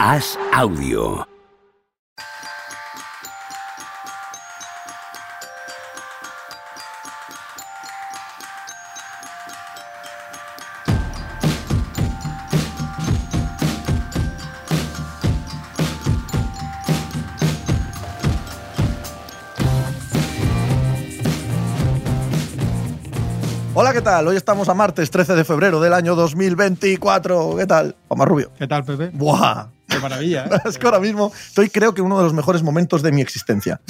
Haz 0.00 0.38
audio. 0.52 1.26
Hola, 23.74 23.92
¿qué 23.92 24.00
tal? 24.00 24.28
Hoy 24.28 24.36
estamos 24.36 24.68
a 24.68 24.74
martes 24.74 25.10
13 25.10 25.34
de 25.34 25.44
febrero 25.44 25.80
del 25.80 25.92
año 25.92 26.14
2024. 26.14 27.56
¿Qué 27.56 27.66
tal? 27.66 27.96
Omar 28.06 28.28
Rubio. 28.28 28.52
¿Qué 28.56 28.68
tal, 28.68 28.84
Pepe? 28.84 29.10
¡Buah! 29.12 29.77
Qué 29.88 29.98
maravilla. 29.98 30.46
¿eh? 30.46 30.60
es 30.68 30.78
que 30.78 30.86
ahora 30.86 31.00
mismo 31.00 31.32
estoy, 31.34 31.70
creo 31.70 31.94
que, 31.94 32.02
uno 32.02 32.18
de 32.18 32.24
los 32.24 32.34
mejores 32.34 32.62
momentos 32.62 33.02
de 33.02 33.12
mi 33.12 33.20
existencia. 33.20 33.80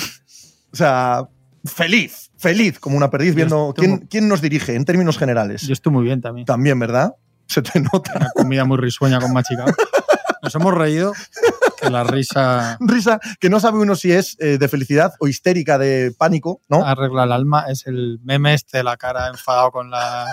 O 0.73 0.77
sea, 0.77 1.29
feliz, 1.65 2.31
feliz, 2.37 2.79
como 2.79 2.97
una 2.97 3.11
perdiz, 3.11 3.35
viendo 3.35 3.75
quién, 3.77 4.07
quién 4.11 4.29
nos 4.29 4.41
dirige 4.41 4.75
en 4.75 4.85
términos 4.85 5.19
generales. 5.19 5.63
Yo 5.63 5.73
estoy 5.73 5.93
muy 5.93 6.05
bien 6.05 6.21
también. 6.21 6.47
También, 6.47 6.79
¿verdad? 6.79 7.15
Se 7.47 7.63
te 7.63 7.81
nota. 7.81 8.13
Una 8.17 8.31
comida 8.35 8.65
muy 8.65 8.79
risueña 8.79 9.21
con 9.21 9.33
machicado. 9.33 9.73
Nos 10.43 10.55
hemos 10.55 10.73
reído 10.75 11.13
la 11.91 12.05
risa 12.05 12.77
Risa 12.81 13.21
que 13.41 13.51
no 13.51 13.61
sabe 13.61 13.79
uno 13.79 13.95
si 13.97 14.13
es 14.13 14.37
eh, 14.41 14.59
de 14.59 14.69
felicidad 14.69 15.13
o 15.21 15.29
histérica 15.29 15.79
de 15.79 16.13
pánico, 16.17 16.61
¿no? 16.69 16.85
arregla 16.85 17.25
el 17.25 17.33
alma. 17.33 17.65
Es 17.69 17.87
el 17.87 18.19
meme 18.23 18.55
este 18.55 18.79
de 18.79 18.85
la 18.85 18.97
cara 18.97 19.29
enfadado 19.29 19.71
con 19.71 19.91
la 19.91 20.27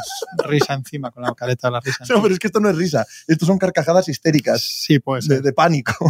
risa 0.46 0.74
encima, 0.74 1.12
con 1.12 1.24
la 1.24 1.34
careta 1.34 1.68
de 1.68 1.72
la 1.74 1.80
risa. 1.80 1.98
No, 2.00 2.04
encima. 2.06 2.22
pero 2.24 2.34
es 2.34 2.40
que 2.40 2.48
esto 2.48 2.60
no 2.60 2.70
es 2.70 2.76
risa. 2.78 3.06
Esto 3.28 3.46
son 3.46 3.58
carcajadas 3.58 4.08
histéricas 4.10 4.62
Sí, 4.62 5.00
pues. 5.00 5.28
de, 5.28 5.42
de 5.42 5.54
pánico. 5.54 5.94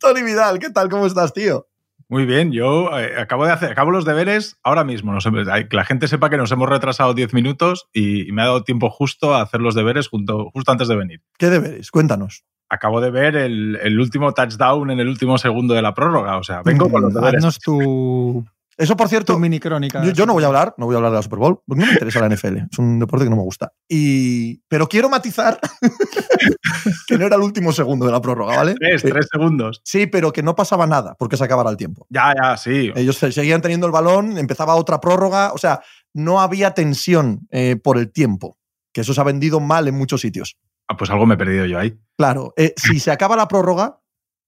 Tony 0.00 0.22
Vidal, 0.22 0.58
¿qué 0.58 0.70
tal? 0.70 0.88
¿Cómo 0.88 1.06
estás, 1.06 1.32
tío? 1.32 1.68
Muy 2.08 2.26
bien, 2.26 2.52
yo 2.52 2.96
eh, 2.98 3.18
acabo 3.18 3.46
de 3.46 3.52
hacer, 3.52 3.72
acabo 3.72 3.90
los 3.90 4.04
deberes 4.04 4.56
ahora 4.62 4.84
mismo. 4.84 5.12
Nos 5.12 5.24
que 5.24 5.76
la 5.76 5.84
gente 5.84 6.06
sepa 6.06 6.30
que 6.30 6.36
nos 6.36 6.52
hemos 6.52 6.68
retrasado 6.68 7.14
10 7.14 7.32
minutos 7.32 7.88
y, 7.92 8.28
y 8.28 8.32
me 8.32 8.42
ha 8.42 8.46
dado 8.46 8.62
tiempo 8.62 8.90
justo 8.90 9.34
a 9.34 9.42
hacer 9.42 9.60
los 9.60 9.74
deberes 9.74 10.08
junto, 10.08 10.50
justo 10.52 10.70
antes 10.70 10.88
de 10.88 10.96
venir. 10.96 11.22
¿Qué 11.38 11.48
deberes? 11.48 11.90
Cuéntanos. 11.90 12.44
Acabo 12.68 13.00
de 13.00 13.10
ver 13.10 13.36
el, 13.36 13.76
el 13.82 14.00
último 14.00 14.32
touchdown 14.32 14.90
en 14.90 14.98
el 15.00 15.08
último 15.08 15.38
segundo 15.38 15.74
de 15.74 15.82
la 15.82 15.94
prórroga. 15.94 16.38
O 16.38 16.42
sea, 16.42 16.62
vengo 16.62 16.90
con 16.90 17.02
los 17.02 17.12
Mm, 17.12 17.16
deberes. 17.16 17.38
Haznos 17.38 17.58
tu, 17.60 18.44
Eso, 18.76 18.96
por 18.96 19.08
cierto, 19.08 19.34
tu 19.34 19.38
mini 19.38 19.60
crónica. 19.60 20.02
yo, 20.04 20.10
yo 20.12 20.26
no 20.26 20.32
voy 20.32 20.42
a 20.42 20.48
hablar, 20.48 20.74
no 20.78 20.86
voy 20.86 20.94
a 20.94 20.96
hablar 20.96 21.12
de 21.12 21.18
la 21.18 21.22
Super 21.22 21.38
Bowl, 21.38 21.60
porque 21.66 21.80
no 21.80 21.86
me 21.86 21.92
interesa 21.92 22.20
la 22.20 22.26
NFL. 22.34 22.56
Es 22.72 22.78
un 22.78 22.98
deporte 22.98 23.24
que 23.26 23.30
no 23.30 23.36
me 23.36 23.42
gusta. 23.42 23.72
Y, 23.88 24.58
pero 24.66 24.88
quiero 24.88 25.08
matizar 25.08 25.60
que 27.06 27.18
no 27.18 27.26
era 27.26 27.36
el 27.36 27.42
último 27.42 27.72
segundo 27.72 28.06
de 28.06 28.12
la 28.12 28.20
prórroga, 28.20 28.56
¿vale? 28.56 28.74
Tres, 28.74 29.04
Eh, 29.04 29.10
tres 29.10 29.28
segundos. 29.30 29.80
Sí, 29.84 30.06
pero 30.06 30.32
que 30.32 30.42
no 30.42 30.54
pasaba 30.56 30.86
nada 30.86 31.14
porque 31.18 31.36
se 31.36 31.44
acabara 31.44 31.70
el 31.70 31.76
tiempo. 31.76 32.06
Ya, 32.10 32.34
ya, 32.40 32.56
sí. 32.56 32.90
Ellos 32.94 33.16
se- 33.16 33.32
seguían 33.32 33.60
teniendo 33.60 33.86
el 33.86 33.92
balón, 33.92 34.38
empezaba 34.38 34.74
otra 34.74 35.00
prórroga, 35.00 35.52
o 35.52 35.58
sea, 35.58 35.80
no 36.12 36.40
había 36.40 36.72
tensión 36.72 37.46
eh, 37.50 37.76
por 37.76 37.98
el 37.98 38.10
tiempo, 38.12 38.56
que 38.92 39.02
eso 39.02 39.14
se 39.14 39.20
ha 39.20 39.24
vendido 39.24 39.60
mal 39.60 39.86
en 39.88 39.94
muchos 39.96 40.20
sitios. 40.20 40.56
Ah, 40.88 40.96
pues 40.96 41.10
algo 41.10 41.24
me 41.26 41.34
he 41.34 41.38
perdido 41.38 41.64
yo 41.66 41.78
ahí. 41.78 41.94
Claro, 42.16 42.54
eh, 42.56 42.74
si 42.76 43.00
se 43.00 43.10
acaba 43.10 43.36
la 43.36 43.48
prórroga 43.48 44.00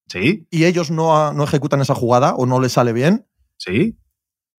Sí, 0.08 0.46
y 0.50 0.64
ellos 0.66 0.90
no, 0.90 1.32
no 1.32 1.44
ejecutan 1.44 1.80
esa 1.80 1.94
jugada 1.94 2.34
o 2.36 2.46
no 2.46 2.60
les 2.60 2.72
sale 2.72 2.92
bien, 2.92 3.26
sí. 3.58 3.98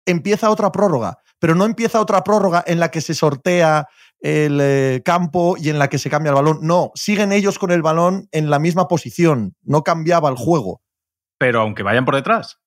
empieza 0.05 0.49
otra 0.49 0.71
prórroga, 0.73 1.19
pero 1.39 1.55
no 1.55 1.63
empieza 1.63 2.01
otra 2.01 2.23
prórroga 2.23 2.63
en 2.67 2.79
la 2.81 2.91
que 2.91 2.99
se 2.99 3.13
sortea 3.13 3.87
el 4.19 4.59
eh, 4.61 5.01
campo 5.05 5.55
y 5.57 5.69
en 5.69 5.79
la 5.79 5.89
que 5.89 5.99
se 5.99 6.09
cambia 6.09 6.31
el 6.31 6.35
balón. 6.35 6.59
No, 6.61 6.91
siguen 6.95 7.31
ellos 7.31 7.59
con 7.59 7.71
el 7.71 7.81
balón 7.81 8.27
en 8.31 8.49
la 8.49 8.59
misma 8.59 8.89
posición, 8.89 9.55
no 9.63 9.83
cambiaba 9.83 10.29
el 10.29 10.35
juego. 10.35 10.81
Pero 11.37 11.61
aunque 11.61 11.83
vayan 11.83 12.03
por 12.03 12.15
detrás. 12.15 12.59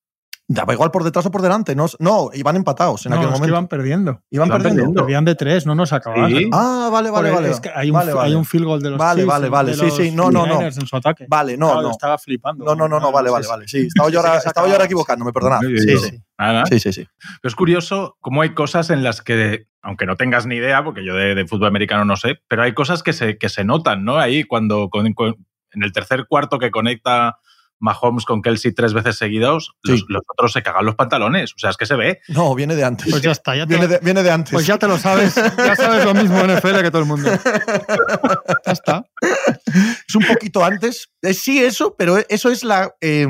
Daba 0.52 0.72
igual 0.72 0.90
por 0.90 1.04
detrás 1.04 1.24
o 1.26 1.30
por 1.30 1.42
delante, 1.42 1.76
no, 1.76 1.86
no 2.00 2.30
iban 2.34 2.56
empatados 2.56 3.06
en 3.06 3.10
no, 3.10 3.16
aquel 3.18 3.28
es 3.28 3.32
que 3.34 3.38
momento. 3.38 3.52
iban 3.54 3.68
perdiendo. 3.68 4.10
Iban 4.30 4.48
iban 4.48 4.58
perdiendo. 4.58 4.80
perdiendo. 4.82 5.02
Perdían 5.02 5.24
de 5.24 5.34
tres, 5.36 5.64
no 5.64 5.76
nos 5.76 5.92
acababan. 5.92 6.28
Sí. 6.32 6.50
Ah, 6.52 6.88
vale, 6.92 7.08
vale, 7.10 7.30
vale. 7.30 7.50
es 7.50 7.60
que 7.60 7.70
hay 7.72 7.90
un, 7.90 7.94
Vale, 7.94 8.12
vale. 8.12 8.28
hay 8.30 8.34
un 8.34 8.44
field 8.44 8.64
goal 8.66 8.82
de 8.82 8.90
los 8.90 8.98
Vale, 8.98 9.20
Chiefs, 9.20 9.28
vale, 9.28 9.48
vale. 9.48 9.74
Sí, 9.74 9.90
sí. 9.92 10.10
No, 10.10 10.28
no, 10.32 10.46
no. 10.46 10.58
49ers 10.60 10.80
en 10.80 10.86
su 10.88 10.96
ataque. 10.96 11.26
Vale, 11.28 11.56
no, 11.56 11.66
Claro, 11.68 11.82
no. 11.82 11.90
Estaba 11.92 12.18
flipando. 12.18 12.64
No, 12.64 12.74
no, 12.74 12.88
no, 12.88 12.98
no, 12.98 13.12
vale, 13.12 13.30
vale, 13.30 13.44
Sí, 13.44 13.48
vale. 13.50 13.68
Sí, 13.68 13.78
estaba 13.86 14.10
yo 14.10 14.18
ahora, 14.18 14.38
estaba 14.38 14.66
yo 14.66 14.72
ahora 14.72 14.86
equivocándome, 14.86 15.32
perdonad. 15.32 15.60
Sí, 15.60 15.78
Sí, 15.78 15.96
sí. 15.98 16.08
sí. 16.10 16.22
Nada. 16.36 16.66
Sí, 16.66 16.80
sí, 16.80 16.92
sí. 16.92 17.06
Pero 17.40 17.48
es 17.48 17.54
curioso 17.54 18.16
cómo 18.20 18.42
hay 18.42 18.52
cosas 18.52 18.90
en 18.90 19.04
las 19.04 19.22
que, 19.22 19.66
aunque 19.82 20.04
no 20.06 20.16
tengas 20.16 20.46
ni 20.46 20.56
idea, 20.56 20.82
porque 20.82 21.04
yo 21.04 21.14
de, 21.14 21.36
de 21.36 21.46
fútbol 21.46 21.68
americano 21.68 22.04
no 22.04 22.16
sé, 22.16 22.40
pero 22.48 22.64
hay 22.64 22.74
cosas 22.74 23.04
que 23.04 23.12
se, 23.12 23.38
que 23.38 23.48
se 23.48 23.62
notan, 23.62 24.04
¿no? 24.04 24.18
Ahí 24.18 24.42
cuando 24.42 24.88
con- 24.90 25.12
con- 25.12 25.36
en 25.72 25.84
el 25.84 25.92
tercer 25.92 26.26
cuarto 26.28 26.58
que 26.58 26.72
conecta 26.72 27.38
Mahomes 27.80 28.24
con 28.24 28.42
Kelsey 28.42 28.72
tres 28.72 28.92
veces 28.92 29.16
seguidos, 29.16 29.72
Sí. 29.82 29.92
los, 29.92 30.04
los 30.08 30.22
otros 30.28 30.52
se 30.52 30.62
cagan 30.62 30.84
los 30.86 30.94
pantalones. 30.94 31.52
O 31.54 31.58
sea, 31.58 31.70
es 31.70 31.76
que 31.76 31.86
se 31.86 31.96
ve. 31.96 32.20
No, 32.28 32.54
viene 32.54 32.76
de 32.76 32.84
antes. 32.84 33.08
Pues 33.10 33.22
ya 33.22 33.32
está, 33.32 33.56
ya 33.56 33.66
te, 33.66 33.70
Viene 33.74 33.86
lo, 33.88 33.92
de, 33.94 33.98
viene 34.02 34.22
de 34.22 34.30
antes. 34.30 34.52
pues 34.52 34.66
ya 34.66 34.78
te 34.78 34.86
lo 34.86 34.98
sabes. 34.98 35.34
Ya 35.34 35.74
sabes 35.76 36.04
lo 36.04 36.14
mismo 36.14 36.38
en 36.40 36.56
NFL 36.56 36.80
que 36.82 36.90
todo 36.90 37.02
el 37.02 37.08
mundo. 37.08 37.30
Ya 38.66 38.72
está. 38.72 39.04
es 40.06 40.14
un 40.14 40.24
poquito 40.26 40.64
antes. 40.64 41.08
Eh, 41.22 41.34
sí, 41.34 41.58
eso, 41.62 41.94
pero 41.98 42.18
eso 42.28 42.50
es 42.50 42.62
la, 42.64 42.92
eh, 43.00 43.26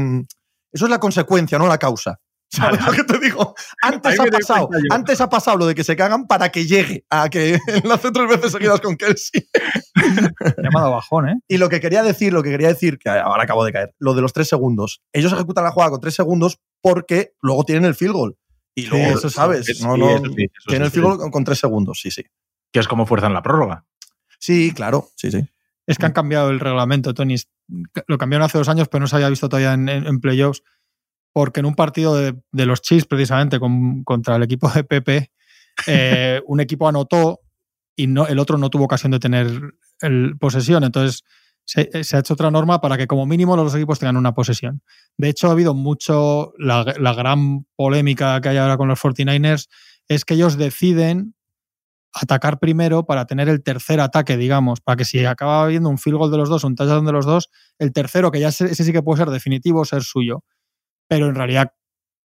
eso 0.72 0.84
es 0.86 0.90
la 0.90 0.98
consecuencia, 0.98 1.58
no 1.58 1.66
la 1.66 1.78
causa. 1.78 2.18
¿Sabes 2.52 2.84
lo 2.84 2.92
que 2.92 3.04
te 3.04 3.18
digo? 3.20 3.54
Antes 3.80 4.18
ha 4.18 4.24
pasado, 4.26 4.68
antes 4.90 5.20
ha 5.20 5.28
pasado 5.28 5.56
lo 5.58 5.66
de 5.66 5.74
que 5.76 5.84
se 5.84 5.94
cagan 5.94 6.26
para 6.26 6.50
que 6.50 6.66
llegue 6.66 7.04
a 7.08 7.28
que 7.28 7.58
enlace 7.68 8.10
tres 8.10 8.28
veces 8.28 8.50
seguidas 8.52 8.80
con 8.80 8.96
Kelsey. 8.96 9.48
Llamado 10.62 10.90
bajón, 10.90 11.28
¿eh? 11.28 11.34
Y 11.48 11.58
lo 11.58 11.68
que 11.68 11.80
quería 11.80 12.02
decir, 12.02 12.32
lo 12.32 12.42
que 12.42 12.50
quería 12.50 12.68
decir, 12.68 12.98
que 12.98 13.08
ahora 13.08 13.44
acabo 13.44 13.64
de 13.64 13.72
caer, 13.72 13.94
lo 13.98 14.14
de 14.14 14.22
los 14.22 14.32
tres 14.32 14.48
segundos. 14.48 15.00
Ellos 15.12 15.32
ejecutan 15.32 15.64
la 15.64 15.70
jugada 15.70 15.92
con 15.92 16.00
tres 16.00 16.14
segundos 16.14 16.58
porque 16.80 17.34
luego 17.40 17.64
tienen 17.64 17.84
el 17.84 17.94
field 17.94 18.12
goal. 18.14 18.36
Y 18.74 18.82
Sí, 18.82 18.88
luego, 18.88 19.18
eso 19.18 19.30
¿sabes? 19.30 19.66
Sí, 19.66 19.82
no, 19.84 19.96
no, 19.96 20.10
eso 20.16 20.24
sí, 20.34 20.42
eso 20.44 20.64
tienen 20.68 20.86
el 20.86 20.90
field 20.90 21.06
goal 21.06 21.18
con, 21.18 21.30
con 21.30 21.44
tres 21.44 21.58
segundos, 21.58 22.00
sí, 22.00 22.10
sí. 22.10 22.24
Que 22.72 22.80
es 22.80 22.88
como 22.88 23.06
fuerzan 23.06 23.34
la 23.34 23.42
prórroga. 23.42 23.84
Sí, 24.38 24.72
claro, 24.74 25.08
sí, 25.16 25.30
sí. 25.30 25.44
Es 25.86 25.98
que 25.98 26.06
han 26.06 26.12
cambiado 26.12 26.50
el 26.50 26.60
reglamento, 26.60 27.14
Tony. 27.14 27.36
Lo 28.06 28.16
cambiaron 28.16 28.44
hace 28.44 28.58
dos 28.58 28.68
años, 28.68 28.88
pero 28.88 29.00
no 29.02 29.06
se 29.08 29.16
había 29.16 29.28
visto 29.28 29.48
todavía 29.48 29.72
en, 29.72 29.88
en- 29.88 30.06
en 30.06 30.20
playoffs. 30.20 30.62
Porque 31.32 31.60
en 31.60 31.66
un 31.66 31.74
partido 31.74 32.14
de, 32.16 32.34
de 32.52 32.66
los 32.66 32.82
Chiefs, 32.82 33.06
precisamente, 33.06 33.60
con- 33.60 34.02
contra 34.04 34.36
el 34.36 34.42
equipo 34.42 34.68
de 34.70 34.84
Pepe, 34.84 35.30
eh, 35.86 36.40
un 36.46 36.60
equipo 36.60 36.88
anotó 36.88 37.40
y 37.96 38.06
no, 38.06 38.26
el 38.26 38.38
otro 38.38 38.58
no 38.58 38.70
tuvo 38.70 38.84
ocasión 38.84 39.12
de 39.12 39.18
tener 39.20 39.48
el, 40.00 40.36
posesión. 40.38 40.84
Entonces, 40.84 41.22
se, 41.64 42.02
se 42.02 42.16
ha 42.16 42.20
hecho 42.20 42.34
otra 42.34 42.50
norma 42.50 42.80
para 42.80 42.96
que, 42.96 43.06
como 43.06 43.26
mínimo, 43.26 43.54
los 43.56 43.66
dos 43.66 43.74
equipos 43.76 43.98
tengan 43.98 44.16
una 44.16 44.34
posesión. 44.34 44.82
De 45.16 45.28
hecho, 45.28 45.48
ha 45.48 45.52
habido 45.52 45.74
mucho. 45.74 46.52
La, 46.58 46.84
la 46.98 47.14
gran 47.14 47.66
polémica 47.76 48.40
que 48.40 48.48
hay 48.48 48.56
ahora 48.56 48.76
con 48.76 48.88
los 48.88 48.98
49ers 48.98 49.68
es 50.08 50.24
que 50.24 50.34
ellos 50.34 50.56
deciden 50.56 51.34
atacar 52.12 52.58
primero 52.58 53.04
para 53.06 53.26
tener 53.26 53.48
el 53.48 53.62
tercer 53.62 54.00
ataque, 54.00 54.36
digamos, 54.36 54.80
para 54.80 54.96
que 54.96 55.04
si 55.04 55.24
acaba 55.24 55.62
habiendo 55.62 55.88
un 55.88 55.98
field 55.98 56.18
goal 56.18 56.30
de 56.32 56.38
los 56.38 56.48
dos, 56.48 56.64
un 56.64 56.74
touchdown 56.74 57.06
de 57.06 57.12
los 57.12 57.24
dos, 57.24 57.50
el 57.78 57.92
tercero, 57.92 58.32
que 58.32 58.40
ya 58.40 58.48
ese, 58.48 58.64
ese 58.66 58.82
sí 58.82 58.92
que 58.92 59.02
puede 59.02 59.18
ser 59.18 59.30
definitivo, 59.30 59.84
ser 59.84 60.02
suyo. 60.02 60.42
Pero 61.10 61.26
en 61.26 61.34
realidad 61.34 61.72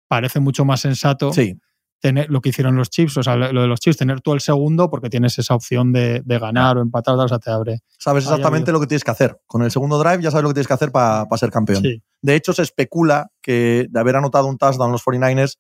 parece 0.07 0.39
mucho 0.39 0.65
más 0.65 0.81
sensato 0.81 1.33
Sí, 1.33 1.59
tener 2.01 2.31
lo 2.31 2.41
que 2.41 2.51
hicieron 2.51 2.77
los 2.77 2.91
Chiefs, 2.91 3.17
o 3.17 3.23
sea, 3.23 3.37
lo 3.37 3.63
de 3.63 3.67
los 3.67 3.81
Chiefs, 3.81 3.97
tener 3.97 4.21
tú 4.21 4.35
el 4.35 4.41
segundo 4.41 4.91
porque 4.91 5.09
tienes 5.09 5.39
esa 5.39 5.55
opción 5.55 5.93
de, 5.93 6.23
de 6.25 6.39
ganar 6.39 6.77
o 6.79 6.83
empatar, 6.83 7.17
o 7.17 7.29
sea, 7.29 7.39
te 7.39 7.51
abre. 7.51 7.81
sabes 7.99 8.25
exactamente 8.25 8.71
lo 8.71 8.81
que 8.81 8.87
tienes 8.87 9.03
que 9.03 9.11
hacer. 9.11 9.41
Con 9.47 9.63
el 9.63 9.71
segundo 9.71 9.99
drive 9.99 10.23
ya 10.23 10.31
sabes 10.31 10.43
lo 10.43 10.51
que 10.51 10.55
tienes 10.55 10.69
que 10.69 10.75
hacer 10.75 10.93
para 10.93 11.27
ser 11.37 11.51
campeón. 11.51 11.83
Sí. 11.83 12.03
De 12.21 12.35
hecho, 12.35 12.53
se 12.53 12.63
especula 12.63 13.31
que 13.41 13.87
de 13.89 14.01
haber 14.01 14.17
anotado 14.17 14.47
un 14.47 14.59
touchdown 14.59 14.93
los 14.93 15.03
49ers, 15.03 15.57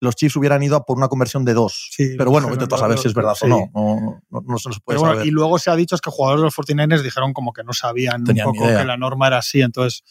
los 0.00 0.16
Chiefs 0.16 0.36
hubieran 0.36 0.62
ido 0.62 0.76
a 0.76 0.84
por 0.84 0.96
una 0.96 1.08
conversión 1.08 1.44
de 1.44 1.54
dos. 1.54 1.90
Sí, 1.92 2.14
Pero 2.16 2.30
bueno, 2.30 2.48
a 2.48 2.50
no, 2.50 2.76
saber 2.76 2.96
no, 2.96 3.02
si 3.02 3.08
es 3.08 3.14
verdad 3.14 3.34
sí. 3.34 3.46
o 3.46 3.48
no. 3.48 3.70
No, 3.74 4.22
no, 4.30 4.40
no 4.46 4.58
se 4.58 4.68
nos 4.68 4.80
puede 4.80 4.98
bueno, 4.98 5.14
saber. 5.14 5.26
y 5.26 5.30
luego 5.30 5.58
se 5.58 5.70
ha 5.70 5.76
dicho 5.76 5.94
es 5.94 6.00
que 6.00 6.10
jugadores 6.10 6.40
de 6.40 6.44
los 6.44 6.56
49ers 6.56 7.02
dijeron 7.02 7.32
como 7.32 7.52
que 7.52 7.62
no 7.62 7.72
sabían 7.72 8.24
Tenían 8.24 8.48
un 8.48 8.54
poco 8.54 8.66
que 8.66 8.84
la 8.84 8.96
norma 8.96 9.28
era 9.28 9.38
así. 9.38 9.60
Entonces, 9.60 10.02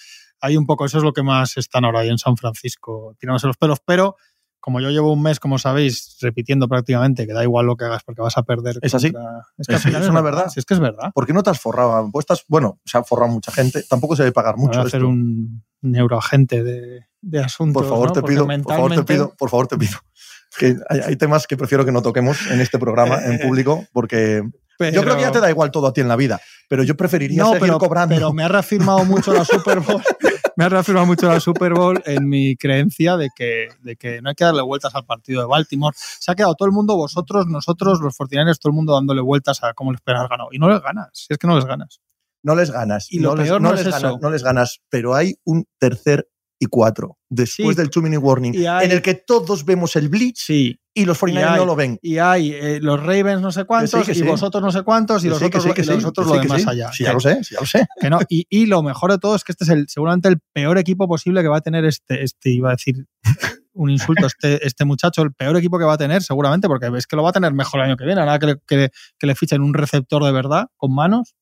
hay 0.43 0.57
un 0.57 0.65
poco, 0.65 0.85
eso 0.85 0.97
es 0.99 1.03
lo 1.03 1.13
que 1.13 1.23
más 1.23 1.57
están 1.57 1.85
ahora 1.85 2.01
ahí 2.01 2.09
en 2.09 2.17
San 2.17 2.37
Francisco, 2.37 3.15
tirándose 3.19 3.47
los 3.47 3.57
pelos. 3.57 3.79
Pero 3.85 4.15
como 4.59 4.79
yo 4.79 4.89
llevo 4.91 5.11
un 5.11 5.21
mes, 5.21 5.39
como 5.39 5.57
sabéis, 5.59 6.17
repitiendo 6.21 6.67
prácticamente 6.69 7.25
que 7.27 7.33
da 7.33 7.43
igual 7.43 7.65
lo 7.65 7.75
que 7.75 7.83
hagas 7.85 8.03
porque 8.05 8.21
vas 8.21 8.37
a 8.37 8.43
perder. 8.43 8.77
¿Es 8.81 8.93
así? 8.95 9.11
contra- 9.11 9.45
Es 9.57 9.67
que 9.67 9.73
Es- 9.75 9.79
al 9.81 9.87
final 9.89 10.03
es 10.03 10.09
una 10.09 10.21
verdad. 10.21 10.47
Sí, 10.49 10.59
es 10.59 10.65
que 10.65 10.73
es 10.73 10.79
verdad. 10.79 11.11
¿Por 11.13 11.25
qué 11.25 11.33
no 11.33 11.43
te 11.43 11.49
has 11.49 11.59
forrado? 11.59 11.93
Apuestas, 11.95 12.43
bueno, 12.47 12.79
se 12.85 12.97
ha 12.97 13.03
forrado 13.03 13.31
mucha 13.31 13.51
gente. 13.51 13.83
Tampoco 13.89 14.15
se 14.15 14.23
debe 14.23 14.31
pagar 14.33 14.55
Voy 14.55 14.67
mucho. 14.67 14.79
a 14.79 14.83
hacer 14.83 14.99
esto. 15.01 15.07
un 15.09 15.63
neuroagente 15.81 16.63
de, 16.63 17.07
de 17.21 17.39
asuntos. 17.39 17.81
Por 17.83 17.89
favor, 17.89 18.07
¿no? 18.07 18.13
te 18.13 18.23
pido, 18.23 18.45
por 18.47 18.53
favor, 18.63 18.91
te 18.91 18.97
mentalmente- 18.97 19.13
pido, 19.13 19.35
por 19.37 19.49
favor, 19.49 19.67
te 19.67 19.77
pido. 19.77 19.97
Que 20.57 20.75
hay, 20.87 20.99
hay 20.99 21.15
temas 21.15 21.47
que 21.47 21.57
prefiero 21.57 21.83
que 21.83 21.91
no 21.91 22.03
toquemos 22.03 22.37
en 22.51 22.61
este 22.61 22.77
programa, 22.77 23.17
en 23.25 23.39
público, 23.41 23.85
porque 23.91 24.43
yo 24.93 25.01
creo 25.01 25.15
que 25.15 25.21
ya 25.23 25.31
te 25.31 25.39
da 25.39 25.49
igual 25.49 25.71
todo 25.71 25.87
a 25.87 25.93
ti 25.93 26.01
en 26.01 26.07
la 26.07 26.15
vida, 26.15 26.39
pero 26.69 26.83
yo 26.83 26.95
preferiría 26.95 27.39
no, 27.41 27.47
seguir 27.53 27.61
pero, 27.61 27.79
cobrando. 27.79 28.13
pero 28.13 28.31
me 28.33 28.43
ha 28.43 28.47
reafirmado 28.49 29.03
mucho 29.03 29.33
la 29.33 29.45
Super 29.45 29.79
Bowl. 29.79 29.99
me 30.57 30.65
ha 30.65 30.69
reafirmado 30.69 31.05
mucho 31.05 31.27
la 31.27 31.39
Super 31.39 31.73
Bowl 31.73 32.01
en 32.05 32.27
mi 32.27 32.55
creencia 32.55 33.17
de 33.17 33.29
que, 33.35 33.69
de 33.81 33.95
que 33.95 34.21
no 34.21 34.29
hay 34.29 34.35
que 34.35 34.43
darle 34.43 34.61
vueltas 34.61 34.93
al 34.95 35.05
partido 35.05 35.41
de 35.41 35.47
Baltimore. 35.47 35.95
Se 35.97 36.31
ha 36.31 36.35
quedado 36.35 36.55
todo 36.55 36.67
el 36.67 36.73
mundo, 36.73 36.95
vosotros, 36.95 37.47
nosotros, 37.47 37.99
los 38.01 38.17
49ers, 38.17 38.57
todo 38.59 38.71
el 38.71 38.75
mundo 38.75 38.93
dándole 38.93 39.21
vueltas 39.21 39.63
a 39.63 39.73
cómo 39.73 39.91
les 39.91 39.99
esperas 39.99 40.29
ganado. 40.29 40.49
Y 40.51 40.59
no 40.59 40.69
les 40.69 40.81
ganas, 40.81 41.09
si 41.13 41.27
es 41.29 41.37
que 41.37 41.47
no 41.47 41.55
les 41.55 41.65
ganas. 41.65 42.01
no 42.43 42.55
les 42.55 42.71
ganas. 42.71 43.11
Y 43.11 43.19
lo 43.19 43.35
les, 43.35 43.47
peor 43.47 43.61
no 43.61 43.69
no 43.69 43.75
les 43.75 43.85
es 43.85 43.93
ganas, 43.93 44.11
eso. 44.11 44.19
no 44.21 44.29
les 44.29 44.43
ganas, 44.43 44.81
pero 44.89 45.15
hay 45.15 45.35
un 45.43 45.65
tercer 45.79 46.27
y 46.63 47.35
después 47.35 47.75
Sí. 47.75 47.81
del 47.81 47.89
two 47.89 48.01
minute 48.01 48.17
warning 48.19 48.53
hay- 48.67 48.85
en 48.85 48.91
el 48.91 49.01
que 49.01 49.13
todos 49.15 49.65
vemos 49.65 49.95
el 49.95 50.09
blitz 50.09 50.39
Sí. 50.45 50.79
y 50.93 51.05
los 51.05 51.17
49 51.17 51.53
hay- 51.53 51.59
no 51.59 51.65
lo 51.65 51.75
ven. 51.75 51.97
Y 52.01 52.17
hay 52.19 52.51
eh, 52.51 52.79
los 52.81 52.99
Ravens 53.01 53.41
no 53.41 53.51
sé 53.51 53.65
cuántos 53.65 54.05
que 54.05 54.13
sí. 54.13 54.21
y 54.21 54.23
vosotros 54.23 54.61
no 54.63 54.71
sé 54.71 54.83
cuántos 54.83 55.21
y 55.23 55.25
Que 55.25 55.29
los 55.29 55.41
otros, 55.41 55.63
que 55.65 55.81
y 55.81 55.85
los 55.85 55.99
sí, 56.01 56.05
otros 56.05 56.27
lo 56.27 56.33
sí, 56.33 56.39
de 56.39 56.41
que 56.43 56.47
más 56.49 56.61
sí. 56.61 56.69
allá. 56.69 56.91
Sí, 56.93 57.03
ya 57.03 57.13
lo 57.13 57.19
sé, 57.19 57.43
sí, 57.43 57.55
ya 57.55 57.59
lo 57.61 57.65
sé. 57.65 57.85
que 57.99 58.09
no. 58.09 58.19
Y, 58.29 58.45
y 58.49 58.65
lo 58.67 58.83
mejor 58.83 59.11
de 59.11 59.17
todo 59.17 59.35
es 59.35 59.43
que 59.43 59.51
este 59.53 59.63
es 59.63 59.69
el, 59.71 59.85
seguramente 59.89 60.27
el 60.29 60.39
peor 60.53 60.77
equipo 60.77 61.07
posible 61.07 61.41
que 61.41 61.47
va 61.47 61.57
a 61.57 61.61
tener 61.61 61.85
este, 61.85 62.23
este 62.23 62.49
iba 62.51 62.69
a 62.69 62.73
decir 62.73 63.05
un 63.75 63.89
insulto, 63.89 64.27
este, 64.27 64.65
este 64.67 64.85
muchacho, 64.85 65.23
el 65.23 65.33
peor 65.33 65.57
equipo 65.57 65.79
que 65.79 65.85
va 65.85 65.93
a 65.93 65.97
tener 65.97 66.21
seguramente, 66.21 66.67
porque 66.67 66.91
es 66.95 67.07
que 67.07 67.15
lo 67.15 67.23
va 67.23 67.29
a 67.29 67.33
tener 67.33 67.53
mejor 67.53 67.79
el 67.79 67.87
año 67.87 67.97
que 67.97 68.05
viene, 68.05 68.21
nada 68.23 68.37
que 68.37 68.45
le, 68.45 68.55
que, 68.67 68.89
que 69.17 69.25
le 69.27 69.33
fichen 69.33 69.61
un 69.63 69.73
receptor 69.73 70.23
de 70.23 70.31
verdad 70.31 70.67
con 70.77 70.93
manos. 70.93 71.33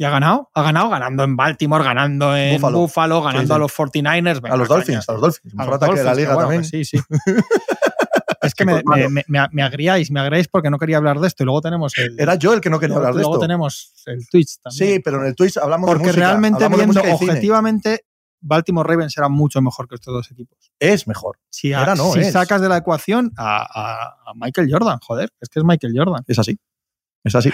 Y 0.00 0.04
ha 0.04 0.08
ganado, 0.08 0.48
ha 0.54 0.62
ganado 0.62 0.88
ganando 0.88 1.24
en 1.24 1.36
Baltimore, 1.36 1.84
ganando 1.84 2.34
en 2.34 2.54
Buffalo. 2.54 2.78
Buffalo, 2.78 3.22
ganando 3.22 3.46
sí. 3.48 3.52
a 3.52 3.58
los 3.58 3.70
49ers. 3.70 4.40
venga, 4.40 4.54
a 4.54 4.56
los 4.56 4.66
Dolphins, 4.66 5.06
a 5.06 5.12
los 5.12 5.20
Dolphins. 5.20 5.54
Mejor 5.54 5.74
ataque 5.74 5.94
de 5.98 6.04
la 6.04 6.14
liga 6.14 6.32
bueno, 6.32 6.48
también. 6.48 6.64
sí, 6.64 6.86
sí. 6.86 6.98
es 8.42 8.54
que 8.54 8.64
me, 8.64 8.78
Chicos, 8.78 8.96
me, 8.96 9.08
me, 9.10 9.24
me- 9.28 9.48
me 9.52 9.62
agriáis, 9.62 10.10
me 10.10 10.20
agriáis 10.20 10.48
porque 10.48 10.70
no 10.70 10.78
quería 10.78 10.96
hablar 10.96 11.20
de 11.20 11.26
esto 11.28 11.42
y 11.42 11.44
luego 11.44 11.60
tenemos 11.60 11.92
el, 11.98 12.18
Era 12.18 12.36
yo 12.36 12.54
el 12.54 12.62
que 12.62 12.70
no 12.70 12.78
quería 12.80 12.94
luego, 12.94 13.08
hablar 13.08 13.14
de 13.16 13.20
luego 13.20 13.34
esto. 13.34 13.40
tenemos 13.46 13.92
el 14.06 14.26
Twitch 14.26 14.58
también. 14.62 14.94
Sí, 14.94 15.00
pero 15.00 15.20
en 15.20 15.26
el 15.26 15.34
Twitch 15.34 15.58
hablamos 15.58 15.90
de 15.90 15.96
Porque 15.96 16.12
realmente 16.12 16.66
viendo 16.66 17.00
objetivamente, 17.02 18.06
Baltimore 18.40 18.88
Ravens 18.88 19.14
era 19.18 19.28
mucho 19.28 19.60
mejor 19.60 19.86
que 19.86 19.96
estos 19.96 20.14
dos 20.14 20.30
equipos. 20.30 20.72
Es 20.78 21.06
mejor. 21.06 21.38
Si, 21.50 21.72
Era 21.72 21.94
no, 21.94 22.10
si 22.12 22.20
es. 22.20 22.32
sacas 22.32 22.62
de 22.62 22.70
la 22.70 22.78
ecuación 22.78 23.32
a, 23.36 23.58
a- 23.64 24.30
a 24.30 24.34
Michael 24.34 24.68
Jordan, 24.72 24.98
joder, 25.02 25.30
es 25.42 25.50
que 25.50 25.58
es 25.58 25.64
Michael 25.66 25.92
Jordan. 25.94 26.24
Es 26.26 26.38
así. 26.38 26.58
Es 27.22 27.34
así. 27.34 27.50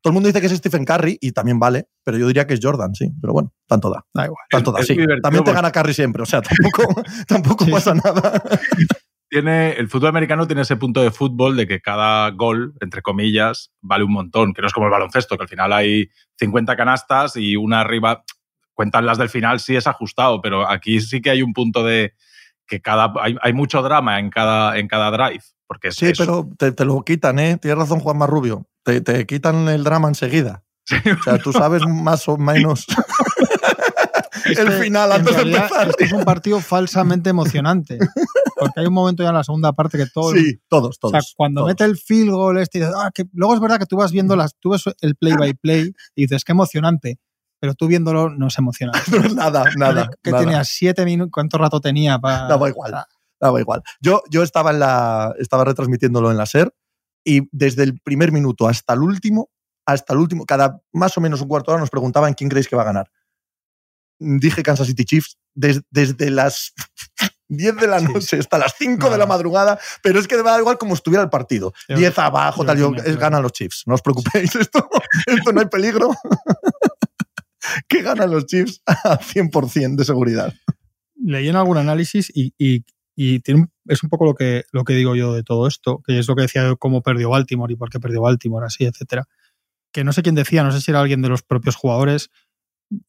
Todo 0.00 0.12
el 0.12 0.14
mundo 0.14 0.28
dice 0.28 0.40
que 0.40 0.46
es 0.46 0.52
Stephen 0.56 0.84
Curry 0.84 1.18
y 1.20 1.32
también 1.32 1.58
vale, 1.58 1.88
pero 2.04 2.18
yo 2.18 2.26
diría 2.28 2.46
que 2.46 2.54
es 2.54 2.60
Jordan, 2.62 2.94
sí. 2.94 3.10
Pero 3.20 3.32
bueno, 3.32 3.52
tanto 3.66 3.90
da. 3.90 4.04
Da 4.14 4.26
igual. 4.26 4.44
Tanto 4.48 4.70
da, 4.70 4.80
es 4.80 4.86
sí. 4.86 4.96
También 5.22 5.44
te 5.44 5.52
gana 5.52 5.72
Curry 5.72 5.92
siempre, 5.94 6.22
o 6.22 6.26
sea, 6.26 6.40
tampoco, 6.40 7.02
tampoco 7.26 7.64
Sí, 7.64 7.70
pasa 7.72 7.94
nada. 7.94 8.42
tiene, 9.28 9.72
el 9.72 9.88
fútbol 9.88 10.10
americano 10.10 10.46
tiene 10.46 10.62
ese 10.62 10.76
punto 10.76 11.02
de 11.02 11.10
fútbol 11.10 11.56
de 11.56 11.66
que 11.66 11.80
cada 11.80 12.30
gol, 12.30 12.74
entre 12.80 13.02
comillas, 13.02 13.72
vale 13.80 14.04
un 14.04 14.12
montón, 14.12 14.54
que 14.54 14.62
no 14.62 14.68
es 14.68 14.72
como 14.72 14.86
el 14.86 14.92
baloncesto, 14.92 15.36
que 15.36 15.42
al 15.42 15.48
final 15.48 15.72
hay 15.72 16.08
50 16.38 16.76
canastas 16.76 17.36
y 17.36 17.56
una 17.56 17.80
arriba, 17.80 18.22
cuentan 18.74 19.04
las 19.04 19.18
del 19.18 19.28
final 19.28 19.58
si 19.58 19.74
es 19.74 19.86
ajustado, 19.88 20.40
pero 20.40 20.68
aquí 20.68 21.00
sí 21.00 21.20
que 21.20 21.30
hay 21.30 21.42
un 21.42 21.52
punto 21.52 21.82
de 21.84 22.14
que 22.68 22.80
cada 22.80 23.12
hay, 23.20 23.36
hay 23.42 23.52
mucho 23.52 23.82
drama 23.82 24.20
en 24.20 24.30
cada, 24.30 24.78
en 24.78 24.86
cada 24.86 25.10
drive. 25.10 25.42
Porque 25.66 25.90
Sí, 25.90 26.12
pero 26.16 26.48
te, 26.56 26.72
te 26.72 26.84
lo 26.84 27.02
quitan, 27.02 27.38
¿eh? 27.38 27.58
Tienes 27.60 27.78
razón, 27.78 28.00
Juanma 28.00 28.26
Rubio. 28.26 28.66
Te, 28.84 29.00
te 29.00 29.26
quitan 29.26 29.68
el 29.68 29.84
drama 29.84 30.08
enseguida. 30.08 30.62
O 30.90 31.22
sea, 31.22 31.38
tú 31.38 31.52
sabes 31.52 31.82
más 31.86 32.28
o 32.28 32.38
menos 32.38 32.86
el 34.46 34.54
que, 34.54 34.72
final 34.72 35.12
antes 35.12 35.26
de 35.26 35.42
realidad, 35.42 35.62
empezar. 35.64 35.88
Este 35.88 36.04
es 36.04 36.12
un 36.12 36.24
partido 36.24 36.60
falsamente 36.60 37.30
emocionante. 37.30 37.98
Porque 38.58 38.80
hay 38.80 38.86
un 38.86 38.94
momento 38.94 39.22
ya 39.22 39.28
en 39.28 39.34
la 39.34 39.44
segunda 39.44 39.72
parte 39.72 39.98
que 39.98 40.06
todo. 40.06 40.32
Sí, 40.32 40.58
todos, 40.68 40.96
o 40.96 40.98
todos. 41.00 41.12
sea, 41.12 41.20
cuando 41.36 41.60
todos. 41.60 41.70
mete 41.70 41.84
el 41.84 41.96
field 41.96 42.30
goal 42.30 42.58
este 42.58 42.78
y 42.78 42.80
dices, 42.80 42.94
ah, 42.96 43.10
que 43.12 43.24
luego 43.32 43.54
es 43.54 43.60
verdad 43.60 43.78
que 43.78 43.86
tú 43.86 43.96
vas 43.96 44.10
viendo 44.10 44.36
las, 44.36 44.56
tú 44.58 44.70
ves 44.70 44.84
el 45.00 45.16
play 45.16 45.34
by 45.34 45.54
play 45.54 45.92
y 46.14 46.22
dices, 46.22 46.44
qué 46.44 46.52
emocionante. 46.52 47.18
Pero 47.60 47.74
tú 47.74 47.86
viéndolo 47.88 48.30
no. 48.30 48.48
No 48.58 48.70
es 49.24 49.34
nada, 49.34 49.64
nada. 49.76 50.10
que 50.22 50.30
nada. 50.30 50.42
tenía 50.44 50.64
siete 50.64 51.04
minutos, 51.04 51.30
¿cuánto 51.32 51.58
rato 51.58 51.80
tenía 51.80 52.18
para.? 52.18 52.46
Daba 52.48 52.68
igual. 52.68 52.94
Daba 53.40 53.60
igual. 53.60 53.82
Yo, 54.00 54.22
yo 54.30 54.42
estaba, 54.42 54.70
en 54.72 54.80
la, 54.80 55.34
estaba 55.38 55.64
retransmitiéndolo 55.64 56.30
en 56.30 56.36
la 56.36 56.46
SER 56.46 56.74
y 57.24 57.48
desde 57.52 57.82
el 57.84 58.00
primer 58.00 58.32
minuto 58.32 58.66
hasta 58.68 58.94
el 58.94 59.00
último, 59.02 59.50
hasta 59.86 60.12
el 60.12 60.18
último, 60.20 60.44
cada 60.44 60.80
más 60.92 61.16
o 61.16 61.20
menos 61.20 61.40
un 61.40 61.48
cuarto 61.48 61.70
de 61.70 61.74
hora 61.74 61.80
nos 61.82 61.90
preguntaban 61.90 62.34
quién 62.34 62.50
creéis 62.50 62.68
que 62.68 62.76
va 62.76 62.82
a 62.82 62.86
ganar. 62.86 63.10
Dije 64.20 64.62
Kansas 64.64 64.88
City 64.88 65.04
Chiefs 65.04 65.38
des- 65.54 65.82
desde 65.90 66.30
las 66.30 66.72
10 67.48 67.76
de 67.76 67.86
la 67.86 68.00
Sí. 68.00 68.06
noche 68.12 68.38
hasta 68.40 68.58
las 68.58 68.74
5 68.76 69.06
No, 69.06 69.10
de 69.10 69.18
la 69.18 69.26
madrugada, 69.26 69.78
pero 70.02 70.18
es 70.18 70.26
que 70.26 70.36
da 70.42 70.58
igual 70.58 70.76
como 70.76 70.94
estuviera 70.94 71.22
el 71.22 71.30
partido. 71.30 71.72
Yo- 71.88 71.96
10 71.96 72.18
abajo, 72.18 72.64
tal, 72.64 72.76
yo, 72.78 72.90
ganan 73.18 73.42
los 73.42 73.52
Chiefs. 73.52 73.84
No 73.86 73.94
os 73.94 74.02
preocupéis, 74.02 74.54
esto, 74.56 74.88
esto 75.26 75.52
no 75.52 75.60
hay 75.60 75.66
peligro. 75.66 76.10
que 77.88 78.02
ganan 78.02 78.30
los 78.30 78.46
Chiefs 78.46 78.82
a 78.86 79.18
100% 79.18 79.96
de 79.96 80.04
seguridad. 80.04 80.54
leí 81.16 81.48
en 81.48 81.56
algún 81.56 81.76
análisis 81.78 82.30
y, 82.34 82.52
y- 82.58 82.84
y 83.20 83.40
tiene 83.40 83.62
un- 83.62 83.70
es 83.86 84.02
un 84.04 84.08
poco 84.10 84.24
lo 84.26 84.34
que, 84.34 84.62
lo 84.70 84.84
que 84.84 84.92
digo 84.92 85.16
yo 85.16 85.32
de 85.34 85.42
todo 85.42 85.66
esto, 85.66 86.00
que 86.06 86.18
es 86.20 86.28
lo 86.28 86.36
que 86.36 86.42
decía 86.42 86.62
de 86.62 86.76
cómo 86.76 87.02
perdió 87.02 87.30
Baltimore 87.30 87.72
y 87.72 87.76
por 87.76 87.90
qué 87.90 87.98
perdió 87.98 88.20
Baltimore, 88.20 88.64
así, 88.66 88.84
etcétera. 88.84 89.24
Que 89.92 90.04
no 90.04 90.12
sé 90.12 90.22
quién 90.22 90.36
decía, 90.36 90.62
no 90.62 90.70
sé 90.70 90.80
si 90.80 90.90
era 90.92 91.00
alguien 91.00 91.20
de 91.22 91.28
los 91.28 91.42
propios 91.42 91.74
jugadores, 91.74 92.30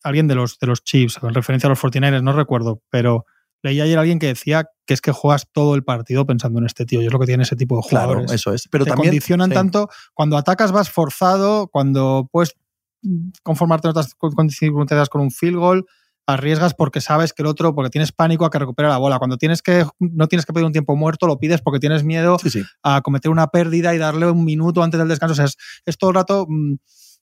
alguien 0.03 0.27
de 0.27 0.33
los, 0.35 0.57
de 0.57 0.65
los 0.67 0.83
Chiefs, 0.83 1.19
en 1.21 1.33
referencia 1.35 1.67
a 1.67 1.69
los 1.69 1.79
49ers, 1.79 2.23
no 2.23 2.33
recuerdo, 2.33 2.81
pero 2.89 3.25
leí 3.61 3.79
ayer 3.81 3.97
a 3.97 4.01
alguien 4.01 4.17
que 4.17 4.27
decía 4.27 4.65
que 4.87 4.93
es 4.95 5.01
que 5.01 5.11
juegas 5.11 5.47
todo 5.51 5.75
el 5.75 5.83
partido 5.83 6.25
pensando 6.25 6.57
en 6.59 6.65
este 6.65 6.85
tío, 6.85 7.01
y 7.03 7.05
es 7.05 7.13
lo 7.13 7.19
que 7.19 7.27
tiene 7.27 7.43
ese 7.43 7.55
tipo 7.55 7.75
de 7.75 7.87
Claro, 7.87 8.07
jugadores. 8.13 8.31
eso 8.31 8.51
es. 8.53 8.67
Pero 8.71 8.85
te 8.85 8.89
también 8.91 9.09
condicionan 9.11 9.49
sí. 9.49 9.53
tanto, 9.53 9.89
cuando 10.15 10.37
atacas 10.37 10.71
vas 10.71 10.89
forzado, 10.89 11.67
cuando 11.67 12.27
puedes 12.31 12.55
conformarte 13.43 13.87
en 13.87 13.91
otras 13.91 14.15
circunstancias 14.49 15.09
con 15.09 15.21
un 15.21 15.31
field 15.31 15.57
goal, 15.57 15.85
arriesgas 16.27 16.73
porque 16.75 17.01
sabes 17.01 17.33
que 17.33 17.41
el 17.41 17.47
otro, 17.47 17.73
porque 17.73 17.89
tienes 17.89 18.11
pánico 18.11 18.45
a 18.45 18.49
que 18.51 18.59
recupere 18.59 18.87
la 18.89 18.97
bola. 18.97 19.17
Cuando 19.17 19.37
tienes 19.37 19.61
que, 19.63 19.85
no 19.99 20.27
tienes 20.27 20.45
que 20.45 20.53
pedir 20.53 20.65
un 20.65 20.71
tiempo 20.71 20.95
muerto, 20.95 21.25
lo 21.25 21.39
pides 21.39 21.61
porque 21.61 21.79
tienes 21.79 22.03
miedo 22.03 22.37
Sí, 22.39 22.49
sí. 22.51 22.63
a 22.83 23.01
cometer 23.01 23.31
una 23.31 23.47
pérdida 23.47 23.95
y 23.95 23.97
darle 23.97 24.29
un 24.29 24.45
minuto 24.45 24.83
antes 24.83 24.99
del 24.99 25.07
descanso. 25.07 25.33
O 25.33 25.35
sea, 25.35 25.45
es, 25.45 25.55
es 25.85 25.97
todo 25.97 26.11
el 26.11 26.15
rato, 26.15 26.45
mm, 26.47 26.75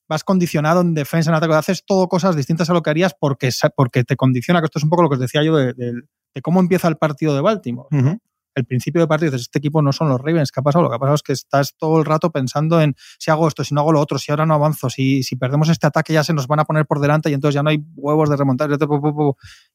vas 0.09 0.23
condicionado 0.25 0.81
en 0.81 0.93
defensa, 0.93 1.29
en 1.31 1.35
ataque, 1.35 1.53
haces 1.53 1.83
todo 1.85 2.07
cosas 2.09 2.35
distintas 2.35 2.69
a 2.69 2.73
lo 2.73 2.81
que 2.81 2.89
harías 2.89 3.13
porque, 3.17 3.49
porque 3.75 4.03
te 4.03 4.15
condiciona, 4.17 4.59
que 4.61 4.65
esto 4.65 4.79
es 4.79 4.83
un 4.83 4.89
poco 4.89 5.03
lo 5.03 5.09
que 5.09 5.15
os 5.15 5.21
decía 5.21 5.41
yo 5.43 5.55
de, 5.55 5.73
de- 5.73 5.93
de 6.35 6.41
cómo 6.41 6.59
empieza 6.59 6.87
el 6.87 6.97
partido 6.97 7.33
de 7.33 7.41
Baltimore. 7.41 7.87
El 8.57 8.65
principio 8.65 9.01
de 9.01 9.07
partido 9.07 9.31
dices, 9.31 9.43
este 9.43 9.59
equipo 9.59 9.81
no 9.81 9.93
son 9.93 10.09
los 10.09 10.19
Ravens, 10.19 10.51
¿qué 10.51 10.59
ha 10.59 10.63
pasado? 10.63 10.83
Lo 10.83 10.89
que 10.89 10.95
ha 10.95 10.99
pasado 10.99 11.15
es 11.15 11.23
que 11.23 11.33
estás 11.33 11.75
todo 11.77 11.99
el 11.99 12.05
rato 12.05 12.31
pensando 12.31 12.81
en 12.81 12.95
si 13.19 13.31
hago 13.31 13.47
esto, 13.47 13.63
si 13.63 13.73
no 13.75 13.81
hago 13.81 13.91
lo 13.91 13.99
otro, 14.01 14.17
si 14.17 14.31
ahora 14.31 14.45
no 14.45 14.53
avanzo, 14.55 14.89
si, 14.89 15.23
si 15.23 15.35
perdemos 15.35 15.69
este 15.69 15.87
ataque 15.87 16.11
ya 16.13 16.23
se 16.23 16.33
nos 16.33 16.47
van 16.47 16.59
a 16.59 16.65
poner 16.65 16.85
por 16.85 16.99
delante 16.99 17.29
y 17.29 17.33
entonces 17.33 17.55
ya 17.55 17.63
no 17.63 17.69
hay 17.69 17.83
huevos 17.95 18.29
de 18.29 18.35
remontar. 18.35 18.69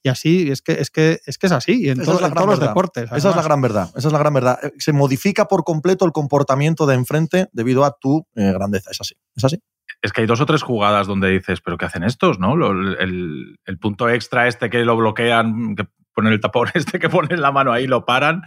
Y 0.02 0.08
así, 0.08 0.50
es 0.50 0.62
que 0.62 0.72
es, 0.72 0.90
que, 0.90 1.20
es, 1.24 1.38
que 1.38 1.46
es 1.46 1.52
así, 1.52 1.84
y 1.84 1.90
en, 1.90 1.98
todo- 2.04 2.14
es 2.26 2.34
todos 2.34 2.46
los 2.46 2.60
deportes. 2.60 3.04
Esa 3.12 3.30
es 3.30 3.36
la 3.36 3.42
gran 3.42 3.60
verdad. 3.60 3.90
Esa 3.96 4.08
es 4.08 4.12
la 4.12 4.18
gran 4.18 4.34
verdad. 4.34 4.58
Eh, 4.62 4.72
Se 4.78 4.92
modifica 4.92 5.46
por 5.46 5.64
completo 5.64 6.04
el 6.04 6.12
comportamiento 6.12 6.86
de 6.86 6.94
enfrente 6.94 7.48
debido 7.52 7.84
a 7.84 7.96
tu 8.00 8.26
eh, 8.34 8.52
grandeza. 8.52 8.90
Es 8.90 9.00
así. 9.00 9.14
Es 9.36 9.44
así. 9.44 9.58
Es 10.00 10.12
que 10.12 10.22
hay 10.22 10.26
dos 10.26 10.40
o 10.40 10.46
tres 10.46 10.62
jugadas 10.62 11.06
donde 11.06 11.28
dices, 11.30 11.60
pero 11.60 11.76
¿qué 11.78 11.84
hacen 11.84 12.02
estos? 12.02 12.38
¿no? 12.40 12.56
Lo- 12.56 12.72
el, 12.98 13.58
el 13.64 13.78
punto 13.78 14.08
extra 14.08 14.48
este 14.48 14.68
que 14.70 14.84
lo 14.84 14.96
bloquean, 14.96 15.76
que 15.76 15.86
ponen 16.14 16.32
el 16.32 16.40
tapón 16.40 16.68
este, 16.74 16.98
que 16.98 17.08
ponen 17.08 17.40
la 17.40 17.52
mano 17.52 17.72
ahí, 17.72 17.86
lo 17.86 18.04
paran. 18.04 18.42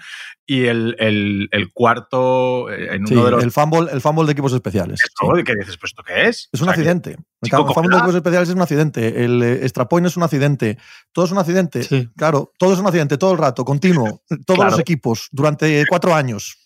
Y 0.48 0.66
el, 0.66 0.96
el- 1.00 1.50
el 1.52 1.72
cuarto, 1.74 2.70
eh, 2.72 2.96
en 2.96 3.08
Sí, 3.08 3.14
uno 3.16 3.26
de 3.26 3.32
los... 3.32 3.44
el, 3.44 3.52
fumble, 3.52 3.92
el 3.92 4.00
fumble 4.02 4.26
de 4.28 4.32
equipos 4.34 4.54
especiales. 4.54 5.00
Sí. 5.02 5.44
que 5.44 5.56
dices, 5.56 5.78
pues 5.78 5.92
¿esto 5.92 6.04
qué 6.04 6.28
es? 6.28 6.50
Es 6.52 6.62
un 6.62 6.70
O 6.70 6.72
sea, 6.72 6.76
que- 6.76 6.82
accidente. 6.82 7.12
El 7.42 7.50
chico 7.50 7.74
fumble 7.74 7.96
de 7.96 7.98
equipos 7.98 8.16
especiales 8.16 8.50
es 8.50 8.56
un 8.56 8.62
accidente. 8.62 9.24
El 9.26 9.42
eh, 9.44 9.54
extra 9.64 9.88
point 9.88 10.06
es 10.08 10.16
un 10.18 10.24
accidente. 10.24 10.78
Todo 11.12 11.26
es 11.26 11.32
un 11.32 11.38
accidente. 11.40 11.84
Sí. 11.84 12.10
Claro, 12.16 12.52
todo 12.58 12.74
es 12.74 12.80
un 12.80 12.86
accidente, 12.88 13.18
todo 13.18 13.32
el 13.34 13.38
rato, 13.38 13.66
continuo. 13.66 14.22
Todos 14.46 14.58
Claro. 14.58 14.72
los 14.72 14.80
equipos, 14.80 15.28
durante 15.32 15.84
cuatro 15.90 16.14
años. 16.16 16.58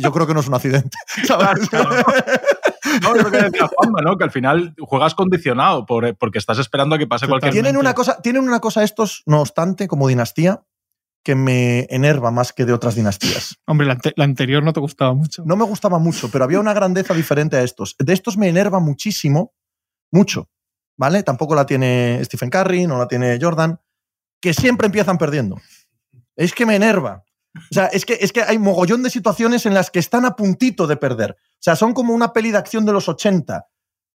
Yo 0.00 0.12
creo 0.12 0.26
que 0.26 0.34
no 0.34 0.40
es 0.40 0.48
un 0.48 0.54
accidente. 0.54 0.96
¿sabes? 1.26 1.68
No, 3.02 3.14
es 3.14 3.22
lo 3.22 3.30
que 3.30 3.42
decía 3.42 3.68
Juanma, 3.74 4.00
¿no? 4.02 4.16
Que 4.16 4.24
al 4.24 4.30
final 4.30 4.74
juegas 4.80 5.14
condicionado 5.14 5.86
por, 5.86 6.16
porque 6.16 6.38
estás 6.38 6.58
esperando 6.58 6.94
a 6.94 6.98
que 6.98 7.06
pase 7.06 7.28
cualquier... 7.28 7.52
Tienen 7.52 7.76
una 7.76 7.94
cosa, 7.94 8.20
tienen 8.22 8.42
una 8.42 8.60
cosa 8.60 8.82
estos, 8.82 9.22
no 9.26 9.40
obstante, 9.40 9.88
como 9.88 10.08
dinastía, 10.08 10.62
que 11.22 11.34
me 11.34 11.86
enerva 11.90 12.30
más 12.30 12.52
que 12.52 12.64
de 12.64 12.72
otras 12.72 12.94
dinastías. 12.94 13.56
Hombre, 13.66 13.86
la, 13.86 13.98
la 14.16 14.24
anterior 14.24 14.62
no 14.62 14.72
te 14.72 14.80
gustaba 14.80 15.12
mucho. 15.14 15.42
No 15.44 15.56
me 15.56 15.64
gustaba 15.64 15.98
mucho, 15.98 16.30
pero 16.30 16.44
había 16.44 16.60
una 16.60 16.72
grandeza 16.72 17.14
diferente 17.14 17.56
a 17.56 17.62
estos. 17.62 17.94
De 17.98 18.12
estos 18.12 18.36
me 18.36 18.48
enerva 18.48 18.80
muchísimo, 18.80 19.52
mucho, 20.10 20.48
¿vale? 20.96 21.22
Tampoco 21.22 21.54
la 21.54 21.66
tiene 21.66 22.20
Stephen 22.24 22.50
Curry, 22.50 22.86
no 22.86 22.98
la 22.98 23.06
tiene 23.06 23.38
Jordan, 23.40 23.80
que 24.40 24.54
siempre 24.54 24.86
empiezan 24.86 25.18
perdiendo. 25.18 25.60
Es 26.36 26.54
que 26.54 26.64
me 26.64 26.76
enerva. 26.76 27.24
O 27.56 27.74
sea, 27.74 27.86
es 27.86 28.04
que, 28.04 28.18
es 28.20 28.32
que 28.32 28.42
hay 28.42 28.58
mogollón 28.58 29.02
de 29.02 29.10
situaciones 29.10 29.66
en 29.66 29.74
las 29.74 29.90
que 29.90 29.98
están 29.98 30.24
a 30.24 30.36
puntito 30.36 30.86
de 30.86 30.96
perder. 30.96 31.32
O 31.32 31.58
sea, 31.62 31.76
son 31.76 31.92
como 31.94 32.14
una 32.14 32.32
peli 32.32 32.50
de 32.52 32.58
acción 32.58 32.86
de 32.86 32.92
los 32.92 33.08
80. 33.08 33.66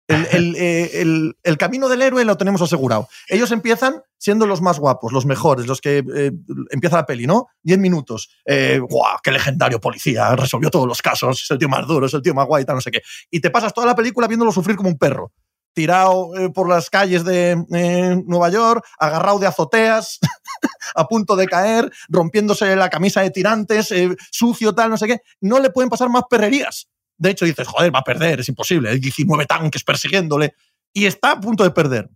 El, 0.06 0.26
el, 0.32 0.56
eh, 0.58 1.00
el- 1.00 1.36
el 1.42 1.56
camino 1.58 1.88
del 1.88 2.02
héroe 2.02 2.24
lo 2.24 2.36
tenemos 2.36 2.62
asegurado. 2.62 3.08
Ellos 3.28 3.50
empiezan 3.50 4.02
siendo 4.18 4.46
los 4.46 4.62
más 4.62 4.78
guapos, 4.78 5.12
los 5.12 5.26
mejores, 5.26 5.66
los 5.66 5.80
que 5.80 5.98
eh, 6.14 6.32
empieza 6.70 6.96
la 6.96 7.06
peli, 7.06 7.26
¿no? 7.26 7.46
Diez 7.62 7.78
minutos. 7.78 8.30
Eh, 8.46 8.78
¡Guau! 8.88 9.18
¡Qué 9.22 9.32
legendario 9.32 9.80
policía! 9.80 10.34
Resolvió 10.36 10.70
todos 10.70 10.86
los 10.86 11.02
casos. 11.02 11.42
Es 11.42 11.50
el 11.50 11.58
tío 11.58 11.68
más 11.68 11.86
duro, 11.86 12.06
es 12.06 12.14
el 12.14 12.22
tío 12.22 12.34
más 12.34 12.46
guay, 12.46 12.64
tal, 12.64 12.76
no 12.76 12.80
sé 12.80 12.90
qué. 12.90 13.02
Y 13.30 13.40
te 13.40 13.50
pasas 13.50 13.74
toda 13.74 13.86
la 13.86 13.94
película 13.96 14.26
viéndolo 14.28 14.52
sufrir 14.52 14.76
como 14.76 14.88
un 14.90 14.96
perro. 14.98 15.32
Tirado 15.74 16.36
eh, 16.36 16.50
por 16.50 16.68
las 16.68 16.88
calles 16.88 17.24
de 17.24 17.62
eh, 17.72 18.22
Nueva 18.26 18.48
York, 18.48 18.84
agarrado 18.98 19.38
de 19.40 19.46
azoteas, 19.48 20.20
a 20.94 21.06
punto 21.06 21.36
de 21.36 21.46
caer, 21.46 21.92
rompiéndose 22.08 22.74
la 22.76 22.88
camisa 22.88 23.20
de 23.20 23.30
tirantes, 23.30 23.90
eh, 23.90 24.14
sucio, 24.30 24.74
tal, 24.74 24.90
no 24.90 24.96
sé 24.96 25.06
qué. 25.06 25.20
No 25.40 25.58
le 25.58 25.70
pueden 25.70 25.90
pasar 25.90 26.08
más 26.08 26.22
perrerías. 26.30 26.88
De 27.16 27.30
hecho, 27.30 27.44
dices, 27.44 27.66
joder, 27.66 27.94
va 27.94 27.98
a 28.00 28.04
perder, 28.04 28.40
es 28.40 28.48
imposible. 28.48 28.90
Hay 28.90 29.00
19 29.00 29.46
tanques 29.46 29.84
persiguiéndole. 29.84 30.54
Y 30.92 31.06
está 31.06 31.32
a 31.32 31.40
punto 31.40 31.64
de 31.64 31.70
perder. 31.72 32.08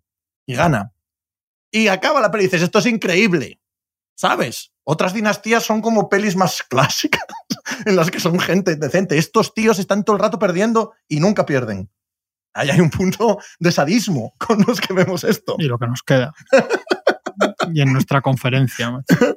y 0.47 0.55
gana. 0.55 0.93
Y 1.71 1.89
acaba 1.89 2.21
la 2.21 2.31
peli 2.31 2.45
y 2.45 2.47
dices, 2.47 2.63
esto 2.63 2.79
es 2.79 2.87
increíble. 2.87 3.61
¿Sabes? 4.15 4.73
Otras 4.85 5.13
dinastías 5.13 5.65
son 5.65 5.83
como 5.83 6.09
pelis 6.09 6.35
más 6.35 6.63
clásicas, 6.69 7.25
en 7.85 7.97
las 7.97 8.11
que 8.11 8.21
son 8.21 8.39
gente 8.39 8.77
decente. 8.77 9.19
Estos 9.19 9.53
tíos 9.53 9.79
están 9.79 10.05
todo 10.05 10.17
el 10.17 10.23
rato 10.23 10.39
perdiendo 10.39 10.95
y 11.09 11.21
nunca 11.21 11.45
pierden. 11.45 11.91
Ahí 12.55 12.71
hay 12.71 12.81
un 12.81 12.91
punto 12.91 13.39
de 13.61 13.71
sadismo 13.73 14.35
con 14.39 14.61
los 14.67 14.81
que 14.81 14.93
vemos 14.95 15.25
esto. 15.25 15.57
Y 15.59 15.65
lo 15.65 15.79
que 15.79 15.87
nos 15.87 16.03
queda. 16.03 16.33
y 17.73 17.81
en 17.81 17.93
nuestra 17.93 18.21
conferencia. 18.21 18.91
macho. 18.91 19.37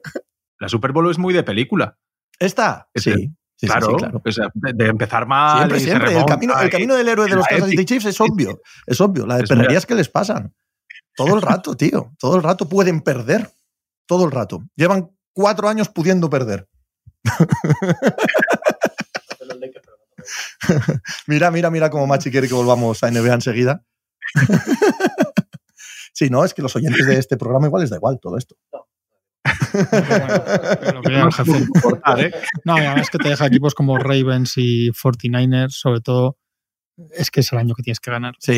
La 0.60 0.70
Super 0.70 0.92
Bowl 0.92 1.10
es 1.12 1.18
muy 1.18 1.34
de 1.34 1.44
película. 1.44 1.98
¿Esta? 2.40 2.88
Es 2.94 3.04
Sí. 3.04 3.10
el- 3.12 3.18
sí, 3.20 3.32
sí, 3.58 3.68
claro, 3.68 3.88
sí, 3.90 3.96
claro. 3.98 4.22
o 4.26 4.32
sea, 4.32 4.50
de, 4.54 4.74
de 4.74 4.90
empezar 4.90 5.28
mal. 5.28 5.58
Siempre, 5.58 5.78
y 5.78 5.80
se 5.82 5.86
siempre. 5.88 6.18
El 6.18 6.26
camino, 6.26 6.60
el 6.60 6.68
y- 6.68 6.70
camino 6.72 6.96
del 6.96 7.08
héroe 7.08 7.30
de 7.30 7.36
los 7.36 7.46
Kansas 7.48 7.70
City. 7.70 7.86
Chiefs 7.86 8.06
es 8.06 8.20
obvio. 8.22 8.60
Es 8.88 9.00
obvio. 9.02 9.26
La 9.28 9.38
de 9.38 9.44
Es 9.44 9.50
muy- 9.52 9.58
perrerías 9.60 9.86
que 9.86 9.96
les 9.96 10.10
pasan. 10.10 10.54
Todo 11.16 11.36
el 11.36 11.42
rato, 11.42 11.76
tío. 11.76 12.14
Todo 12.18 12.38
el 12.38 12.44
rato 12.44 12.68
pueden 12.70 13.02
perder. 13.02 13.50
Todo 14.08 14.26
el 14.26 14.32
rato. 14.32 14.64
Llevan 14.76 15.12
cuatro 15.34 15.68
años 15.70 15.90
pudiendo 15.90 16.30
perder. 16.30 16.68
mira, 21.28 21.52
mira, 21.52 21.70
mira 21.70 21.90
cómo 21.90 22.08
Machi 22.08 22.32
quiere 22.32 22.48
que 22.48 22.54
volvamos 22.54 23.04
a 23.04 23.12
NBA 23.12 23.34
enseguida. 23.34 23.84
sí, 26.14 26.30
no, 26.30 26.44
es 26.46 26.54
que 26.54 26.62
los 26.62 26.76
oyentes 26.76 27.06
de 27.06 27.18
este 27.18 27.38
programa 27.38 27.68
igual 27.68 27.82
les 27.82 27.90
da 27.90 27.98
igual 27.98 28.20
todo 28.22 28.38
esto. 28.38 28.56
¿eh? 32.18 32.32
No, 32.66 32.76
además 32.76 33.10
que 33.10 33.18
te 33.18 33.30
deja 33.30 33.46
equipos 33.48 33.74
como 33.74 33.98
Ravens 33.98 34.54
y 34.58 34.92
49ers, 34.92 35.72
sobre 35.72 36.02
todo, 36.02 36.38
es 37.12 37.32
que 37.32 37.40
es 37.40 37.52
el 37.52 37.60
año 37.60 37.74
que 37.76 37.84
tienes 37.84 38.00
que 38.00 38.12
ganar. 38.12 38.36
Sí, 38.40 38.52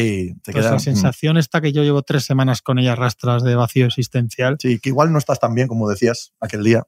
te 0.44 0.52
Entonces, 0.52 0.56
queda. 0.56 0.72
la 0.72 0.80
sensación 0.80 1.38
esta 1.38 1.62
que 1.62 1.72
yo 1.72 1.84
llevo 1.84 2.02
tres 2.02 2.26
semanas 2.26 2.62
con 2.62 2.80
ella 2.80 2.96
rastras 2.96 3.44
de 3.44 3.56
vacío 3.56 3.86
existencial, 3.86 4.58
Sí, 4.60 4.80
que 4.80 4.90
igual 4.90 5.12
no 5.12 5.18
estás 5.20 5.40
tan 5.40 5.54
bien 5.56 5.68
como 5.68 5.90
decías 5.90 6.34
aquel 6.40 6.64
día. 6.64 6.84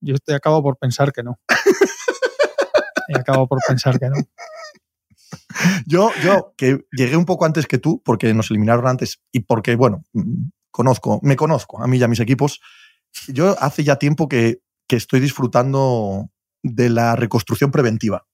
yo 0.00 0.16
te 0.18 0.34
acabo 0.34 0.62
por 0.62 0.76
pensar 0.78 1.12
que 1.12 1.22
no. 1.22 1.38
y 3.10 3.18
acabo 3.18 3.46
por 3.46 3.58
pensar 3.66 3.98
que 3.98 4.08
no. 4.08 4.16
Yo, 5.86 6.10
yo, 6.22 6.54
que 6.56 6.84
llegué 6.92 7.16
un 7.16 7.24
poco 7.24 7.44
antes 7.44 7.66
que 7.66 7.78
tú, 7.78 8.02
porque 8.04 8.32
nos 8.34 8.50
eliminaron 8.50 8.86
antes 8.86 9.20
y 9.32 9.40
porque, 9.40 9.76
bueno, 9.76 10.04
conozco, 10.70 11.20
me 11.22 11.36
conozco 11.36 11.82
a 11.82 11.86
mí 11.86 11.98
y 11.98 12.02
a 12.02 12.08
mis 12.08 12.20
equipos. 12.20 12.60
Yo 13.28 13.56
hace 13.60 13.84
ya 13.84 13.96
tiempo 13.96 14.28
que, 14.28 14.62
que 14.88 14.96
estoy 14.96 15.20
disfrutando 15.20 16.30
de 16.62 16.90
la 16.90 17.16
reconstrucción 17.16 17.70
preventiva. 17.70 18.26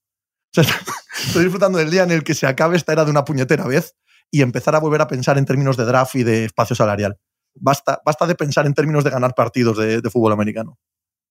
O 0.57 0.63
sea, 0.63 0.65
estoy 1.27 1.45
disfrutando 1.45 1.79
del 1.79 1.91
día 1.91 2.03
en 2.03 2.11
el 2.11 2.23
que 2.23 2.35
se 2.35 2.47
acabe 2.47 2.77
esta 2.77 2.93
era 2.93 3.05
de 3.05 3.11
una 3.11 3.25
puñetera 3.25 3.67
vez 3.67 3.95
y 4.31 4.43
empezar 4.43 4.75
a 4.75 4.81
volver 4.81 5.01
a 5.01 5.07
pensar 5.07 5.39
en 5.39 5.45
términos 5.45 5.77
de 5.77 5.85
draft 5.85 6.15
y 6.17 6.25
de 6.25 6.45
espacio 6.45 6.77
salarial. 6.77 7.19
Basta, 7.55 8.01
basta 8.05 8.27
de 8.27 8.35
pensar 8.35 8.67
en 8.67 8.75
términos 8.75 9.05
de 9.05 9.11
ganar 9.11 9.35
partidos 9.35 9.79
de, 9.79 10.01
de 10.03 10.11
fútbol 10.11 10.33
americano. 10.33 10.79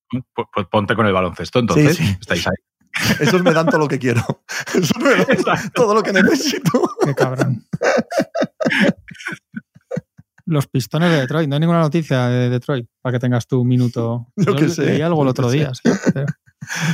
Pues, 0.10 0.48
pues 0.54 0.68
ponte 0.68 0.96
con 0.96 1.06
el 1.06 1.14
baloncesto, 1.14 1.60
entonces. 1.60 1.98
Sí, 1.98 2.06
sí. 2.06 2.18
Estáis 2.20 2.48
ahí. 2.48 2.56
Esos 3.20 3.44
me 3.44 3.52
dan 3.54 3.68
todo 3.68 3.80
lo 3.80 3.88
que 3.88 4.00
quiero. 4.00 4.22
Esos 4.74 4.98
me 4.98 5.16
dan 5.44 5.72
todo 5.74 5.94
lo 5.94 6.02
que 6.04 6.14
necesito. 6.14 6.90
Qué 7.04 7.14
cabrón. 7.14 7.66
Los 10.48 10.68
pistones 10.68 11.10
de 11.12 11.22
Detroit. 11.22 11.50
No 11.50 11.56
hay 11.56 11.60
ninguna 11.60 11.80
noticia 11.80 12.28
de 12.28 12.50
Detroit 12.50 12.88
para 13.02 13.14
que 13.14 13.20
tengas 13.20 13.48
tu 13.48 13.66
minuto. 13.66 14.28
Yo 14.36 14.56
qué 14.56 14.70
sé, 14.70 14.86
Leí 14.86 15.02
algo 15.02 15.24
el 15.24 15.30
otro 15.30 15.50
día. 15.50 15.72
sí, 15.74 15.90
pero- 16.14 16.28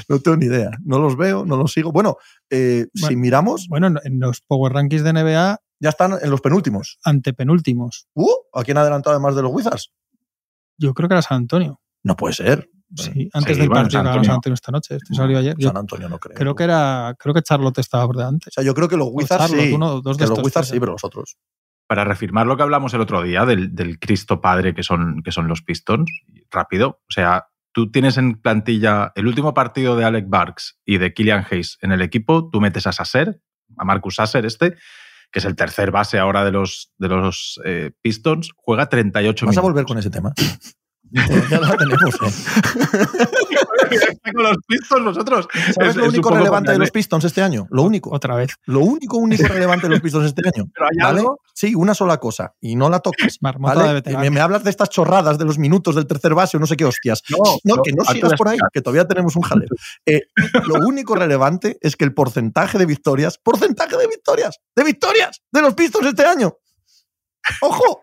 No 0.10 0.20
tengo 0.20 0.38
ni 0.38 0.46
idea. 0.46 0.72
No 0.84 1.00
los 1.00 1.18
veo, 1.18 1.46
no 1.46 1.58
los 1.58 1.72
sigo. 1.74 1.92
Bueno, 1.92 2.18
eh, 2.50 2.88
si 2.94 3.16
miramos, 3.16 3.68
Bueno, 3.70 3.88
en- 3.88 4.00
en 4.04 4.20
los 4.20 4.42
Power 4.42 4.74
Rankings 4.74 5.04
de 5.04 5.12
NBA, 5.14 5.60
ya 5.80 5.90
están 5.90 6.14
en 6.22 6.30
los 6.30 6.42
penúltimos. 6.42 6.98
antepenúltimos. 7.04 8.08
Uh, 8.14 8.30
¿A 8.54 8.64
quién 8.64 8.78
ha 8.78 8.82
adelantado 8.82 9.16
además 9.16 9.36
de 9.36 9.42
los 9.44 9.52
Wizards? 9.54 9.92
Yo 10.78 10.94
creo 10.94 11.10
que 11.10 11.16
era 11.16 11.22
San 11.22 11.38
Antonio. 11.38 11.82
No 12.04 12.16
puede 12.16 12.34
ser. 12.34 12.70
Sí, 12.96 13.30
antes 13.34 13.54
sí, 13.56 13.60
del 13.62 13.70
bueno, 13.70 13.84
partido 13.84 14.04
San 14.04 14.08
Antonio. 14.36 14.54
Esta 14.54 14.72
noche. 14.72 14.96
Esto 14.98 15.14
salió 15.14 15.38
ayer. 15.38 15.56
Yo 15.58 15.68
San 15.70 15.78
Antonio 15.78 16.10
no 16.10 16.20
creo. 16.20 16.36
creo 16.36 16.56
que 16.56 16.64
era, 16.64 17.16
creo 17.18 17.34
que 17.34 17.42
Charlotte 17.42 17.78
estaba 17.80 18.06
por 18.08 18.18
delante. 18.18 18.50
O 18.50 18.52
sea, 18.52 18.64
yo 18.64 18.74
creo 18.74 18.88
que 18.90 18.98
los 18.98 19.08
Wizards 19.12 19.48
Charlotte, 19.48 19.68
sí. 19.68 19.74
uno- 19.74 20.02
dos 20.02 20.18
de 20.18 20.26
que 20.26 20.30
los 20.30 20.40
Wizards 20.44 20.68
sí, 20.70 20.80
pero 20.80 20.92
los 20.94 21.04
otros. 21.04 21.38
Para 21.88 22.04
reafirmar 22.06 22.48
lo 22.48 22.56
que 22.58 22.64
hablamos 22.64 22.94
el 22.94 23.02
otro 23.02 23.22
día 23.22 23.46
del, 23.46 23.76
del 23.76 24.00
Cristo 24.00 24.40
Padre 24.42 24.74
que 24.74 24.84
son, 24.84 25.22
que 25.24 25.32
son 25.32 25.48
los 25.48 25.62
Pistons, 25.62 26.10
rápido. 26.50 27.02
O 27.10 27.12
sea, 27.12 27.48
tú 27.74 27.92
tienes 27.92 28.18
en 28.18 28.42
plantilla 28.42 29.12
el 29.16 29.28
último 29.28 29.54
partido 29.54 29.96
de 29.96 30.06
Alec 30.06 30.26
Barks 30.30 30.80
y 30.86 30.98
de 30.98 31.14
Killian 31.14 31.46
Hayes 31.50 31.78
en 31.82 31.92
el 31.92 32.02
equipo, 32.02 32.50
tú 32.50 32.62
metes 32.62 32.88
a 32.88 32.92
Sasser, 32.94 33.42
a 33.78 33.84
Marcus 33.86 34.16
Sasser 34.16 34.46
este, 34.46 34.76
que 35.32 35.40
es 35.40 35.46
el 35.46 35.56
tercer 35.56 35.92
base 35.92 36.18
ahora 36.20 36.44
de 36.46 36.52
los, 36.52 36.94
de 36.98 37.08
los 37.10 37.60
eh, 37.66 37.92
Pistons, 38.02 38.52
juega 38.56 38.88
38 38.90 39.46
Vas 39.46 39.58
a 39.58 39.62
minutos. 39.62 39.72
volver 39.72 39.86
con 39.86 39.98
ese 39.98 40.10
tema. 40.10 40.34
Eh, 41.14 41.44
ya 41.50 41.60
la 41.60 41.76
tenemos, 41.78 42.16
¿eh? 42.16 42.32
con 44.34 44.44
los 44.44 44.58
Pistons 44.68 45.04
nosotros. 45.04 45.48
¿Sabes 45.74 45.90
Es- 45.92 45.96
lo 45.98 46.06
único 46.06 46.30
relevante 46.32 46.72
de 46.72 46.78
los 46.78 46.92
Pistons 46.92 47.24
este 47.26 47.42
año? 47.42 47.68
Lo 47.70 47.84
único. 47.84 48.12
Otra 48.14 48.36
vez. 48.36 48.52
Lo 48.66 48.80
único, 48.80 49.18
único 49.18 49.44
relevante 49.48 49.88
de 49.88 49.92
los 49.92 50.02
Pistons 50.02 50.26
este 50.28 50.42
año. 50.48 50.70
Pero 50.74 50.86
hay 50.86 50.98
¿Vale? 51.02 51.20
algo. 51.20 51.40
Sí, 51.54 51.76
una 51.76 51.94
sola 51.94 52.18
cosa. 52.18 52.54
Y 52.62 52.76
no 52.76 52.90
la 52.90 53.00
toques. 53.00 53.38
Marmota 53.42 53.76
¿vale? 53.76 53.94
veterano. 53.94 54.22
Me, 54.24 54.30
me 54.30 54.40
hablas 54.40 54.64
de 54.64 54.70
estas 54.70 54.90
chorradas 54.90 55.38
de 55.38 55.46
los 55.46 55.58
minutos 55.58 55.96
del 55.96 56.08
tercer 56.08 56.34
base 56.34 56.58
o 56.58 56.60
no 56.60 56.68
sé 56.68 56.78
qué 56.78 56.86
hostias. 56.86 57.22
No, 57.30 57.38
No, 57.64 57.76
no, 57.76 57.82
que 57.84 57.92
no 57.94 58.04
sigas 58.06 58.34
por 58.34 58.48
ahí, 58.48 58.58
que 58.74 58.82
todavía 58.82 59.08
tenemos 59.08 59.36
un 59.36 59.42
jaleo. 59.44 59.68
Eh, 60.06 60.22
lo 60.66 60.76
único 60.86 61.16
relevante 61.16 61.78
es 61.82 61.96
que 61.96 62.06
el 62.06 62.14
porcentaje 62.14 62.78
de 62.78 62.86
victorias, 62.86 63.38
porcentaje 63.38 63.98
de 63.98 64.08
victorias, 64.08 64.58
de 64.76 64.84
victorias 64.84 65.42
de 65.52 65.62
los 65.62 65.74
Pistons 65.74 66.08
este 66.08 66.24
año. 66.26 66.56
¡Ojo! 67.62 68.02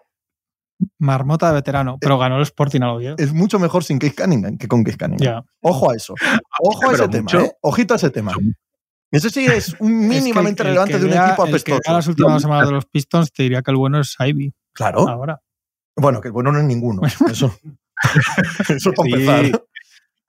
Marmota 0.99 1.49
de 1.49 1.55
veterano, 1.55 1.97
pero 2.00 2.19
ganó 2.19 2.37
el 2.37 2.43
Sporting 2.43 2.81
al 2.83 2.90
Oviedo. 2.90 3.14
Es 3.19 3.33
mucho 3.33 3.59
mejor 3.59 3.85
sin 3.85 3.99
Case 3.99 4.14
Cunningham 4.14 4.59
que 4.59 4.67
con 4.69 4.83
Case 4.85 4.99
Cunningham. 4.99 5.45
Ojo 5.61 5.90
a 5.90 5.95
eso. 5.97 6.14
Ojo 6.61 6.90
a 6.90 6.93
ese 6.95 7.09
tema, 7.09 7.23
mucho. 7.23 7.40
¿eh? 7.40 7.52
Ojito 7.62 7.95
a 7.95 7.97
ese 7.97 8.11
tema. 8.11 8.33
Ese 9.11 9.31
sí 9.31 9.47
es 9.47 9.75
un 9.78 10.02
Es 10.05 10.09
que 10.11 10.17
el- 10.19 10.23
mínimamente 10.25 10.62
el 10.62 10.69
relevante 10.69 10.93
que 10.95 10.99
de 10.99 11.05
un 11.07 11.11
vea- 11.12 11.26
equipo 11.28 11.45
el 11.45 11.50
que 11.50 11.52
apestoso. 11.73 11.81
vea 11.87 11.95
las 11.97 12.07
últimas 12.09 12.43
semanas 12.43 12.67
de 12.67 12.73
los 12.75 12.87
Pistons 12.87 13.33
te 13.33 13.43
diría 13.45 13.62
que 13.62 13.71
el 13.71 13.76
bueno 13.76 14.00
es 14.00 14.17
Ivy. 14.19 14.52
Claro. 14.75 15.09
Ahora. 15.09 15.40
Bueno, 15.97 16.21
que 16.21 16.28
el 16.28 16.33
bueno 16.33 16.52
no 16.52 16.59
es 16.59 16.64
ninguno. 16.64 17.00
Eso, 17.07 17.52
eso 18.69 18.93
para 18.93 19.07
Sí, 19.09 19.12
empezar. 19.14 19.43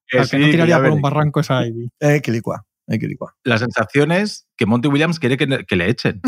que 0.08 0.18
Al 0.18 0.24
que 0.24 0.26
sí, 0.30 0.38
no 0.38 0.46
que 0.46 0.52
tiraría 0.52 0.80
por 0.80 0.92
un 0.92 1.02
barranco 1.02 1.40
es 1.40 1.50
Ivy. 1.50 1.90
Eh, 2.00 2.22
quilicua, 2.22 2.66
eh, 2.88 2.98
quilicua. 3.00 3.36
La 3.44 3.58
sensación 3.58 4.12
es 4.12 4.48
que 4.58 4.66
Monty 4.66 4.88
Williams 4.88 5.20
quiere 5.20 5.38
que, 5.38 5.66
que 5.68 5.76
le 5.76 5.90
echen. 5.90 6.22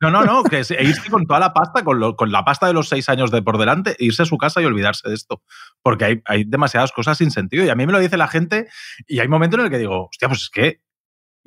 No, 0.00 0.10
no, 0.10 0.24
no, 0.24 0.42
que 0.44 0.58
e 0.58 0.84
irse 0.84 1.10
con 1.10 1.24
toda 1.26 1.40
la 1.40 1.52
pasta, 1.52 1.84
con, 1.84 2.00
la 2.30 2.44
pasta 2.44 2.66
de 2.66 2.72
los 2.72 2.88
seis 2.88 3.08
años 3.08 3.30
de 3.30 3.42
por 3.42 3.58
delante, 3.58 3.96
e 3.98 4.04
irse 4.06 4.22
a 4.22 4.26
su 4.26 4.36
casa 4.36 4.60
y 4.60 4.64
olvidarse 4.64 5.08
de 5.08 5.14
esto. 5.14 5.42
Porque 5.82 6.20
hay, 6.24 6.44
demasiadas 6.44 6.92
cosas 6.92 7.18
sin 7.18 7.30
sentido. 7.30 7.64
Y 7.64 7.68
a 7.68 7.74
mí 7.74 7.86
me 7.86 7.92
lo 7.92 8.00
dice 8.00 8.16
la 8.16 8.28
gente, 8.28 8.68
y 9.06 9.20
hay 9.20 9.28
momentos 9.28 9.60
en 9.60 9.66
el 9.66 9.70
que 9.70 9.78
digo, 9.78 10.08
hostia, 10.08 10.28
pues 10.28 10.42
es 10.42 10.50
que, 10.50 10.80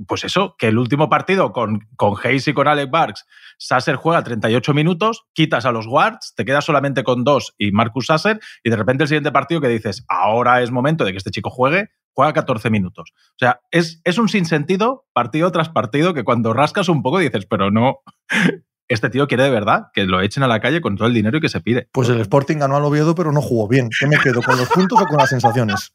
pues 0.07 0.23
eso, 0.23 0.55
que 0.57 0.67
el 0.67 0.77
último 0.77 1.09
partido 1.09 1.51
con, 1.51 1.87
con 1.95 2.15
Hayes 2.23 2.47
y 2.47 2.53
con 2.53 2.67
Alec 2.67 2.89
Barks, 2.89 3.25
Sasser 3.57 3.95
juega 3.95 4.23
38 4.23 4.73
minutos, 4.73 5.25
quitas 5.33 5.65
a 5.65 5.71
los 5.71 5.87
guards, 5.87 6.33
te 6.35 6.45
quedas 6.45 6.65
solamente 6.65 7.03
con 7.03 7.23
dos 7.23 7.53
y 7.57 7.71
Marcus 7.71 8.07
Sasser, 8.07 8.39
y 8.63 8.69
de 8.69 8.75
repente 8.75 9.03
el 9.03 9.07
siguiente 9.07 9.31
partido 9.31 9.59
que 9.59 9.69
dices, 9.69 10.05
ahora 10.07 10.61
es 10.61 10.71
momento 10.71 11.03
de 11.03 11.11
que 11.11 11.17
este 11.17 11.31
chico 11.31 11.49
juegue, 11.49 11.89
juega 12.17 12.33
14 12.33 12.71
minutos. 12.71 13.11
O 13.15 13.37
sea, 13.37 13.59
es, 13.69 14.01
es 14.03 14.17
un 14.17 14.27
sinsentido 14.27 15.05
partido 15.13 15.51
tras 15.51 15.69
partido 15.69 16.15
que 16.15 16.23
cuando 16.23 16.51
rascas 16.51 16.89
un 16.89 17.03
poco 17.03 17.19
dices, 17.19 17.45
pero 17.45 17.69
no, 17.69 17.99
este 18.87 19.11
tío 19.11 19.27
quiere 19.27 19.43
de 19.43 19.51
verdad 19.51 19.89
que 19.93 20.05
lo 20.05 20.19
echen 20.21 20.41
a 20.41 20.47
la 20.47 20.59
calle 20.59 20.81
con 20.81 20.95
todo 20.97 21.07
el 21.07 21.13
dinero 21.13 21.37
y 21.37 21.41
que 21.41 21.49
se 21.49 21.61
pide. 21.61 21.87
Pues 21.91 22.09
el 22.09 22.19
Sporting 22.21 22.57
ganó 22.57 22.75
al 22.75 22.83
Oviedo, 22.85 23.13
pero 23.13 23.31
no 23.31 23.39
jugó 23.39 23.67
bien. 23.67 23.89
¿Qué 23.99 24.07
me 24.07 24.17
quedo? 24.17 24.41
¿Con 24.41 24.57
los 24.57 24.67
puntos 24.67 24.99
o 24.99 25.05
con 25.05 25.17
las 25.17 25.29
sensaciones? 25.29 25.91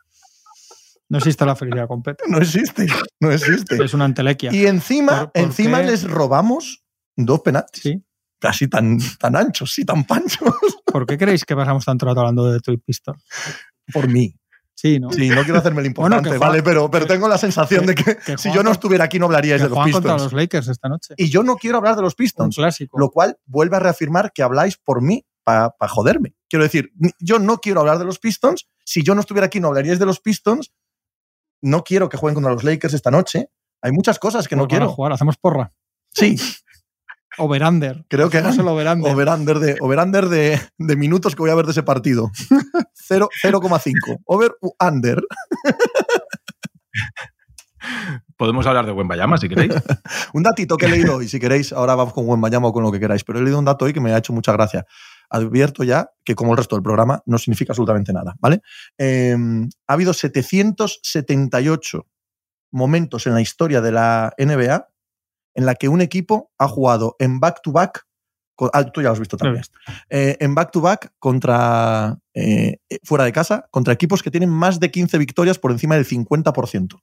No 1.09 1.19
existe 1.19 1.45
la 1.45 1.57
felicidad 1.57 1.89
completa. 1.89 2.23
No 2.29 2.39
existe. 2.39 2.87
No 3.19 3.33
existe. 3.33 3.83
Es 3.85 3.93
una 3.93 4.05
entelequia. 4.07 4.53
Y 4.55 4.67
encima, 4.67 5.25
¿Por- 5.25 5.33
por 5.33 5.43
encima 5.43 5.81
qué? 5.81 5.87
les 5.89 6.05
robamos 6.09 6.85
dos 7.17 7.41
penaltis. 7.41 7.83
Sí. 7.83 8.03
Casi 8.39 8.69
tan, 8.69 8.99
tan 9.19 9.35
anchos 9.37 9.77
y 9.79 9.85
tan 9.85 10.05
panchos. 10.05 10.55
¿Por 10.87 11.05
qué 11.07 11.19
creéis 11.19 11.45
que 11.45 11.55
pasamos 11.57 11.85
tanto 11.85 12.07
rato 12.07 12.21
hablando 12.21 12.47
de 12.47 12.53
Detroit 12.55 12.81
Pistons? 12.87 13.23
Por 13.93 14.09
mí. 14.09 14.35
Sí, 14.83 14.99
¿no? 14.99 15.13
Sí, 15.13 15.29
no 15.29 15.45
quiero 15.45 15.61
hacerme 15.61 15.81
el 15.81 15.87
importante, 15.87 16.37
¿vale? 16.39 16.61
Pero, 16.61 16.91
pero 16.91 17.07
tengo 17.07 17.29
la 17.29 17.39
sensación 17.39 17.87
de 17.87 17.95
que, 17.95 18.17
que 18.17 18.37
si 18.37 18.53
yo 18.53 18.65
no 18.65 18.73
estuviera 18.73 19.05
aquí 19.05 19.21
no 19.21 19.27
hablaríais 19.27 19.61
Que 19.61 19.65
de 19.65 19.69
los 19.69 19.77
juegan 19.79 19.93
contra 19.93 20.15
Pistons. 20.15 20.33
los 20.33 20.43
Lakers 20.43 20.67
esta 20.69 20.89
noche. 20.89 21.15
Y 21.17 21.29
yo 21.31 21.45
no 21.45 21.55
quiero 21.55 21.79
hablar 21.79 21.95
de 21.95 22.03
los 22.03 22.15
Un 22.15 22.17
Pistons. 22.17 22.57
clásico. 22.57 22.99
Lo 22.99 23.11
cual 23.11 23.39
vuelve 23.47 23.77
a 23.77 23.79
reafirmar 23.79 24.33
que 24.33 24.43
habláis 24.43 24.77
por 24.79 25.01
mí 25.01 25.25
para 25.45 25.73
joderme. 25.89 26.35
Quiero 26.51 26.65
decir, 26.65 26.91
yo 27.21 27.39
no 27.39 27.59
quiero 27.59 27.79
hablar 27.79 27.99
de 28.01 28.05
los 28.07 28.19
Pistons. 28.19 28.69
Si 28.85 29.05
yo 29.05 29.15
no 29.15 29.21
estuviera 29.21 29.47
aquí, 29.47 29.61
no 29.61 29.69
hablaríais 29.69 30.01
de 30.01 30.07
los 30.07 30.19
Pistons. 30.19 30.73
No 31.63 31.85
quiero 31.85 32.09
que 32.09 32.17
jueguen 32.17 32.35
contra 32.35 32.53
los 32.53 32.65
Lakers 32.65 32.93
esta 32.95 33.13
noche. 33.13 33.51
Hay 33.83 33.93
muchas 33.93 34.19
cosas 34.19 34.49
que 34.49 34.57
no 34.57 34.63
Pues 34.63 34.71
quiero. 34.79 34.91
jugar. 34.91 35.13
Hacemos 35.13 35.37
porra. 35.37 35.73
Sí, 36.11 36.35
Over-under. 37.39 38.05
creo 38.09 38.29
que 38.31 38.39
Hacemos 38.39 38.59
el 38.59 38.69
over-under. 38.69 39.13
over-under 39.13 39.59
de, 39.59 39.77
over-under 39.81 40.29
de, 40.29 40.61
de 40.79 40.97
minutos 40.97 41.35
que 41.35 41.43
voy 41.43 41.51
a 41.51 41.55
ver 41.55 41.65
de 41.67 41.73
ese 41.73 41.83
partido. 41.83 42.31
Cero- 42.95 43.29
0,5. 43.43 44.21
Over-under. 44.27 45.23
Podemos 48.37 48.65
hablar 48.67 48.87
de 48.87 48.93
Wembayama 48.93 49.39
si 49.39 49.49
queréis. 49.49 49.73
Un 50.35 50.43
datito 50.45 50.77
que 50.77 50.87
he 50.87 50.89
leído 50.89 51.17
hoy, 51.17 51.27
si 51.29 51.41
queréis, 51.41 51.73
ahora 51.73 51.95
vamos 51.97 52.13
con 52.15 52.29
Wembayama 52.29 52.69
o 52.69 52.73
con 52.73 52.83
lo 52.85 52.93
que 52.93 53.01
queráis, 53.01 53.25
pero 53.25 53.39
he 53.39 53.43
leído 53.43 53.59
un 53.59 53.65
dato 53.65 53.85
hoy 53.85 53.93
que 53.93 54.01
me 54.01 54.13
ha 54.13 54.19
hecho 54.19 54.33
mucha 54.33 54.53
gracia. 54.53 54.85
advierto 55.31 55.83
ya 55.83 56.11
que 56.25 56.35
como 56.35 56.53
el 56.53 56.59
resto 56.59 56.77
del 56.77 56.83
programa 56.83 57.23
no 57.27 57.39
significa 57.39 57.73
absolutamente 57.73 58.13
nada, 58.13 58.35
¿vale? 58.41 58.61
Eh, 58.99 59.37
ha 59.89 59.93
habido 59.93 60.13
778 60.13 62.07
momentos 62.73 63.27
en 63.27 63.35
la 63.35 63.41
historia 63.41 63.81
de 63.81 63.93
la 63.93 64.33
NBA 64.39 64.89
en 65.55 65.67
la 65.67 65.75
que 65.75 65.89
un 65.89 66.01
equipo 66.01 66.51
ha 66.59 66.69
jugado 66.69 67.17
en 67.19 67.41
back-to-back, 67.41 68.07
ah, 68.73 68.85
tú 68.85 69.01
ya 69.03 69.09
lo 69.09 69.13
has 69.13 69.19
visto 69.21 69.37
también, 69.37 69.65
eh, 70.09 70.37
en 70.41 70.55
back-to-back 70.55 71.13
contra, 71.19 72.19
eh, 72.35 72.79
fuera 73.05 73.25
de 73.25 73.33
casa, 73.33 73.67
contra 73.71 73.93
equipos 73.93 74.23
que 74.23 74.31
tienen 74.31 74.51
más 74.51 74.81
de 74.81 74.91
15 74.91 75.19
victorias 75.19 75.59
por 75.59 75.71
encima 75.73 75.95
del 75.97 76.07
50%. 76.07 77.03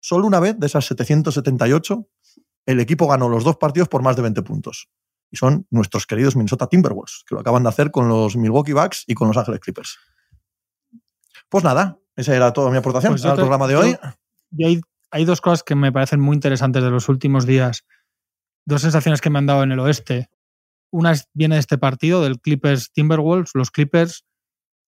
Solo 0.00 0.26
una 0.26 0.40
vez 0.40 0.58
de 0.58 0.66
esas 0.66 0.86
778, 0.86 2.06
el 2.66 2.80
equipo 2.80 3.06
ganó 3.08 3.28
los 3.28 3.44
dos 3.44 3.56
partidos 3.56 3.88
por 3.88 4.02
más 4.02 4.16
de 4.16 4.22
20 4.22 4.42
puntos. 4.42 4.88
Y 5.30 5.36
son 5.36 5.66
nuestros 5.70 6.06
queridos 6.06 6.36
Minnesota 6.36 6.66
Timberwolves, 6.68 7.24
que 7.26 7.34
lo 7.34 7.40
acaban 7.40 7.62
de 7.62 7.68
hacer 7.70 7.90
con 7.90 8.08
los 8.08 8.36
Milwaukee 8.36 8.72
Bucks 8.72 9.04
y 9.06 9.14
con 9.14 9.28
los 9.28 9.36
Ángeles 9.36 9.60
Clippers. 9.60 9.98
Pues 11.48 11.64
nada, 11.64 11.98
esa 12.16 12.34
era 12.36 12.52
toda 12.52 12.70
mi 12.70 12.76
aportación 12.76 13.14
Pues 13.14 13.24
al 13.24 13.32
te- 13.32 13.36
programa 13.40 13.66
de 13.66 13.72
yo- 13.74 13.80
hoy. 13.80 13.96
Hay, 14.64 14.80
hay 15.14 15.24
dos 15.24 15.40
cosas 15.40 15.62
que 15.62 15.76
me 15.76 15.92
parecen 15.92 16.20
muy 16.20 16.34
interesantes 16.34 16.82
de 16.82 16.90
los 16.90 17.08
últimos 17.08 17.46
días. 17.46 17.84
Dos 18.66 18.82
sensaciones 18.82 19.20
que 19.20 19.30
me 19.30 19.38
han 19.38 19.46
dado 19.46 19.62
en 19.62 19.72
el 19.72 19.78
oeste. 19.78 20.28
Una 20.92 21.14
viene 21.34 21.56
de 21.56 21.60
este 21.60 21.78
partido, 21.78 22.22
del 22.22 22.40
Clippers 22.40 22.92
Timberwolves. 22.92 23.52
Los 23.54 23.70
Clippers 23.70 24.24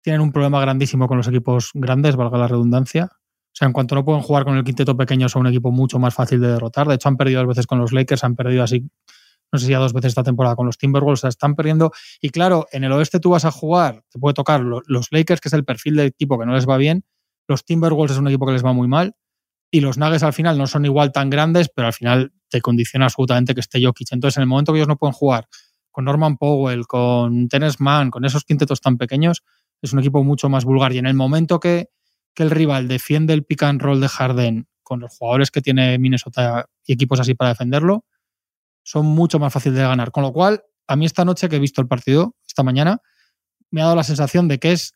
tienen 0.03 0.21
un 0.21 0.33
problema 0.33 0.61
grandísimo 0.61 1.09
con 1.09 1.19
los 1.19 1.29
equipos 1.29 1.71
grandes, 1.75 2.17
valga 2.17 2.39
la 2.39 2.49
redundancia. 2.49 3.09
O 3.13 3.55
sea, 3.55 3.67
en 3.67 3.73
cuanto 3.73 3.95
no 3.95 4.05
pueden 4.05 4.23
jugar 4.23 4.45
con 4.45 4.57
el 4.57 4.65
quinteto 4.65 4.97
pequeño, 4.97 5.29
son 5.29 5.41
un 5.43 5.49
equipo 5.49 5.71
mucho 5.73 5.99
más 5.99 6.15
fácil 6.15 6.41
de 6.41 6.49
derrotar. 6.49 6.87
De 6.89 6.97
hecho, 6.97 7.09
han 7.09 7.17
perdido 7.17 7.41
dos 7.41 7.49
veces 7.49 7.67
con 7.67 7.79
los 7.79 7.93
Lakers, 7.93 8.25
han 8.25 8.37
perdido 8.37 8.63
así, 8.63 8.89
no 9.53 9.59
sé 9.59 9.67
si 9.67 9.73
ya 9.73 9.79
dos 9.79 9.93
veces 9.93 10.11
esta 10.11 10.23
temporada 10.23 10.57
con 10.57 10.67
los 10.67 10.79
Timberwolves, 10.79 11.21
o 11.21 11.23
sea, 11.23 11.29
están 11.31 11.57
perdiendo. 11.57 11.93
Y 12.21 12.31
claro, 12.31 12.67
en 12.73 12.85
el 12.85 12.93
oeste 12.93 13.21
tú 13.21 13.31
vas 13.31 13.45
a 13.45 13.51
jugar, 13.51 14.03
te 14.11 14.19
puede 14.19 14.35
tocar 14.35 14.61
lo- 14.61 14.83
los 14.87 15.09
Lakers, 15.11 15.41
que 15.41 15.49
es 15.49 15.55
el 15.55 15.65
perfil 15.65 15.97
del 15.97 16.07
equipo 16.09 16.39
que 16.39 16.47
no 16.47 16.55
les 16.55 16.69
va 16.69 16.77
bien. 16.77 17.05
Los 17.49 17.65
Timberwolves 17.65 18.13
es 18.13 18.19
un 18.19 18.29
equipo 18.29 18.47
que 18.47 18.53
les 18.53 18.65
va 18.65 18.73
muy 18.73 18.89
mal. 18.89 19.15
Y 19.71 19.81
los 19.81 19.99
Nuggets 19.99 20.23
al 20.23 20.33
final 20.33 20.59
no 20.59 20.67
son 20.67 20.85
igual 20.85 21.13
tan 21.13 21.31
grandes, 21.31 21.69
pero 21.69 21.87
al 21.87 21.93
final 21.93 22.33
te 22.49 22.61
condiciona 22.61 23.07
absolutamente 23.07 23.55
que 23.55 23.61
esté 23.61 23.85
Jokic. 23.85 24.13
Entonces, 24.13 24.37
en 24.39 24.43
el 24.43 24.49
momento 24.49 24.73
que 24.73 24.79
ellos 24.79 24.89
no 24.89 24.97
pueden 24.97 25.13
jugar 25.13 25.49
con 25.91 26.05
Norman 26.05 26.37
Powell, 26.37 26.87
con 26.87 27.49
Dennis 27.49 27.81
Mann, 27.81 28.11
con 28.11 28.25
esos 28.25 28.45
quintetos 28.45 28.81
tan 28.81 28.99
pequeños, 28.99 29.43
es 29.83 29.93
un 29.93 30.01
equipo 30.01 30.23
mucho 30.25 30.49
más 30.49 30.65
vulgar. 30.65 30.93
Y 30.93 30.99
en 30.99 31.07
el 31.07 31.15
momento 31.15 31.61
que, 31.61 31.89
que 32.35 32.43
el 32.43 32.51
rival 32.51 32.89
defiende 32.89 33.33
el 33.33 33.45
pick 33.45 33.63
and 33.63 33.81
roll 33.81 34.01
de 34.01 34.09
Harden 34.09 34.69
con 34.83 35.01
los 35.01 35.17
jugadores 35.17 35.51
que 35.51 35.63
tiene 35.63 35.99
Minnesota 35.99 36.67
y 36.85 36.93
equipos 36.93 37.21
así 37.21 37.35
para 37.35 37.51
defenderlo, 37.51 38.05
son 38.83 39.07
mucho 39.07 39.39
más 39.39 39.53
fáciles 39.53 39.79
de 39.79 39.85
ganar. 39.85 40.11
Con 40.11 40.25
lo 40.25 40.33
cual, 40.33 40.65
a 40.89 40.97
mí 40.97 41.07
esta 41.07 41.25
noche 41.25 41.49
que 41.49 41.57
he 41.57 41.61
visto 41.61 41.81
el 41.81 41.87
partido, 41.87 42.35
esta 42.47 42.65
mañana, 42.65 43.01
me 43.71 43.83
ha 43.83 43.85
dado 43.85 43.97
la 43.97 44.03
sensación 44.03 44.49
de 44.49 44.59
que 44.59 44.73
es 44.73 44.95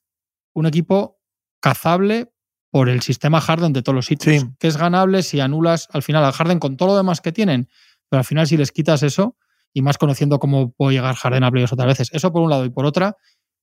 un 0.52 0.66
equipo 0.66 1.20
cazable 1.60 2.33
por 2.74 2.88
el 2.88 3.02
sistema 3.02 3.40
Harden 3.40 3.72
de 3.72 3.82
todos 3.82 3.94
los 3.94 4.06
sitios. 4.06 4.42
Sí. 4.42 4.48
Que 4.58 4.66
es 4.66 4.76
ganable 4.76 5.22
si 5.22 5.38
anulas 5.38 5.86
al 5.92 6.02
final 6.02 6.24
a 6.24 6.32
Harden 6.32 6.58
con 6.58 6.76
todo 6.76 6.88
lo 6.88 6.96
demás 6.96 7.20
que 7.20 7.30
tienen, 7.30 7.68
pero 8.08 8.18
al 8.18 8.24
final 8.24 8.48
si 8.48 8.56
les 8.56 8.72
quitas 8.72 9.04
eso, 9.04 9.36
y 9.72 9.80
más 9.80 9.96
conociendo 9.96 10.40
cómo 10.40 10.72
puede 10.72 10.96
llegar 10.96 11.14
Harden 11.14 11.44
a 11.44 11.52
playoffs 11.52 11.72
otras 11.72 11.86
veces. 11.86 12.10
Eso 12.12 12.32
por 12.32 12.42
un 12.42 12.50
lado 12.50 12.64
y 12.64 12.70
por 12.70 12.84
otra, 12.84 13.16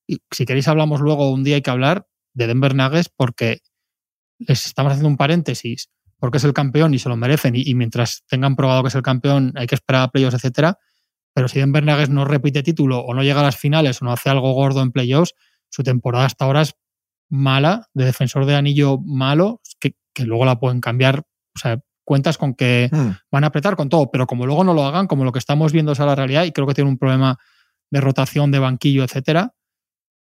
y 0.08 0.20
si 0.32 0.46
queréis 0.46 0.70
hablamos 0.70 1.02
luego 1.02 1.30
un 1.30 1.44
día 1.44 1.56
hay 1.56 1.62
que 1.62 1.70
hablar 1.70 2.08
de 2.34 2.48
Denver 2.48 2.74
Nuggets 2.74 3.10
porque 3.14 3.60
les 4.40 4.66
estamos 4.66 4.94
haciendo 4.94 5.10
un 5.10 5.18
paréntesis 5.18 5.90
porque 6.18 6.38
es 6.38 6.46
el 6.46 6.54
campeón 6.54 6.94
y 6.94 7.00
se 7.00 7.10
lo 7.10 7.18
merecen 7.18 7.54
y, 7.58 7.70
y 7.70 7.76
mientras 7.76 8.24
tengan 8.30 8.56
probado 8.56 8.82
que 8.82 8.88
es 8.88 8.96
el 8.96 9.02
campeón 9.02 9.52
hay 9.58 9.68
que 9.68 9.76
esperar 9.76 10.04
a 10.04 10.08
playoffs, 10.08 10.36
etcétera. 10.36 10.80
Pero 11.34 11.50
si 11.50 11.60
Denver 11.60 11.84
Nuggets 11.84 12.10
no 12.10 12.24
repite 12.24 12.64
título 12.64 13.00
o 13.00 13.14
no 13.14 13.24
llega 13.24 13.42
a 13.42 13.44
las 13.44 13.58
finales 13.58 14.02
o 14.02 14.06
no 14.06 14.14
hace 14.14 14.30
algo 14.30 14.54
gordo 14.54 14.82
en 14.82 14.94
playoffs, 14.94 15.34
su 15.68 15.84
temporada 15.84 16.24
hasta 16.24 16.46
ahora 16.46 16.62
es 16.62 16.76
mala, 17.32 17.88
de 17.96 18.06
defensor 18.06 18.46
de 18.46 18.56
anillo 18.56 19.00
malo, 19.00 19.62
que, 19.80 19.96
que 20.14 20.26
luego 20.26 20.46
la 20.46 20.60
pueden 20.60 20.82
cambiar. 20.82 21.22
O 21.56 21.60
sea, 21.60 21.80
cuentas 22.06 22.38
con 22.38 22.54
que 22.54 22.90
Hmm. 22.92 23.12
van 23.32 23.44
a 23.44 23.48
apretar 23.48 23.76
con 23.76 23.90
todo, 23.90 24.12
pero 24.12 24.28
como 24.28 24.46
luego 24.46 24.64
no 24.64 24.74
lo 24.76 24.86
hagan, 24.86 25.08
como 25.08 25.24
lo 25.24 25.32
que 25.32 25.40
estamos 25.40 25.72
viendo 25.72 25.94
es 25.94 26.00
a 26.00 26.06
la 26.06 26.16
realidad, 26.16 26.44
y 26.44 26.52
creo 26.52 26.68
que 26.68 26.74
tiene 26.76 26.90
un 26.90 26.98
problema 27.00 27.38
de 27.92 28.02
rotación 28.02 28.52
de 28.52 28.60
banquillo, 28.60 29.04
etcétera. 29.04 29.54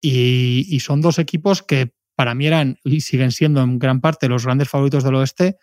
Y, 0.00 0.66
y 0.68 0.80
son 0.80 1.00
dos 1.00 1.18
equipos 1.18 1.62
que 1.62 1.92
para 2.16 2.34
mí 2.34 2.46
eran 2.46 2.78
y 2.84 3.00
siguen 3.00 3.30
siendo 3.30 3.62
en 3.62 3.78
gran 3.78 4.00
parte 4.00 4.28
los 4.28 4.44
grandes 4.44 4.68
favoritos 4.68 5.04
del 5.04 5.14
oeste, 5.14 5.56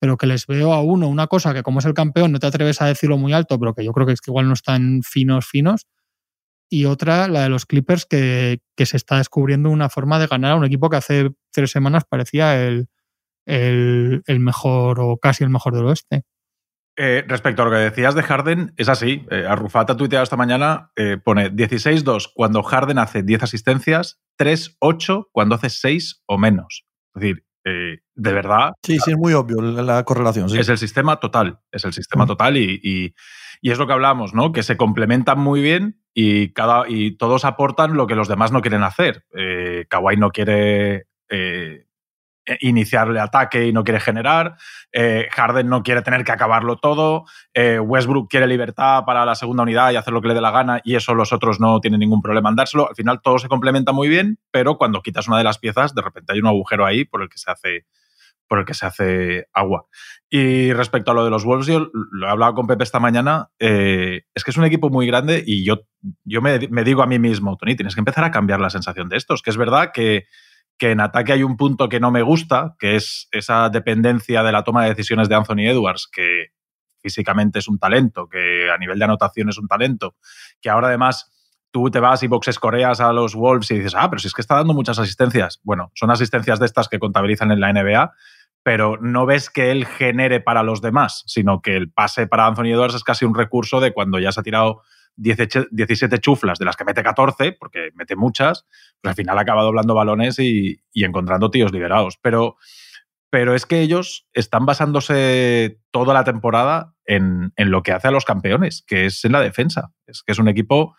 pero 0.00 0.16
que 0.16 0.26
les 0.26 0.46
veo 0.46 0.72
a 0.72 0.82
uno 0.82 1.08
una 1.08 1.28
cosa 1.28 1.54
que 1.54 1.62
como 1.62 1.78
es 1.78 1.84
el 1.86 1.94
campeón 1.94 2.32
no 2.32 2.38
te 2.40 2.46
atreves 2.46 2.82
a 2.82 2.86
decirlo 2.86 3.16
muy 3.18 3.32
alto, 3.32 3.58
pero 3.58 3.74
que 3.74 3.84
yo 3.84 3.92
creo 3.92 4.06
que 4.06 4.12
es 4.12 4.20
que 4.20 4.30
igual 4.30 4.46
no 4.48 4.52
están 4.54 5.00
finos, 5.02 5.46
finos. 5.46 5.86
Y 6.74 6.86
otra, 6.86 7.28
la 7.28 7.42
de 7.42 7.48
los 7.48 7.66
Clippers, 7.66 8.04
que, 8.06 8.58
que 8.76 8.86
se 8.86 8.96
está 8.96 9.18
descubriendo 9.18 9.70
una 9.70 9.88
forma 9.88 10.18
de 10.18 10.26
ganar 10.26 10.52
a 10.52 10.56
un 10.56 10.64
equipo 10.64 10.90
que 10.90 10.96
hace 10.96 11.30
tres 11.52 11.70
semanas 11.70 12.04
parecía 12.08 12.60
el, 12.66 12.88
el, 13.46 14.22
el 14.26 14.40
mejor 14.40 14.98
o 15.00 15.18
casi 15.18 15.44
el 15.44 15.50
mejor 15.50 15.74
del 15.74 15.86
oeste. 15.86 16.22
Eh, 16.96 17.24
respecto 17.26 17.62
a 17.62 17.64
lo 17.66 17.70
que 17.72 17.76
decías 17.78 18.14
de 18.14 18.22
Harden, 18.22 18.72
es 18.76 18.88
así. 18.88 19.26
Eh, 19.30 19.44
Arrufat 19.48 19.90
ha 19.90 19.96
tuiteado 19.96 20.22
esta 20.22 20.36
mañana, 20.36 20.90
eh, 20.96 21.16
pone 21.22 21.50
16-2 21.52 22.30
cuando 22.34 22.62
Harden 22.62 22.98
hace 22.98 23.22
10 23.22 23.42
asistencias, 23.42 24.20
3-8 24.38 25.28
cuando 25.32 25.56
hace 25.56 25.70
6 25.70 26.22
o 26.26 26.38
menos. 26.38 26.84
Es 27.14 27.20
decir, 27.22 27.44
eh, 27.64 27.98
de 28.14 28.32
verdad, 28.32 28.72
Sí, 28.82 28.98
sí, 28.98 29.12
es 29.12 29.16
muy 29.16 29.32
obvio 29.32 29.60
la, 29.60 29.82
la 29.82 30.04
correlación. 30.04 30.48
sí. 30.48 30.58
es 30.58 30.68
el 30.68 30.78
sistema 30.78 31.18
total. 31.18 31.60
Es 31.72 31.84
el 31.84 31.92
sistema 31.92 32.26
total 32.26 32.56
y, 32.56 32.80
y- 32.82 33.14
y 33.60 33.70
es 33.70 33.78
lo 33.78 33.86
que 33.86 33.92
hablamos, 33.94 34.34
¿no? 34.34 34.52
Que 34.52 34.62
se 34.62 34.76
complementan 34.76 35.38
muy 35.40 35.62
bien 35.62 36.03
y, 36.14 36.52
cada, 36.52 36.84
y 36.88 37.16
todos 37.16 37.44
aportan 37.44 37.96
lo 37.96 38.06
que 38.06 38.14
los 38.14 38.28
demás 38.28 38.52
no 38.52 38.62
quieren 38.62 38.84
hacer. 38.84 39.24
Eh, 39.36 39.86
Kawhi 39.88 40.16
no 40.16 40.30
quiere 40.30 41.06
eh, 41.28 41.84
iniciarle 42.60 43.20
ataque 43.20 43.66
y 43.66 43.72
no 43.72 43.84
quiere 43.84 44.00
generar. 44.00 44.56
Eh, 44.92 45.28
Harden 45.32 45.68
no 45.68 45.82
quiere 45.82 46.02
tener 46.02 46.24
que 46.24 46.32
acabarlo 46.32 46.76
todo. 46.76 47.24
Eh, 47.52 47.78
Westbrook 47.78 48.30
quiere 48.30 48.46
libertad 48.46 49.04
para 49.04 49.24
la 49.24 49.34
segunda 49.34 49.62
unidad 49.62 49.90
y 49.90 49.96
hacer 49.96 50.12
lo 50.12 50.20
que 50.20 50.28
le 50.28 50.34
dé 50.34 50.40
la 50.40 50.50
gana 50.50 50.80
y 50.84 50.94
eso 50.94 51.14
los 51.14 51.32
otros 51.32 51.58
no 51.58 51.80
tienen 51.80 52.00
ningún 52.00 52.22
problema 52.22 52.50
en 52.50 52.56
dárselo. 52.56 52.88
Al 52.88 52.94
final 52.94 53.20
todo 53.22 53.38
se 53.38 53.48
complementa 53.48 53.92
muy 53.92 54.08
bien, 54.08 54.38
pero 54.50 54.76
cuando 54.76 55.02
quitas 55.02 55.26
una 55.26 55.38
de 55.38 55.44
las 55.44 55.58
piezas, 55.58 55.94
de 55.94 56.02
repente 56.02 56.32
hay 56.32 56.40
un 56.40 56.46
agujero 56.46 56.84
ahí 56.86 57.04
por 57.04 57.22
el 57.22 57.28
que 57.28 57.38
se 57.38 57.50
hace 57.50 57.86
por 58.48 58.58
el 58.58 58.64
que 58.64 58.74
se 58.74 58.86
hace 58.86 59.46
agua. 59.52 59.86
Y 60.28 60.72
respecto 60.72 61.10
a 61.10 61.14
lo 61.14 61.24
de 61.24 61.30
los 61.30 61.44
Wolves, 61.44 61.66
yo 61.66 61.90
lo 61.92 62.26
he 62.26 62.30
hablado 62.30 62.54
con 62.54 62.66
Pepe 62.66 62.84
esta 62.84 63.00
mañana, 63.00 63.50
eh, 63.58 64.22
es 64.34 64.44
que 64.44 64.50
es 64.50 64.56
un 64.56 64.64
equipo 64.64 64.90
muy 64.90 65.06
grande 65.06 65.42
y 65.46 65.64
yo, 65.64 65.80
yo 66.24 66.42
me, 66.42 66.58
digo 66.58 67.02
a 67.02 67.06
mí 67.06 67.18
mismo, 67.18 67.56
Tony, 67.56 67.76
tienes 67.76 67.94
que 67.94 68.00
empezar 68.00 68.24
a 68.24 68.30
cambiar 68.30 68.60
la 68.60 68.70
sensación 68.70 69.08
de 69.08 69.16
estos, 69.16 69.42
que 69.42 69.50
es 69.50 69.56
verdad 69.56 69.90
que, 69.92 70.26
que 70.78 70.90
en 70.90 71.00
ataque 71.00 71.32
hay 71.32 71.42
un 71.42 71.56
punto 71.56 71.88
que 71.88 72.00
no 72.00 72.10
me 72.10 72.22
gusta, 72.22 72.74
que 72.78 72.96
es 72.96 73.28
esa 73.32 73.68
dependencia 73.70 74.42
de 74.42 74.52
la 74.52 74.64
toma 74.64 74.82
de 74.84 74.90
decisiones 74.90 75.28
de 75.28 75.34
Anthony 75.36 75.68
Edwards, 75.68 76.08
que 76.10 76.48
físicamente 77.00 77.58
es 77.58 77.68
un 77.68 77.78
talento, 77.78 78.28
que 78.28 78.70
a 78.70 78.78
nivel 78.78 78.98
de 78.98 79.04
anotación 79.04 79.50
es 79.50 79.58
un 79.58 79.68
talento, 79.68 80.16
que 80.60 80.70
ahora 80.70 80.88
además 80.88 81.33
tú 81.74 81.90
te 81.90 81.98
vas 81.98 82.22
y 82.22 82.28
boxes 82.28 82.60
coreas 82.60 83.00
a 83.00 83.12
los 83.12 83.34
Wolves 83.34 83.72
y 83.72 83.78
dices, 83.78 83.96
ah, 83.96 84.08
pero 84.08 84.20
si 84.20 84.28
es 84.28 84.32
que 84.32 84.40
está 84.40 84.54
dando 84.54 84.74
muchas 84.74 85.00
asistencias. 85.00 85.58
Bueno, 85.64 85.90
son 85.96 86.08
asistencias 86.12 86.60
de 86.60 86.66
estas 86.66 86.88
que 86.88 87.00
contabilizan 87.00 87.50
en 87.50 87.58
la 87.58 87.72
NBA, 87.72 88.12
pero 88.62 88.96
no 89.00 89.26
ves 89.26 89.50
que 89.50 89.72
él 89.72 89.84
genere 89.84 90.38
para 90.38 90.62
los 90.62 90.80
demás, 90.80 91.24
sino 91.26 91.62
que 91.62 91.74
el 91.74 91.90
pase 91.90 92.28
para 92.28 92.46
Anthony 92.46 92.66
Edwards 92.66 92.94
es 92.94 93.02
casi 93.02 93.24
un 93.24 93.34
recurso 93.34 93.80
de 93.80 93.92
cuando 93.92 94.20
ya 94.20 94.30
se 94.30 94.38
ha 94.38 94.44
tirado 94.44 94.82
18 95.16 95.66
17 95.72 96.18
chuflas, 96.18 96.60
de 96.60 96.64
las 96.64 96.76
que 96.76 96.84
mete 96.84 97.02
14, 97.02 97.56
porque 97.58 97.88
mete 97.94 98.14
muchas, 98.14 98.66
pues 99.02 99.10
al 99.10 99.16
final 99.16 99.36
acaba 99.36 99.64
doblando 99.64 99.96
balones 99.96 100.38
y, 100.38 100.78
y 100.92 101.02
encontrando 101.02 101.50
tíos 101.50 101.72
liberados. 101.72 102.20
Pero, 102.22 102.56
pero 103.30 103.52
es 103.52 103.66
que 103.66 103.80
ellos 103.80 104.28
están 104.32 104.64
basándose 104.64 105.80
toda 105.90 106.14
la 106.14 106.22
temporada 106.22 106.94
en, 107.04 107.52
en 107.56 107.72
lo 107.72 107.82
que 107.82 107.90
hace 107.90 108.06
a 108.06 108.12
los 108.12 108.24
campeones, 108.24 108.84
que 108.86 109.06
es 109.06 109.24
en 109.24 109.32
la 109.32 109.40
defensa. 109.40 109.90
Es 110.06 110.22
que 110.22 110.30
es 110.30 110.38
un 110.38 110.46
equipo 110.46 110.94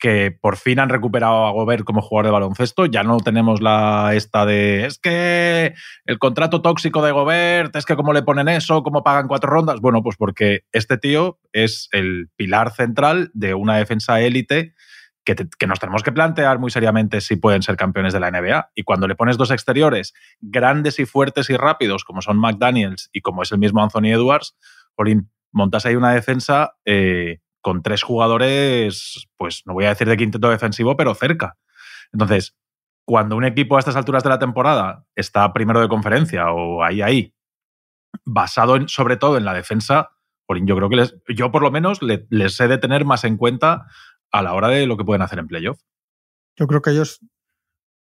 que 0.00 0.32
por 0.32 0.56
fin 0.56 0.80
han 0.80 0.88
recuperado 0.88 1.46
a 1.46 1.52
Gobert 1.52 1.84
como 1.84 2.00
jugador 2.00 2.26
de 2.26 2.32
baloncesto. 2.32 2.86
Ya 2.86 3.04
no 3.04 3.18
tenemos 3.18 3.60
la 3.60 4.12
esta 4.14 4.46
de 4.46 4.86
es 4.86 4.98
que 4.98 5.74
el 6.06 6.18
contrato 6.18 6.62
tóxico 6.62 7.02
de 7.02 7.12
Gobert, 7.12 7.76
es 7.76 7.84
que 7.84 7.94
cómo 7.94 8.12
le 8.12 8.22
ponen 8.22 8.48
eso, 8.48 8.82
cómo 8.82 9.04
pagan 9.04 9.28
cuatro 9.28 9.50
rondas. 9.50 9.80
Bueno, 9.80 10.02
pues 10.02 10.16
porque 10.16 10.64
este 10.72 10.96
tío 10.98 11.38
es 11.52 11.88
el 11.92 12.30
pilar 12.36 12.72
central 12.72 13.30
de 13.34 13.54
una 13.54 13.76
defensa 13.76 14.20
élite 14.20 14.74
que, 15.22 15.36
que 15.58 15.66
nos 15.66 15.78
tenemos 15.78 16.02
que 16.02 16.12
plantear 16.12 16.58
muy 16.58 16.70
seriamente 16.70 17.20
si 17.20 17.36
pueden 17.36 17.62
ser 17.62 17.76
campeones 17.76 18.14
de 18.14 18.20
la 18.20 18.30
NBA. 18.30 18.70
Y 18.74 18.82
cuando 18.82 19.06
le 19.06 19.14
pones 19.14 19.36
dos 19.36 19.50
exteriores 19.50 20.14
grandes 20.40 20.98
y 20.98 21.04
fuertes 21.04 21.50
y 21.50 21.56
rápidos, 21.56 22.04
como 22.04 22.22
son 22.22 22.38
McDaniels 22.38 23.10
y 23.12 23.20
como 23.20 23.42
es 23.42 23.52
el 23.52 23.58
mismo 23.58 23.82
Anthony 23.82 24.06
Edwards, 24.06 24.56
Jolín, 24.96 25.30
montas 25.52 25.84
ahí 25.84 25.94
una 25.94 26.12
defensa 26.12 26.74
eh, 26.84 27.40
con 27.60 27.82
tres 27.82 28.02
jugadores, 28.02 29.28
pues 29.36 29.62
no 29.66 29.74
voy 29.74 29.84
a 29.84 29.90
decir 29.90 30.08
de 30.08 30.16
quinteto 30.16 30.48
defensivo, 30.50 30.96
pero 30.96 31.14
cerca. 31.14 31.56
Entonces, 32.12 32.56
cuando 33.04 33.36
un 33.36 33.44
equipo 33.44 33.76
a 33.76 33.80
estas 33.80 33.96
alturas 33.96 34.22
de 34.22 34.28
la 34.30 34.38
temporada 34.38 35.04
está 35.14 35.52
primero 35.52 35.80
de 35.80 35.88
conferencia 35.88 36.50
o 36.52 36.82
ahí, 36.82 37.02
ahí, 37.02 37.34
basado 38.24 38.76
en- 38.76 38.88
sobre 38.88 39.16
todo 39.16 39.36
en 39.36 39.44
la 39.44 39.54
defensa, 39.54 40.10
yo 40.64 40.74
creo 40.76 40.88
que 40.88 40.96
les, 40.96 41.14
yo 41.28 41.52
por 41.52 41.62
lo 41.62 41.70
menos 41.70 42.02
le- 42.02 42.26
les 42.30 42.58
he 42.60 42.66
de 42.68 42.78
tener 42.78 43.04
más 43.04 43.22
en 43.24 43.36
cuenta 43.36 43.86
a 44.32 44.42
la 44.42 44.52
hora 44.54 44.68
de 44.68 44.86
lo 44.86 44.96
que 44.96 45.04
pueden 45.04 45.22
hacer 45.22 45.38
en 45.38 45.46
playoff. 45.46 45.80
Yo 46.56 46.66
creo 46.66 46.82
que 46.82 46.90
ellos. 46.90 47.20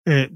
Eh, 0.06 0.32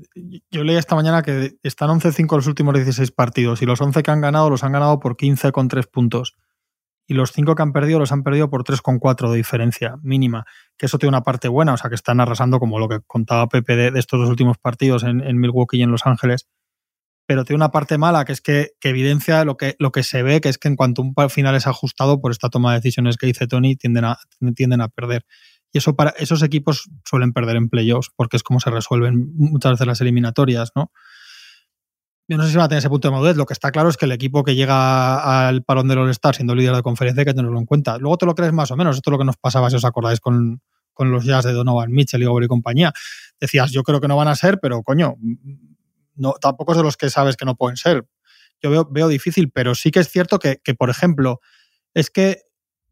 yo 0.51 0.63
leí 0.63 0.75
esta 0.75 0.93
mañana 0.95 1.23
que 1.23 1.55
están 1.63 1.89
11-5 1.89 2.35
los 2.35 2.47
últimos 2.47 2.75
16 2.75 3.11
partidos 3.11 3.61
y 3.61 3.65
los 3.65 3.81
11 3.81 4.03
que 4.03 4.11
han 4.11 4.21
ganado 4.21 4.49
los 4.49 4.63
han 4.63 4.73
ganado 4.73 4.99
por 4.99 5.17
15 5.17 5.51
con 5.51 5.67
3 5.67 5.87
puntos. 5.87 6.35
Y 7.05 7.13
los 7.15 7.31
5 7.31 7.55
que 7.55 7.61
han 7.61 7.73
perdido 7.73 7.99
los 7.99 8.11
han 8.11 8.23
perdido 8.23 8.49
por 8.49 8.63
3 8.63 8.81
con 8.81 8.99
4 8.99 9.31
de 9.31 9.37
diferencia 9.37 9.95
mínima. 10.01 10.45
Que 10.77 10.85
eso 10.85 10.97
tiene 10.97 11.09
una 11.09 11.23
parte 11.23 11.47
buena, 11.47 11.73
o 11.73 11.77
sea 11.77 11.89
que 11.89 11.95
están 11.95 12.19
arrasando 12.19 12.59
como 12.59 12.79
lo 12.79 12.87
que 12.87 12.99
contaba 13.05 13.47
Pepe 13.47 13.75
de, 13.75 13.99
estos 13.99 14.19
dos 14.19 14.29
últimos 14.29 14.57
partidos 14.57 15.03
en, 15.03 15.37
Milwaukee 15.37 15.77
y 15.77 15.83
en 15.83 15.91
Los 15.91 16.05
Ángeles 16.05 16.47
pero 17.25 17.45
tiene 17.45 17.57
una 17.57 17.71
parte 17.71 17.97
mala 17.97 18.25
que 18.25 18.33
es 18.33 18.41
que, 18.41 18.71
evidencia 18.81 19.45
lo 19.45 19.55
que, 19.55 19.75
lo 19.79 19.91
que 19.91 20.03
se 20.03 20.23
ve, 20.23 20.41
que 20.41 20.49
es 20.49 20.57
que 20.57 20.67
en 20.67 20.75
cuanto 20.75 21.01
un 21.01 21.15
final 21.29 21.55
es 21.55 21.67
ajustado 21.67 22.19
por 22.19 22.31
esta 22.31 22.49
toma 22.49 22.71
de 22.71 22.79
decisiones 22.79 23.15
que 23.15 23.27
dice 23.27 23.47
Tony, 23.47 23.75
tienden 23.77 24.03
a, 24.05 24.17
tienden 24.55 24.81
a 24.81 24.89
perder. 24.89 25.25
Y 25.71 25.79
eso 25.79 25.95
para 25.95 26.11
esos 26.11 26.43
equipos 26.43 26.89
suelen 27.05 27.33
perder 27.33 27.55
en 27.55 27.69
playoffs, 27.69 28.11
porque 28.15 28.37
es 28.37 28.43
como 28.43 28.59
se 28.59 28.69
resuelven 28.69 29.33
muchas 29.35 29.71
veces 29.71 29.87
las 29.87 30.01
eliminatorias, 30.01 30.71
¿no? 30.75 30.91
Yo 32.27 32.37
no 32.37 32.43
sé 32.43 32.51
si 32.51 32.57
va 32.57 32.63
a 32.63 32.67
tener 32.67 32.79
ese 32.79 32.89
punto 32.89 33.07
de 33.07 33.11
madurez. 33.11 33.35
Lo 33.35 33.45
que 33.45 33.53
está 33.53 33.71
claro 33.71 33.89
es 33.89 33.97
que 33.97 34.05
el 34.05 34.11
equipo 34.13 34.43
que 34.43 34.55
llega 34.55 35.47
al 35.47 35.63
parón 35.63 35.87
del 35.87 35.99
All-Star 35.99 36.35
siendo 36.35 36.55
líder 36.55 36.75
de 36.75 36.81
conferencia 36.81 37.21
hay 37.21 37.25
que 37.25 37.33
tenerlo 37.33 37.59
en 37.59 37.65
cuenta. 37.65 37.97
Luego 37.97 38.17
te 38.17 38.25
lo 38.25 38.33
crees 38.33 38.53
más 38.53 38.71
o 38.71 38.77
menos. 38.77 38.95
Esto 38.95 39.09
es 39.09 39.11
lo 39.11 39.17
que 39.17 39.25
nos 39.25 39.37
pasaba, 39.37 39.69
si 39.69 39.75
os 39.75 39.85
acordáis, 39.85 40.21
con, 40.21 40.61
con 40.93 41.11
los 41.11 41.25
Jazz 41.25 41.43
de 41.43 41.51
Donovan 41.51 41.91
Mitchell 41.91 42.21
y 42.21 42.25
Gobert 42.25 42.45
y 42.45 42.47
compañía. 42.47 42.93
Decías, 43.39 43.71
yo 43.71 43.83
creo 43.83 43.99
que 43.99 44.07
no 44.07 44.15
van 44.15 44.29
a 44.29 44.35
ser, 44.35 44.59
pero 44.61 44.83
coño, 44.83 45.15
no, 46.15 46.33
tampoco 46.39 46.71
es 46.71 46.77
de 46.77 46.83
los 46.83 46.97
que 46.97 47.09
sabes 47.09 47.35
que 47.35 47.45
no 47.45 47.55
pueden 47.55 47.77
ser. 47.77 48.05
Yo 48.61 48.69
veo, 48.69 48.87
veo 48.89 49.07
difícil, 49.09 49.51
pero 49.51 49.75
sí 49.75 49.91
que 49.91 49.99
es 49.99 50.09
cierto 50.09 50.39
que, 50.39 50.59
por 50.77 50.89
ejemplo, 50.89 51.41
es 51.93 52.09
que 52.09 52.43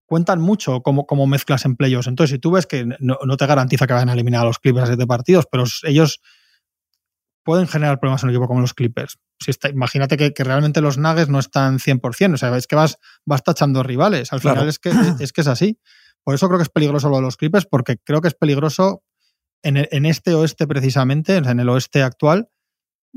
cuentan 0.06 0.42
mucho 0.42 0.82
como, 0.82 1.06
como 1.06 1.26
mezclas 1.26 1.64
en 1.64 1.78
playoffs. 1.78 2.08
Entonces, 2.08 2.36
si 2.36 2.40
tú 2.40 2.52
ves 2.52 2.68
que 2.68 2.86
no, 3.00 3.38
te 3.38 3.46
garantiza 3.46 3.88
que 3.88 3.94
vayan 3.94 4.10
a 4.10 4.14
eliminar 4.14 4.42
a 4.42 4.46
los 4.46 4.60
Clippers 4.60 4.98
de 4.98 5.08
partidos, 5.08 5.48
pero 5.50 5.64
ellos 5.84 6.20
pueden 7.44 7.68
generar 7.68 8.00
problemas 8.00 8.24
en 8.24 8.30
un 8.30 8.36
equipo 8.36 8.48
como 8.48 8.62
los 8.62 8.74
Clippers. 8.74 9.18
Si 9.40 9.52
está, 9.52 9.70
imagínate 9.70 10.18
que, 10.18 10.44
realmente 10.44 10.82
los 10.82 10.98
Nuggets 10.98 11.30
no 11.30 11.40
están 11.40 11.80
100%, 11.80 12.34
o 12.34 12.38
sea, 12.38 12.56
es 12.56 12.68
que 12.68 12.76
vas, 12.76 12.98
vas 13.26 13.44
tachando 13.44 13.84
rivales. 13.84 14.32
Al 14.34 14.42
final 14.42 14.68
es 14.68 14.80
que, 14.80 14.92
es 15.20 15.34
que 15.34 15.42
es 15.42 15.48
así. 15.48 15.80
Por 16.24 16.36
eso 16.36 16.48
creo 16.48 16.60
que 16.60 16.64
es 16.64 16.70
peligroso 16.70 17.10
lo 17.10 17.16
de 17.18 17.24
los 17.24 17.38
Clippers, 17.38 17.66
porque 17.66 17.98
creo 18.04 18.22
que 18.22 18.28
es 18.28 18.36
peligroso 18.36 19.04
en, 19.64 19.78
en 19.78 20.06
este 20.06 20.34
oeste 20.34 20.68
precisamente, 20.68 21.38
en 21.38 21.60
el 21.60 21.70
oeste 21.70 22.04
actual, 22.04 22.50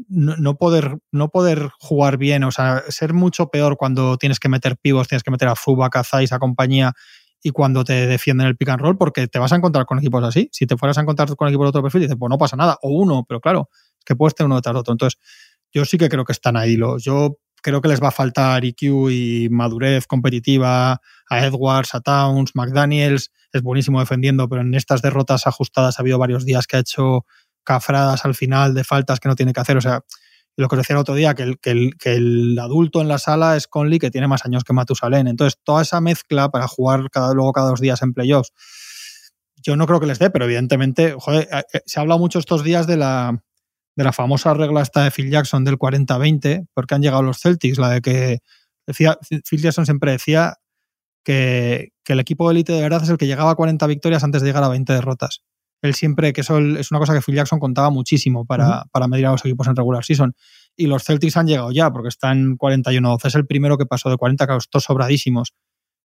no, 0.09 0.57
poder, 0.57 0.99
no 1.13 1.29
poder 1.29 1.71
jugar 1.79 2.17
bien, 2.17 2.45
o 2.45 2.51
sea, 2.51 2.83
ser 2.89 3.13
mucho 3.13 3.49
peor 3.49 3.77
cuando 3.77 4.17
tienes 4.17 4.41
que 4.41 4.49
meter 4.49 4.77
pivos, 4.77 5.09
tienes 5.09 5.23
que 5.23 5.31
meter 5.31 5.49
a 5.49 5.55
Fuba, 5.55 5.89
a 5.93 6.23
esa 6.23 6.39
compañía 6.39 6.93
y 7.43 7.51
cuando 7.51 7.85
te 7.85 8.07
defienden 8.07 8.47
el 8.47 8.57
pick 8.57 8.71
and 8.71 8.81
roll, 8.81 8.97
porque 8.97 9.29
te 9.29 9.39
vas 9.39 9.53
a 9.53 9.57
encontrar 9.57 9.85
con 9.85 9.99
equipos 9.99 10.25
así. 10.25 10.49
Si 10.51 10.67
te 10.67 10.79
fueras 10.79 10.97
a 10.97 11.03
encontrar 11.03 11.35
con 11.37 11.47
equipos 11.49 11.67
de 11.67 11.69
otro 11.69 11.83
perfil, 11.83 12.01
dices, 12.03 12.17
pues 12.19 12.31
no 12.31 12.39
pasa 12.39 12.57
nada, 12.57 12.79
o 12.81 12.89
uno, 12.89 13.25
pero 13.29 13.41
claro, 13.41 13.69
que 14.05 14.17
puedes 14.17 14.35
tener 14.35 14.47
uno 14.47 14.57
detrás 14.57 14.75
de 14.75 14.81
otro. 14.81 14.93
Entonces, 14.93 15.21
yo 15.73 15.85
sí 15.85 15.99
que 15.99 16.09
creo 16.09 16.25
que 16.25 16.33
están 16.33 16.57
ahí. 16.57 16.77
Los, 16.77 17.03
yo 17.03 17.39
creo 17.65 17.81
que 17.81 17.89
les 17.89 18.03
va 18.03 18.09
a 18.09 18.13
faltar 18.13 18.65
IQ 18.65 19.11
y 19.11 19.49
madurez 19.51 20.07
competitiva 20.07 21.01
a 21.31 21.47
Edwards, 21.47 21.95
a 21.95 22.01
Towns, 22.01 22.53
McDaniels. 22.55 23.31
Es 23.53 23.63
buenísimo 23.63 24.01
defendiendo, 24.01 24.49
pero 24.49 24.61
en 24.61 24.75
estas 24.75 25.01
derrotas 25.01 25.47
ajustadas 25.47 25.99
ha 25.99 26.03
habido 26.03 26.19
varios 26.19 26.45
días 26.45 26.67
que 26.67 26.77
ha 26.77 26.81
hecho 26.81 27.25
cafradas 27.65 28.27
al 28.27 28.35
final 28.35 28.75
de 28.75 28.85
faltas 28.85 29.19
que 29.19 29.29
no 29.29 29.35
tiene 29.35 29.53
que 29.53 29.61
hacer. 29.61 29.79
O 29.79 29.81
sea, 29.81 30.03
lo 30.57 30.69
que 30.69 30.77
os 30.77 30.83
decía 30.83 30.95
el 30.95 31.01
otro 31.01 31.15
día, 31.15 31.35
que 31.35 31.43
el, 31.43 31.59
que 31.59 32.13
el, 32.13 32.59
adulto 32.59 33.01
en 33.01 33.09
la 33.09 33.19
sala 33.19 33.57
es 33.57 33.67
Conley, 33.67 33.99
que 33.99 34.11
tiene 34.11 34.29
más 34.29 34.45
años 34.45 34.63
que 34.63 34.73
Matusalén. 34.73 35.27
Entonces, 35.27 35.59
toda 35.65 35.83
esa 35.83 36.01
mezcla 36.01 36.51
para 36.51 36.69
jugar 36.69 37.09
luego 37.35 37.53
cada 37.53 37.71
dos 37.71 37.81
días 37.81 38.03
en 38.03 38.13
playoffs, 38.13 38.53
yo 39.57 39.77
no 39.77 39.87
creo 39.87 39.99
que 39.99 40.07
les 40.07 40.19
dé, 40.19 40.31
pero 40.31 40.45
evidentemente, 40.45 41.15
joder, 41.19 41.49
eh, 41.51 41.63
eh, 41.73 41.81
se 41.87 41.99
ha 41.99 42.03
hablado 42.03 42.21
mucho 42.21 42.39
estos 42.39 42.63
días 42.63 42.87
de 42.87 42.99
la, 42.99 43.43
de 43.97 44.05
la 44.05 44.13
famosa 44.13 44.55
regla 44.55 44.83
esta 44.83 45.05
de 45.05 45.11
Phil 45.11 45.31
Jackson 45.31 45.65
del 45.65 45.79
40-20, 45.79 46.67
porque 46.75 46.95
han 46.95 47.03
llegado 47.03 47.23
los 47.23 47.39
Celtics, 47.41 47.79
la 47.79 47.91
de 47.91 48.01
que 48.01 48.39
decía, 48.87 49.19
Phil 49.49 49.63
Jackson 49.63 49.87
siempre 49.87 50.13
decía 50.13 50.57
que, 51.25 51.91
que 52.05 52.15
el 52.15 52.21
equipo 52.21 52.49
de 52.49 52.55
élite 52.55 52.73
de 52.73 52.83
verdad 52.83 53.03
es 53.03 53.09
el 53.09 53.17
que 53.17 53.27
llegaba 53.27 53.51
a 53.51 53.55
40 53.55 53.87
victorias 53.87 54.25
antes 54.25 54.43
de 54.43 54.49
llegar 54.49 54.65
a 54.65 54.69
20 54.69 54.93
derrotas 54.93 55.43
él 55.85 55.95
siempre, 55.95 56.33
que 56.33 56.41
eso 56.41 56.59
es 56.59 56.91
una 56.91 56.99
cosa 56.99 57.15
que 57.15 57.21
Phil 57.21 57.35
Jackson 57.35 57.59
contaba 57.59 57.91
muchísimo 57.91 58.47
para, 58.47 58.87
medir 59.09 59.27
a 59.27 59.33
los 59.33 59.45
equipos 59.45 59.67
en 59.69 59.77
regular 59.77 60.05
season. 60.05 60.35
Y 60.77 60.87
los 60.87 61.05
Celtics 61.05 61.37
han 61.37 61.47
llegado 61.47 61.71
ya, 61.73 61.91
porque 61.91 62.09
están 62.09 62.57
41-12. 62.57 63.27
Es 63.27 63.35
el 63.35 63.47
primero 63.47 63.77
que 63.77 63.87
pasó 63.87 64.09
de 64.11 64.17
40, 64.17 64.47
que 64.47 64.55
costó 64.55 64.81
sobradísimos. 64.81 65.53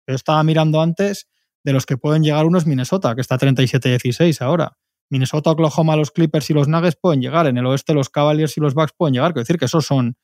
Pero 0.05 0.15
estaba 0.15 0.43
mirando 0.43 0.81
antes 0.81 1.27
de 1.63 1.73
los 1.73 1.85
que 1.85 1.97
pueden 1.97 2.23
llegar 2.23 2.45
unos 2.45 2.65
Minnesota, 2.65 3.13
que 3.13 3.21
está 3.21 3.37
37-16 3.37 4.41
ahora. 4.41 4.77
Minnesota, 5.09 5.51
Oklahoma, 5.51 5.95
los 5.95 6.11
Clippers 6.11 6.49
y 6.49 6.53
los 6.53 6.67
Nuggets 6.67 6.97
pueden 6.99 7.21
llegar. 7.21 7.47
En 7.47 7.57
el 7.57 7.65
oeste, 7.65 7.93
los 7.93 8.09
Cavaliers 8.09 8.57
y 8.57 8.61
los 8.61 8.73
Bucks 8.73 8.93
pueden 8.95 9.13
llegar. 9.13 9.31
Quiero 9.33 9.43
decir 9.43 9.57
que 9.57 9.65
esos 9.65 9.85
son, 9.85 10.15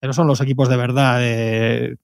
esos 0.00 0.16
son 0.16 0.26
los 0.26 0.40
equipos 0.40 0.68
de 0.68 0.76
verdad 0.76 1.20
que 1.20 1.96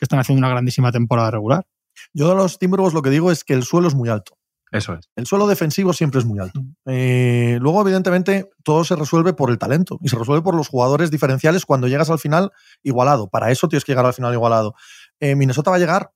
están 0.00 0.18
haciendo 0.18 0.40
una 0.40 0.48
grandísima 0.48 0.90
temporada 0.90 1.30
regular. 1.30 1.66
Yo 2.12 2.28
de 2.28 2.34
los 2.34 2.58
Timberwolves 2.58 2.94
lo 2.94 3.02
que 3.02 3.10
digo 3.10 3.30
es 3.30 3.44
que 3.44 3.54
el 3.54 3.62
suelo 3.62 3.88
es 3.88 3.94
muy 3.94 4.08
alto. 4.08 4.36
Eso 4.72 4.94
es. 4.94 5.10
El 5.16 5.26
suelo 5.26 5.46
defensivo 5.46 5.92
siempre 5.92 6.18
es 6.18 6.24
muy 6.24 6.38
alto. 6.38 6.62
Eh, 6.86 7.58
luego, 7.60 7.82
evidentemente, 7.82 8.50
todo 8.64 8.84
se 8.84 8.96
resuelve 8.96 9.34
por 9.34 9.50
el 9.50 9.58
talento 9.58 9.98
y 10.00 10.08
se 10.08 10.16
resuelve 10.16 10.42
por 10.42 10.54
los 10.54 10.68
jugadores 10.68 11.10
diferenciales 11.10 11.66
cuando 11.66 11.88
llegas 11.88 12.08
al 12.08 12.18
final 12.18 12.52
igualado. 12.82 13.28
Para 13.28 13.50
eso 13.50 13.68
tienes 13.68 13.84
que 13.84 13.92
llegar 13.92 14.06
al 14.06 14.14
final 14.14 14.32
igualado. 14.32 14.74
Eh, 15.20 15.36
Minnesota 15.36 15.70
va 15.70 15.76
a 15.76 15.78
llegar, 15.78 16.12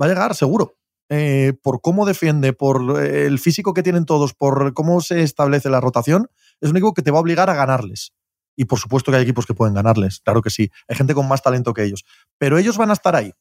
va 0.00 0.06
a 0.06 0.08
llegar 0.08 0.36
seguro. 0.36 0.76
Eh, 1.10 1.54
por 1.62 1.80
cómo 1.80 2.04
defiende, 2.04 2.52
por 2.52 3.02
el 3.02 3.38
físico 3.38 3.72
que 3.72 3.82
tienen 3.82 4.04
todos, 4.04 4.34
por 4.34 4.74
cómo 4.74 5.00
se 5.00 5.22
establece 5.22 5.70
la 5.70 5.80
rotación, 5.80 6.28
es 6.60 6.70
un 6.70 6.76
equipo 6.76 6.94
que 6.94 7.02
te 7.02 7.10
va 7.10 7.18
a 7.18 7.22
obligar 7.22 7.48
a 7.50 7.54
ganarles. 7.54 8.12
Y 8.56 8.64
por 8.66 8.78
supuesto 8.78 9.10
que 9.10 9.18
hay 9.18 9.22
equipos 9.22 9.46
que 9.46 9.54
pueden 9.54 9.74
ganarles, 9.74 10.20
claro 10.20 10.42
que 10.42 10.50
sí. 10.50 10.70
Hay 10.88 10.96
gente 10.96 11.14
con 11.14 11.28
más 11.28 11.42
talento 11.42 11.72
que 11.72 11.84
ellos. 11.84 12.04
Pero 12.38 12.58
ellos 12.58 12.76
van 12.76 12.90
a 12.90 12.94
estar 12.94 13.14
ahí. 13.14 13.32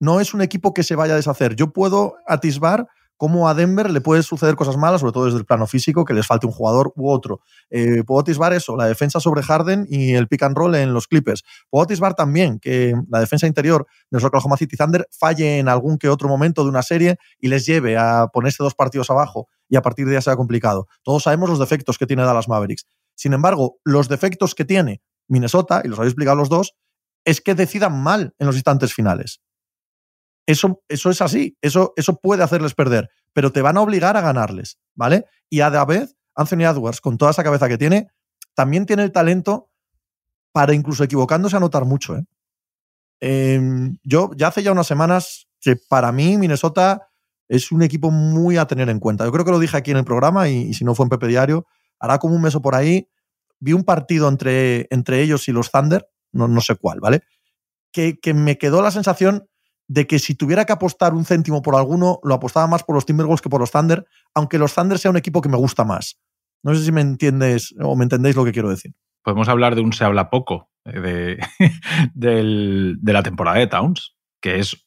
No 0.00 0.20
es 0.20 0.34
un 0.34 0.42
equipo 0.42 0.74
que 0.74 0.82
se 0.82 0.96
vaya 0.96 1.12
a 1.14 1.16
deshacer. 1.16 1.56
Yo 1.56 1.72
puedo 1.72 2.16
atisbar 2.26 2.88
cómo 3.16 3.48
a 3.48 3.54
Denver 3.54 3.90
le 3.90 4.00
puede 4.00 4.22
suceder 4.22 4.56
cosas 4.56 4.76
malas, 4.76 5.00
sobre 5.00 5.12
todo 5.12 5.26
desde 5.26 5.38
el 5.38 5.44
plano 5.44 5.66
físico, 5.66 6.04
que 6.04 6.14
les 6.14 6.26
falte 6.26 6.46
un 6.46 6.52
jugador 6.52 6.92
u 6.96 7.10
otro. 7.10 7.40
Eh, 7.70 8.02
puedo 8.06 8.20
atisbar 8.20 8.52
eso, 8.52 8.76
la 8.76 8.86
defensa 8.86 9.20
sobre 9.20 9.42
Harden 9.42 9.86
y 9.88 10.14
el 10.14 10.28
pick 10.28 10.42
and 10.42 10.56
roll 10.56 10.74
en 10.74 10.92
los 10.92 11.06
Clippers. 11.06 11.42
Puedo 11.70 11.84
atisbar 11.84 12.14
también 12.14 12.58
que 12.58 12.94
la 13.08 13.20
defensa 13.20 13.46
interior 13.46 13.86
de 14.10 14.16
los 14.16 14.24
Oklahoma 14.24 14.56
City 14.56 14.76
Thunder 14.76 15.06
falle 15.10 15.58
en 15.58 15.68
algún 15.68 15.98
que 15.98 16.08
otro 16.08 16.28
momento 16.28 16.62
de 16.62 16.70
una 16.70 16.82
serie 16.82 17.18
y 17.38 17.48
les 17.48 17.66
lleve 17.66 17.96
a 17.96 18.28
ponerse 18.32 18.62
dos 18.62 18.74
partidos 18.74 19.10
abajo 19.10 19.48
y 19.68 19.76
a 19.76 19.82
partir 19.82 20.06
de 20.06 20.16
ahí 20.16 20.22
sea 20.22 20.36
complicado. 20.36 20.86
Todos 21.02 21.24
sabemos 21.24 21.48
los 21.48 21.58
defectos 21.58 21.98
que 21.98 22.06
tiene 22.06 22.22
Dallas 22.22 22.48
Mavericks. 22.48 22.86
Sin 23.14 23.32
embargo, 23.32 23.78
los 23.84 24.08
defectos 24.08 24.54
que 24.54 24.64
tiene 24.64 25.00
Minnesota, 25.28 25.82
y 25.84 25.88
los 25.88 25.98
habéis 25.98 26.12
explicado 26.12 26.36
los 26.36 26.48
dos, 26.48 26.74
es 27.24 27.40
que 27.40 27.54
decidan 27.54 28.00
mal 28.00 28.34
en 28.38 28.46
los 28.46 28.54
instantes 28.54 28.94
finales. 28.94 29.40
Eso, 30.46 30.82
eso 30.88 31.10
es 31.10 31.20
así, 31.20 31.58
eso, 31.60 31.92
eso 31.96 32.20
puede 32.20 32.44
hacerles 32.44 32.74
perder, 32.74 33.10
pero 33.32 33.50
te 33.50 33.62
van 33.62 33.76
a 33.76 33.80
obligar 33.80 34.16
a 34.16 34.20
ganarles, 34.20 34.78
¿vale? 34.94 35.26
Y 35.50 35.60
a 35.60 35.70
la 35.70 35.84
vez, 35.84 36.16
Anthony 36.36 36.62
Edwards, 36.62 37.00
con 37.00 37.18
toda 37.18 37.32
esa 37.32 37.42
cabeza 37.42 37.68
que 37.68 37.78
tiene, 37.78 38.08
también 38.54 38.86
tiene 38.86 39.02
el 39.02 39.12
talento 39.12 39.70
para 40.52 40.72
incluso 40.72 41.04
equivocándose 41.04 41.56
anotar 41.56 41.84
mucho. 41.84 42.16
¿eh? 42.16 42.24
Em, 43.20 43.98
yo 44.04 44.30
ya 44.36 44.48
hace 44.48 44.62
ya 44.62 44.72
unas 44.72 44.86
semanas 44.86 45.48
que 45.60 45.76
para 45.76 46.12
mí 46.12 46.38
Minnesota 46.38 47.08
es 47.48 47.72
un 47.72 47.82
equipo 47.82 48.10
muy 48.10 48.56
a 48.56 48.66
tener 48.66 48.88
en 48.88 49.00
cuenta. 49.00 49.24
Yo 49.24 49.32
creo 49.32 49.44
que 49.44 49.50
lo 49.50 49.58
dije 49.58 49.76
aquí 49.76 49.90
en 49.90 49.98
el 49.98 50.04
programa 50.04 50.48
y, 50.48 50.72
si 50.74 50.84
no 50.84 50.94
fue 50.94 51.04
en 51.04 51.10
Pepe 51.10 51.26
Diario, 51.26 51.66
hará 51.98 52.18
como 52.18 52.34
un 52.34 52.42
mes 52.42 52.54
o 52.54 52.62
por 52.62 52.74
ahí. 52.74 53.08
Vi 53.58 53.72
un 53.72 53.84
partido 53.84 54.28
entre, 54.28 54.86
entre 54.90 55.22
ellos 55.22 55.48
y 55.48 55.52
los 55.52 55.70
Thunder, 55.70 56.08
no, 56.32 56.48
no 56.48 56.60
sé 56.60 56.76
cuál, 56.76 57.00
¿vale? 57.00 57.22
Que, 57.92 58.18
que 58.18 58.34
me 58.34 58.58
quedó 58.58 58.82
la 58.82 58.90
sensación 58.90 59.48
de 59.88 60.06
que 60.06 60.18
si 60.18 60.34
tuviera 60.34 60.64
que 60.64 60.72
apostar 60.72 61.14
un 61.14 61.24
céntimo 61.24 61.62
por 61.62 61.76
alguno, 61.76 62.18
lo 62.22 62.34
apostaba 62.34 62.66
más 62.66 62.82
por 62.82 62.94
los 62.94 63.06
Timberwolves 63.06 63.40
que 63.40 63.48
por 63.48 63.60
los 63.60 63.70
Thunder, 63.70 64.06
aunque 64.34 64.58
los 64.58 64.74
Thunder 64.74 64.98
sea 64.98 65.10
un 65.10 65.16
equipo 65.16 65.40
que 65.40 65.48
me 65.48 65.56
gusta 65.56 65.84
más. 65.84 66.18
No 66.62 66.74
sé 66.74 66.84
si 66.84 66.92
me 66.92 67.00
entiendes 67.00 67.74
o 67.80 67.94
me 67.96 68.04
entendéis 68.04 68.36
lo 68.36 68.44
que 68.44 68.52
quiero 68.52 68.70
decir. 68.70 68.92
Podemos 69.22 69.48
hablar 69.48 69.74
de 69.74 69.82
un 69.82 69.92
se 69.92 70.04
habla 70.04 70.30
poco 70.30 70.70
eh, 70.84 71.38
de, 72.14 72.94
de 73.00 73.12
la 73.12 73.22
temporada 73.22 73.58
de 73.58 73.66
Towns, 73.66 74.16
que 74.40 74.58
es 74.58 74.84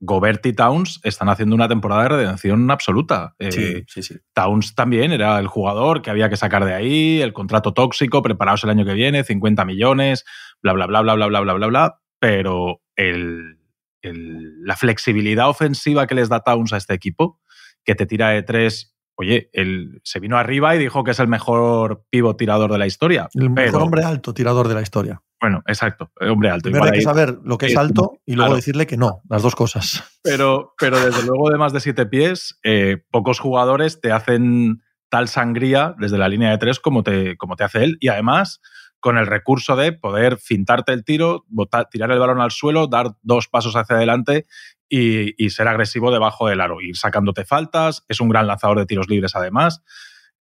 Gobert 0.00 0.46
y 0.46 0.52
Towns 0.52 1.00
están 1.02 1.28
haciendo 1.28 1.54
una 1.54 1.68
temporada 1.68 2.02
de 2.04 2.08
redención 2.10 2.70
absoluta. 2.70 3.34
Eh, 3.38 3.84
sí, 3.88 4.02
sí, 4.02 4.16
Towns 4.34 4.74
también 4.74 5.12
era 5.12 5.38
el 5.38 5.46
jugador 5.46 6.02
que 6.02 6.10
había 6.10 6.28
que 6.28 6.36
sacar 6.36 6.64
de 6.64 6.74
ahí, 6.74 7.20
el 7.20 7.32
contrato 7.32 7.72
tóxico, 7.72 8.22
preparados 8.22 8.64
el 8.64 8.70
año 8.70 8.84
que 8.84 8.94
viene, 8.94 9.24
50 9.24 9.64
millones, 9.64 10.24
bla, 10.62 10.72
bla, 10.72 10.86
bla, 10.86 11.00
bla, 11.02 11.14
bla, 11.14 11.26
bla, 11.26 11.40
bla, 11.40 11.54
bla, 11.54 11.66
bla, 11.66 12.00
pero 12.20 12.80
el 12.96 13.57
la 14.02 14.76
flexibilidad 14.76 15.48
ofensiva 15.48 16.06
que 16.06 16.14
les 16.14 16.28
da 16.28 16.40
Towns 16.40 16.72
a 16.72 16.76
este 16.76 16.94
equipo, 16.94 17.40
que 17.84 17.94
te 17.94 18.06
tira 18.06 18.30
de 18.30 18.42
tres 18.42 18.94
oye, 19.18 19.50
él 19.52 20.00
se 20.04 20.20
vino 20.20 20.38
arriba 20.38 20.74
y 20.76 20.78
dijo 20.78 21.02
que 21.02 21.10
es 21.10 21.18
el 21.18 21.26
mejor 21.26 22.04
pivo 22.08 22.36
tirador 22.36 22.70
de 22.70 22.78
la 22.78 22.86
historia. 22.86 23.28
El 23.34 23.50
mejor 23.50 23.82
hombre 23.82 24.04
alto 24.04 24.32
tirador 24.32 24.68
de 24.68 24.74
la 24.74 24.80
historia. 24.80 25.22
Bueno, 25.40 25.62
exacto, 25.66 26.10
hombre 26.20 26.50
alto. 26.50 26.64
Primero 26.64 26.84
hay 26.84 26.92
que 26.92 27.02
saber 27.02 27.38
lo 27.44 27.58
que 27.58 27.66
es 27.66 27.76
alto 27.76 28.18
y 28.24 28.34
luego 28.34 28.54
decirle 28.54 28.86
que 28.86 28.96
no, 28.96 29.22
las 29.28 29.42
dos 29.42 29.54
cosas. 29.54 30.04
Pero, 30.22 30.74
pero 30.78 30.98
desde 30.98 31.24
luego 31.26 31.50
de 31.50 31.58
más 31.58 31.72
de 31.72 31.80
siete 31.80 32.06
pies, 32.06 32.58
eh, 32.64 32.98
pocos 33.10 33.40
jugadores 33.40 34.00
te 34.00 34.12
hacen 34.12 34.82
tal 35.10 35.28
sangría 35.28 35.94
desde 35.98 36.18
la 36.18 36.28
línea 36.28 36.50
de 36.50 36.58
tres 36.58 36.80
como 36.80 37.02
te, 37.02 37.36
como 37.36 37.56
te 37.56 37.64
hace 37.64 37.84
él. 37.84 37.96
Y 38.00 38.08
además, 38.08 38.60
con 39.00 39.18
el 39.18 39.26
recurso 39.26 39.76
de 39.76 39.92
poder 39.92 40.38
fintarte 40.38 40.92
el 40.92 41.04
tiro, 41.04 41.44
tirar 41.90 42.10
el 42.10 42.18
balón 42.18 42.40
al 42.40 42.50
suelo, 42.50 42.86
dar 42.86 43.12
dos 43.22 43.48
pasos 43.48 43.76
hacia 43.76 43.96
adelante 43.96 44.46
y, 44.88 45.50
ser 45.50 45.68
agresivo 45.68 46.10
debajo 46.10 46.48
del 46.48 46.60
aro, 46.60 46.80
ir 46.80 46.96
sacándote 46.96 47.44
faltas. 47.44 48.04
Es 48.08 48.20
un 48.20 48.28
gran 48.28 48.46
lanzador 48.46 48.78
de 48.78 48.86
tiros 48.86 49.08
libres, 49.08 49.36
además. 49.36 49.82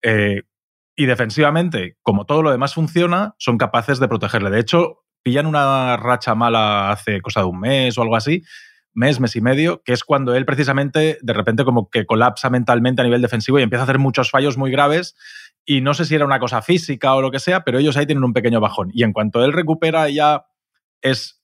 Eh, 0.02 0.44
y 0.96 1.06
defensivamente, 1.06 1.98
como 2.02 2.26
todo 2.26 2.42
lo 2.42 2.52
demás 2.52 2.74
funciona, 2.74 3.36
son 3.38 3.58
capaces 3.58 4.00
de 4.00 4.08
protegerle. 4.08 4.50
De 4.50 4.60
hecho, 4.60 5.04
pillan 5.22 5.46
una 5.46 5.98
racha 5.98 6.34
mala 6.36 6.92
hace 6.92 7.22
cosa 7.22 7.42
de 7.42 7.48
un 7.48 7.60
mes 7.60 7.98
o 7.98 8.02
algo 8.02 8.16
así, 8.16 8.44
mes, 8.94 9.20
mes 9.20 9.36
y 9.36 9.42
medio, 9.42 9.84
que 9.84 9.94
es 9.94 10.04
cuando 10.04 10.34
él 10.34 10.46
precisamente 10.46 11.20
de 11.22 11.34
repente 11.34 11.64
como 11.64 11.90
que 11.90 12.08
colapsa 12.08 12.50
mentalmente 12.50 13.02
a 13.02 13.06
nivel 13.06 13.22
defensivo 13.22 13.60
y 13.60 13.64
empieza 13.64 13.82
a 13.82 13.84
hacer 13.84 14.00
muchos 14.00 14.32
fallos 14.32 14.58
muy 14.58 14.72
graves. 14.72 15.16
Y 15.70 15.82
no 15.82 15.94
sé 15.94 16.06
si 16.06 16.16
era 16.16 16.24
una 16.24 16.40
cosa 16.40 16.62
física 16.62 17.14
o 17.14 17.22
lo 17.22 17.30
que 17.30 17.40
sea, 17.40 17.66
pero 17.66 17.78
ellos 17.78 17.98
ahí 17.98 18.06
tienen 18.06 18.24
un 18.24 18.32
pequeño 18.32 18.62
bajón. 18.62 18.90
Y 18.94 19.04
en 19.04 19.12
cuanto 19.12 19.44
él 19.44 19.52
recupera, 19.52 20.10
ya 20.10 20.46
es 21.02 21.44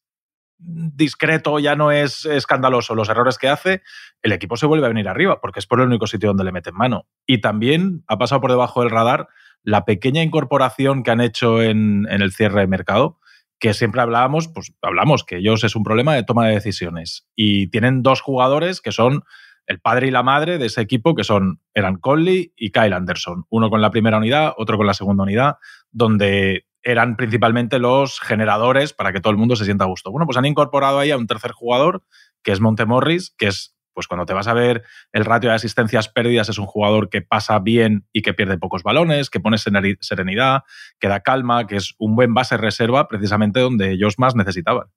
discreto, 0.58 1.60
ya 1.60 1.76
no 1.76 1.92
es 1.92 2.26
escandaloso 2.26 2.96
los 2.96 3.10
errores 3.10 3.38
que 3.38 3.50
hace, 3.50 3.82
el 4.22 4.32
equipo 4.32 4.56
se 4.56 4.66
vuelve 4.66 4.86
a 4.86 4.90
venir 4.90 5.10
arriba, 5.10 5.42
porque 5.42 5.60
es 5.60 5.68
por 5.68 5.82
el 5.82 5.88
único 5.88 6.08
sitio 6.08 6.30
donde 6.30 6.46
le 6.46 6.54
meten 6.54 6.74
mano. 6.74 7.06
Y 7.26 7.42
también 7.42 8.06
ha 8.08 8.18
pasado 8.18 8.40
por 8.40 8.52
debajo 8.52 8.82
del 8.82 8.92
radar 8.92 9.28
la 9.64 9.84
pequeña 9.84 10.24
incorporación 10.24 11.04
que 11.04 11.12
han 11.12 11.20
hecho 11.22 11.62
en, 11.62 12.08
el 12.10 12.32
cierre 12.32 12.62
de 12.62 12.68
mercado, 12.68 13.20
que 13.60 13.74
siempre 13.74 14.02
hablábamos, 14.02 14.48
pues 14.48 14.74
hablamos 14.82 15.26
que 15.26 15.38
ellos 15.38 15.66
es 15.66 15.76
un 15.76 15.84
problema 15.84 16.16
de 16.16 16.24
toma 16.24 16.48
de 16.48 16.54
decisiones. 16.54 17.28
Y 17.36 17.68
tienen 17.68 18.04
dos 18.04 18.22
jugadores 18.22 18.82
que 18.82 18.92
son 18.92 19.24
el 19.68 19.80
padre 19.80 20.08
y 20.08 20.12
la 20.12 20.24
madre 20.24 20.58
de 20.58 20.66
ese 20.68 20.82
equipo, 20.82 21.16
que 21.16 21.24
son 21.24 21.62
Eran 21.74 21.98
Conley 21.98 22.54
y 22.56 22.72
Kyle 22.72 22.94
Anderson. 22.94 23.46
Uno 23.50 23.70
con 23.70 23.82
la 23.82 23.92
primera 23.92 24.18
unidad, 24.18 24.54
otro 24.58 24.78
con 24.78 24.88
la 24.88 24.94
segunda 24.94 25.24
unidad, 25.24 25.58
donde 25.92 26.66
eran 26.84 27.16
principalmente 27.16 27.80
los 27.80 28.20
generadores 28.20 28.94
para 28.94 29.14
que 29.14 29.22
todo 29.22 29.32
el 29.32 29.38
mundo 29.38 29.56
se 29.56 29.66
sienta 29.66 29.86
a 29.86 29.88
gusto. 29.88 30.12
Bueno, 30.12 30.26
pues 30.26 30.38
han 30.38 30.46
incorporado 30.46 31.00
ahí 31.00 31.12
a 31.12 31.18
un 31.18 31.28
tercer 31.28 31.52
jugador, 31.52 32.04
que 32.44 32.52
es 32.52 32.60
Montemorris, 32.60 33.34
que 33.38 33.48
es 33.48 33.74
pues 33.94 34.08
cuando 34.08 34.26
te 34.26 34.34
vas 34.34 34.48
a 34.48 34.54
ver 34.54 34.84
el 35.12 35.24
ratio 35.24 35.50
de 35.50 35.56
asistencias 35.56 36.10
pérdidas 36.10 36.50
es 36.50 36.58
un 36.58 36.66
jugador 36.66 37.10
que 37.10 37.22
pasa 37.22 37.60
bien 37.60 38.08
y 38.12 38.24
que 38.24 38.34
pierde 38.34 38.58
pocos 38.58 38.84
balones, 38.84 39.30
que 39.30 39.40
pone 39.40 39.58
serenidad, 39.58 40.64
que 41.00 41.08
da 41.08 41.20
calma, 41.22 41.68
que 41.68 41.76
es 41.76 41.94
un 42.00 42.16
buen 42.16 42.34
base 42.34 42.58
reserva 42.58 43.08
precisamente 43.08 43.60
donde 43.60 43.92
ellos 43.92 44.16
más 44.18 44.36
necesitaban. 44.36 44.88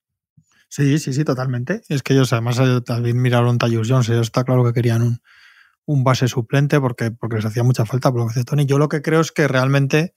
Sí, 0.69 0.99
sí, 0.99 1.13
sí, 1.13 1.25
totalmente. 1.25 1.83
Es 1.89 2.03
que 2.03 2.13
ellos 2.15 2.33
además 2.33 2.59
eh, 2.59 2.81
también 2.85 3.21
miraron 3.21 3.59
Tyus 3.59 3.89
Jones, 3.89 4.09
ellos 4.09 4.27
está 4.27 4.45
claro 4.45 4.65
que 4.65 4.73
querían 4.73 5.03
un, 5.03 5.21
un, 5.85 6.05
base 6.05 6.29
suplente 6.29 6.81
porque, 6.81 7.11
porque 7.11 7.37
les 7.37 7.45
hacía 7.45 7.63
mucha 7.63 7.87
falta, 7.87 8.11
por 8.11 8.21
lo 8.21 8.27
que 8.27 8.35
dice 8.35 8.45
Tony. 8.45 8.67
Yo 8.67 8.79
lo 8.79 8.89
que 8.89 9.03
creo 9.03 9.21
es 9.21 9.33
que 9.33 9.49
realmente 9.49 10.15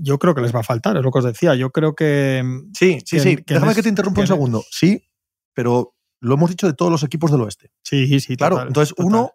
yo 0.00 0.18
creo 0.18 0.34
que 0.34 0.40
les 0.40 0.54
va 0.54 0.60
a 0.60 0.64
faltar, 0.64 0.96
es 0.96 1.02
lo 1.02 1.10
que 1.10 1.18
os 1.18 1.24
decía. 1.24 1.54
Yo 1.54 1.70
creo 1.70 1.94
que. 1.94 2.42
Sí, 2.74 2.98
sí, 3.04 3.20
sí. 3.20 3.38
Déjame 3.46 3.74
que 3.74 3.82
te 3.82 3.88
interrumpa 3.88 4.20
un 4.22 4.26
segundo. 4.26 4.64
Sí, 4.70 5.08
pero 5.52 5.94
lo 6.20 6.34
hemos 6.34 6.50
dicho 6.50 6.66
de 6.66 6.74
todos 6.74 6.90
los 6.90 7.02
equipos 7.02 7.30
del 7.30 7.42
oeste. 7.42 7.70
Sí, 7.82 8.18
sí, 8.20 8.36
Claro, 8.36 8.62
entonces 8.62 8.94
uno, 8.98 9.32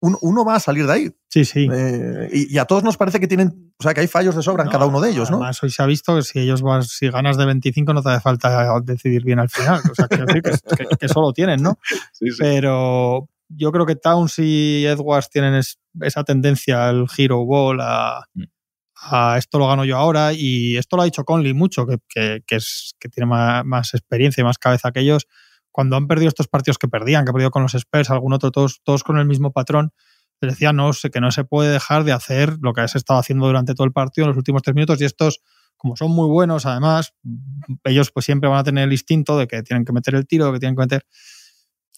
uno, 0.00 0.44
va 0.44 0.56
a 0.56 0.60
salir 0.60 0.86
de 0.86 0.92
ahí. 0.92 1.10
Sí, 1.28 1.44
sí. 1.44 1.68
Eh, 1.72 2.28
y, 2.32 2.58
a 2.58 2.64
todos 2.64 2.84
nos 2.84 2.96
parece 2.96 3.20
que 3.20 3.26
tienen, 3.26 3.72
o 3.78 3.82
sea, 3.82 3.94
que 3.94 4.00
hay 4.00 4.06
fallos 4.06 4.36
de 4.36 4.42
sobra 4.42 4.64
en 4.64 4.70
cada 4.70 4.86
uno 4.86 5.00
de 5.00 5.10
ellos, 5.10 5.30
¿no? 5.30 5.38
Además, 5.38 5.62
hoy 5.62 5.70
se 5.70 5.82
ha 5.82 5.86
visto 5.86 6.14
que 6.16 6.22
si 6.22 6.40
ellos 6.40 6.62
vas, 6.62 6.88
si 6.88 7.08
ganas 7.08 7.36
de 7.36 7.46
25 7.46 7.92
no 7.94 8.02
te 8.02 8.10
hace 8.10 8.20
falta 8.20 8.80
decidir 8.82 9.24
bien 9.24 9.38
al 9.38 9.48
final. 9.48 9.80
O 9.90 9.94
sea, 9.94 10.08
quiero 10.08 10.26
decir 10.26 10.42
que, 10.42 10.96
que, 10.98 11.08
solo 11.08 11.32
tienen, 11.32 11.62
¿no? 11.62 11.78
Sí, 12.12 12.30
sí. 12.30 12.36
Pero 12.38 13.28
yo 13.48 13.72
creo 13.72 13.86
que 13.86 13.96
Towns 13.96 14.38
y 14.38 14.84
Edwards 14.86 15.30
tienen 15.30 15.60
esa 16.00 16.24
tendencia 16.24 16.88
al 16.88 17.06
hero 17.16 17.44
ball, 17.44 17.80
a, 17.80 18.24
mm. 18.34 18.42
a, 19.10 19.38
esto 19.38 19.58
lo 19.58 19.68
gano 19.68 19.84
yo 19.84 19.96
ahora, 19.96 20.32
y 20.32 20.76
esto 20.76 20.96
lo 20.96 21.02
ha 21.02 21.06
dicho 21.06 21.24
Conley 21.24 21.54
mucho, 21.54 21.86
que, 21.86 22.42
que 22.46 22.56
es, 22.56 22.94
que 22.98 23.08
tiene 23.08 23.26
más, 23.26 23.64
más, 23.64 23.94
experiencia 23.94 24.40
y 24.40 24.44
más 24.44 24.58
cabeza 24.58 24.92
que 24.92 25.00
ellos 25.00 25.26
cuando 25.76 25.96
han 25.96 26.06
perdido 26.06 26.30
estos 26.30 26.48
partidos 26.48 26.78
que 26.78 26.88
perdían, 26.88 27.26
que 27.26 27.30
ha 27.30 27.32
perdido 27.34 27.50
con 27.50 27.62
los 27.62 27.74
Spurs, 27.74 28.08
algún 28.08 28.32
otro, 28.32 28.50
todos, 28.50 28.80
todos 28.82 29.04
con 29.04 29.18
el 29.18 29.26
mismo 29.26 29.52
patrón, 29.52 29.92
les 30.40 30.52
decía 30.52 30.72
no, 30.72 30.90
que 31.12 31.20
no 31.20 31.30
se 31.30 31.44
puede 31.44 31.70
dejar 31.70 32.04
de 32.04 32.12
hacer 32.12 32.56
lo 32.62 32.72
que 32.72 32.80
has 32.80 32.96
estado 32.96 33.20
haciendo 33.20 33.46
durante 33.46 33.74
todo 33.74 33.86
el 33.86 33.92
partido 33.92 34.24
en 34.24 34.30
los 34.30 34.38
últimos 34.38 34.62
tres 34.62 34.74
minutos 34.74 34.98
y 35.02 35.04
estos, 35.04 35.42
como 35.76 35.94
son 35.94 36.12
muy 36.12 36.30
buenos, 36.30 36.64
además, 36.64 37.12
ellos 37.84 38.10
pues 38.10 38.24
siempre 38.24 38.48
van 38.48 38.60
a 38.60 38.64
tener 38.64 38.84
el 38.84 38.92
instinto 38.92 39.36
de 39.36 39.46
que 39.46 39.62
tienen 39.62 39.84
que 39.84 39.92
meter 39.92 40.14
el 40.14 40.26
tiro, 40.26 40.50
que 40.50 40.58
tienen 40.58 40.76
que 40.76 40.80
meter... 40.80 41.06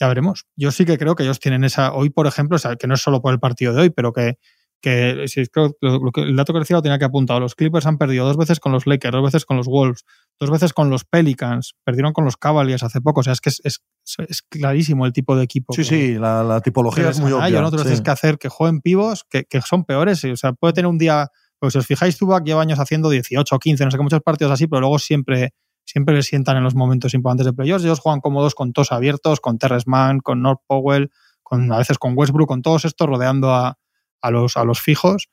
Ya 0.00 0.08
veremos. 0.08 0.44
Yo 0.56 0.72
sí 0.72 0.84
que 0.84 0.98
creo 0.98 1.14
que 1.14 1.22
ellos 1.22 1.38
tienen 1.38 1.62
esa... 1.62 1.92
Hoy, 1.92 2.10
por 2.10 2.26
ejemplo, 2.26 2.58
que 2.80 2.86
no 2.88 2.94
es 2.94 3.00
solo 3.00 3.22
por 3.22 3.32
el 3.32 3.38
partido 3.38 3.74
de 3.74 3.82
hoy, 3.82 3.90
pero 3.90 4.12
que, 4.12 4.38
que, 4.80 5.24
creo, 5.52 5.76
el 5.80 6.36
dato 6.36 6.52
que 6.52 6.60
decía 6.60 6.76
lo 6.76 6.82
tenía 6.82 6.98
que 6.98 7.04
apuntar. 7.04 7.40
Los 7.40 7.54
Clippers 7.54 7.86
han 7.86 7.98
perdido 7.98 8.26
dos 8.26 8.36
veces 8.36 8.60
con 8.60 8.72
los 8.72 8.86
Lakers, 8.86 9.12
dos 9.12 9.24
veces 9.24 9.44
con 9.44 9.56
los 9.56 9.66
Wolves, 9.66 10.04
dos 10.38 10.50
veces 10.50 10.72
con 10.72 10.88
los 10.90 11.04
Pelicans, 11.04 11.74
perdieron 11.84 12.12
con 12.12 12.24
los 12.24 12.36
Cavaliers 12.36 12.82
hace 12.82 13.00
poco. 13.00 13.20
O 13.20 13.22
sea, 13.22 13.32
es 13.32 13.40
que 13.40 13.50
es, 13.50 13.60
es, 13.64 14.42
clarísimo 14.48 15.04
el 15.06 15.12
tipo 15.12 15.36
de 15.36 15.44
equipo. 15.44 15.72
Sí, 15.72 15.84
sí, 15.84 16.14
la, 16.14 16.60
tipología 16.62 17.10
es 17.10 17.20
muy 17.20 17.32
obvia. 17.32 17.60
¿no? 17.60 17.70
tienes 17.70 18.00
que 18.00 18.10
hacer 18.10 18.38
que 18.38 18.48
jueguen 18.48 18.80
pivos 18.80 19.24
que, 19.28 19.44
que, 19.44 19.60
son 19.60 19.84
peores. 19.84 20.24
O 20.24 20.36
sea, 20.36 20.52
puede 20.52 20.74
tener 20.74 20.88
un 20.88 20.98
día. 20.98 21.28
Pues 21.58 21.72
si 21.72 21.80
os 21.80 21.86
fijáis, 21.86 22.16
Zubac 22.16 22.44
lleva 22.44 22.62
años 22.62 22.78
haciendo 22.78 23.10
18 23.10 23.56
o 23.56 23.58
15, 23.58 23.84
no 23.84 23.90
sé 23.90 23.96
qué, 23.96 24.02
muchos 24.04 24.20
partidos 24.20 24.52
así, 24.52 24.68
pero 24.68 24.78
luego 24.78 25.00
siempre, 25.00 25.54
siempre 25.84 26.14
le 26.14 26.22
sientan 26.22 26.56
en 26.56 26.62
los 26.62 26.76
momentos 26.76 27.14
importantes 27.14 27.46
de 27.46 27.52
playoffs. 27.52 27.84
Ellos 27.84 27.98
juegan 27.98 28.20
cómodos 28.20 28.54
con 28.54 28.72
todos 28.72 28.92
abiertos, 28.92 29.40
con 29.40 29.58
Terrence 29.58 29.90
Mann, 29.90 30.20
con 30.20 30.40
North 30.40 30.60
Powell, 30.68 31.10
con, 31.42 31.72
a 31.72 31.78
veces 31.78 31.98
con 31.98 32.16
Westbrook, 32.16 32.46
con 32.46 32.62
todos 32.62 32.84
estos 32.84 33.08
rodeando 33.08 33.52
a, 33.52 33.76
a, 34.20 34.30
los, 34.30 34.56
a 34.56 34.64
los 34.64 34.80
fijos 34.80 35.28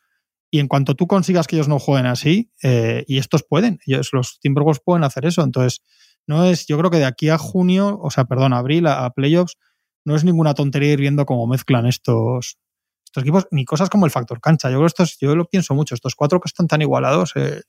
y 0.56 0.60
en 0.60 0.68
cuanto 0.68 0.96
tú 0.96 1.08
consigas 1.08 1.48
que 1.48 1.58
ellos 1.58 1.68
no 1.68 1.80
jueguen 1.80 2.06
así, 2.06 2.50
eh, 2.64 3.04
y 3.08 3.18
estos 3.18 3.44
pueden, 3.44 3.80
ellos, 3.86 4.10
los 4.14 4.40
Timberwolves 4.40 4.82
pueden 4.84 5.04
hacer 5.04 5.26
eso. 5.26 5.42
Entonces, 5.44 5.82
no 6.28 6.46
es, 6.46 6.66
yo 6.66 6.78
creo 6.78 6.90
que 6.90 6.98
de 6.98 7.06
aquí 7.06 7.30
a 7.30 7.38
junio, 7.38 8.00
o 8.02 8.10
sea, 8.10 8.24
perdón, 8.24 8.54
abril 8.54 8.88
a, 8.88 9.10
playoffs, 9.10 9.58
no 10.06 10.16
es 10.16 10.24
ninguna 10.24 10.54
tontería 10.54 10.94
ir 10.94 11.00
viendo 11.00 11.26
cómo 11.26 11.46
mezclan 11.46 11.88
estos, 11.88 12.58
estos 13.04 13.24
equipos, 13.24 13.48
ni 13.52 13.66
cosas 13.66 13.90
como 13.90 14.06
el 14.06 14.12
factor 14.12 14.40
cancha. 14.40 14.70
Yo 14.70 14.78
creo 14.78 14.88
estos, 14.88 15.18
yo 15.20 15.36
lo 15.36 15.46
pienso 15.46 15.74
mucho, 15.74 15.94
estos 15.94 16.16
cuatro 16.16 16.40
que 16.40 16.48
están 16.48 16.68
tan 16.68 16.82
igualados, 16.82 17.34
eh, 17.36 17.62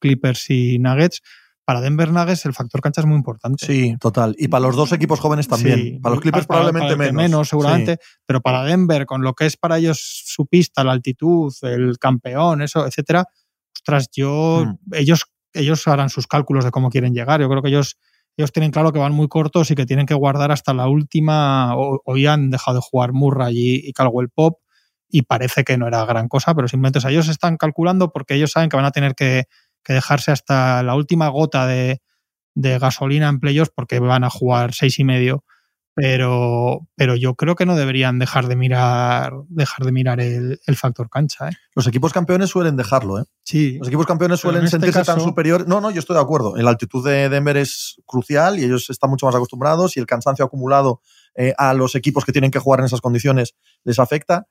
Clippers 0.00 0.50
y 0.50 0.78
Nuggets, 0.78 1.22
para 1.66 1.80
Denver 1.80 2.12
Nuggets 2.12 2.46
el 2.46 2.54
factor 2.54 2.80
cancha 2.80 3.00
es 3.00 3.08
muy 3.08 3.16
importante. 3.16 3.66
Sí, 3.66 3.96
total. 3.98 4.36
Y 4.38 4.46
para 4.46 4.66
los 4.66 4.76
dos 4.76 4.92
equipos 4.92 5.18
jóvenes 5.18 5.48
también. 5.48 6.00
para 6.00 6.14
los 6.14 6.22
Clippers 6.22 6.46
probablemente 6.46 6.94
menos. 6.94 7.12
Menos, 7.12 7.48
seguramente. 7.48 7.98
Pero 8.24 8.40
para 8.40 8.62
Denver, 8.62 9.04
con 9.04 9.22
lo 9.22 9.34
que 9.34 9.46
es 9.46 9.56
para 9.56 9.76
ellos 9.76 9.98
su 10.00 10.46
pista, 10.46 10.84
la 10.84 10.92
altitud, 10.92 11.52
el 11.62 11.98
campeón, 11.98 12.62
eso, 12.62 12.86
etcétera, 12.86 13.24
ostras, 13.74 14.08
yo, 14.14 14.64
hmm. 14.64 14.94
ellos, 14.94 15.24
ellos 15.52 15.88
harán 15.88 16.08
sus 16.08 16.28
cálculos 16.28 16.64
de 16.64 16.70
cómo 16.70 16.88
quieren 16.88 17.14
llegar. 17.14 17.40
Yo 17.40 17.48
creo 17.48 17.62
que 17.62 17.70
ellos, 17.70 17.98
ellos 18.36 18.52
tienen 18.52 18.70
claro 18.70 18.92
que 18.92 19.00
van 19.00 19.12
muy 19.12 19.26
cortos 19.26 19.68
y 19.72 19.74
que 19.74 19.86
tienen 19.86 20.06
que 20.06 20.14
guardar 20.14 20.52
hasta 20.52 20.72
la 20.72 20.86
última. 20.86 21.74
Hoy 21.76 22.26
han 22.26 22.50
dejado 22.50 22.76
de 22.76 22.82
jugar 22.88 23.12
Murray 23.12 23.58
y, 23.58 23.88
y 23.88 23.92
Caldwell 23.92 24.30
Pop 24.30 24.60
y 25.08 25.22
parece 25.22 25.64
que 25.64 25.78
no 25.78 25.88
era 25.88 26.04
gran 26.04 26.28
cosa, 26.28 26.54
pero 26.54 26.68
simplemente 26.68 27.00
ellos 27.08 27.28
están 27.28 27.56
calculando 27.56 28.12
porque 28.12 28.34
ellos 28.34 28.52
saben 28.52 28.68
que 28.68 28.76
van 28.76 28.86
a 28.86 28.92
tener 28.92 29.16
que 29.16 29.46
que 29.86 29.94
dejarse 29.94 30.32
hasta 30.32 30.82
la 30.82 30.96
última 30.96 31.28
gota 31.28 31.66
de, 31.66 32.00
gasolina 32.54 33.28
en 33.28 33.38
playoffs 33.38 33.72
porque 33.74 34.00
van 34.00 34.24
a 34.24 34.30
jugar 34.30 34.74
seis 34.74 34.98
y 34.98 35.04
medio. 35.04 35.44
Pero, 35.98 36.86
pero 36.94 37.16
yo 37.16 37.36
creo 37.36 37.54
que 37.54 37.64
no 37.64 37.74
deberían 37.74 38.18
dejar 38.18 38.48
de 38.48 38.56
mirar, 38.56 39.32
dejar 39.48 39.86
de 39.86 39.92
mirar 39.92 40.20
el, 40.20 40.58
factor 40.76 41.08
cancha. 41.08 41.48
¿eh? 41.48 41.52
Los 41.74 41.86
equipos 41.86 42.12
campeones 42.12 42.50
suelen 42.50 42.76
dejarlo, 42.76 43.18
¿eh? 43.18 43.24
Sí. 43.44 43.78
Los 43.78 43.88
equipos 43.88 44.04
campeones 44.04 44.40
suelen 44.40 44.64
este 44.64 44.72
sentirse 44.72 45.04
tan 45.04 45.20
superiores. 45.20 45.66
No, 45.66 45.80
no, 45.80 45.90
yo 45.90 46.00
estoy 46.00 46.16
de 46.16 46.20
acuerdo. 46.20 46.54
La 46.56 46.68
altitud 46.68 47.02
de 47.02 47.30
Denver 47.30 47.56
es 47.56 47.96
crucial 48.04 48.58
y 48.58 48.64
ellos 48.64 48.90
están 48.90 49.08
mucho 49.08 49.24
más 49.24 49.34
acostumbrados 49.34 49.96
y 49.96 50.00
el 50.00 50.04
cansancio 50.04 50.44
acumulado 50.44 51.00
eh, 51.34 51.54
a 51.56 51.72
los 51.72 51.94
equipos 51.94 52.26
que 52.26 52.32
tienen 52.32 52.50
que 52.50 52.58
jugar 52.58 52.80
en 52.80 52.86
esas 52.86 53.00
condiciones 53.00 53.54
les 53.84 53.98
afecta 53.98 54.48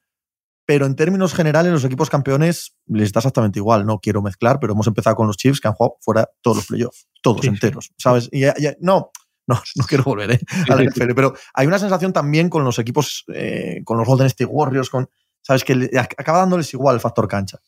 pero 0.65 0.86
en 0.86 0.95
términos 0.95 1.34
generales 1.34 1.71
los 1.71 1.86
equipos 1.86 2.10
campeones 2.10 2.75
les 2.88 3.04
está 3.04 3.19
exactamente 3.19 3.60
igual. 3.60 3.86
No 3.86 3.99
quiero 3.99 4.21
mezclar, 4.21 4.60
pero 4.60 4.73
hemos 4.73 4.88
empezado 4.88 5.15
con 5.15 5.28
los 5.28 5.38
Chiefs 5.38 5.62
que 5.62 5.67
han 5.67 5.75
jugado 5.75 5.97
fuera 6.01 6.30
todos 6.41 6.58
los 6.58 6.67
playoffs, 6.67 7.08
todos 7.21 7.45
enteros, 7.45 7.91
¿sabes? 7.97 8.30
Y 8.32 8.43
no, 8.80 9.12
no, 9.47 9.62
no 9.75 9.86
quiero 9.88 10.04
volver 10.04 10.32
¿eh? 10.32 10.39
a 10.69 10.75
la 10.75 10.84
NFL, 10.84 11.13
pero 11.15 11.34
hay 11.54 11.67
una 11.67 11.80
sensación 11.80 12.13
también 12.13 12.49
con 12.49 12.63
los 12.63 12.80
equipos, 12.80 13.25
eh, 13.34 13.82
con 13.84 13.97
los 13.97 14.08
Golden 14.08 14.28
State 14.28 14.49
Warriors, 14.51 14.89
con, 14.89 15.10
¿sabes? 15.41 15.63
Que 15.63 15.89
acaba 16.17 16.39
dándoles 16.39 16.73
igual 16.73 16.95
el 16.95 17.01
factor 17.01 17.28
cancha. 17.28 17.60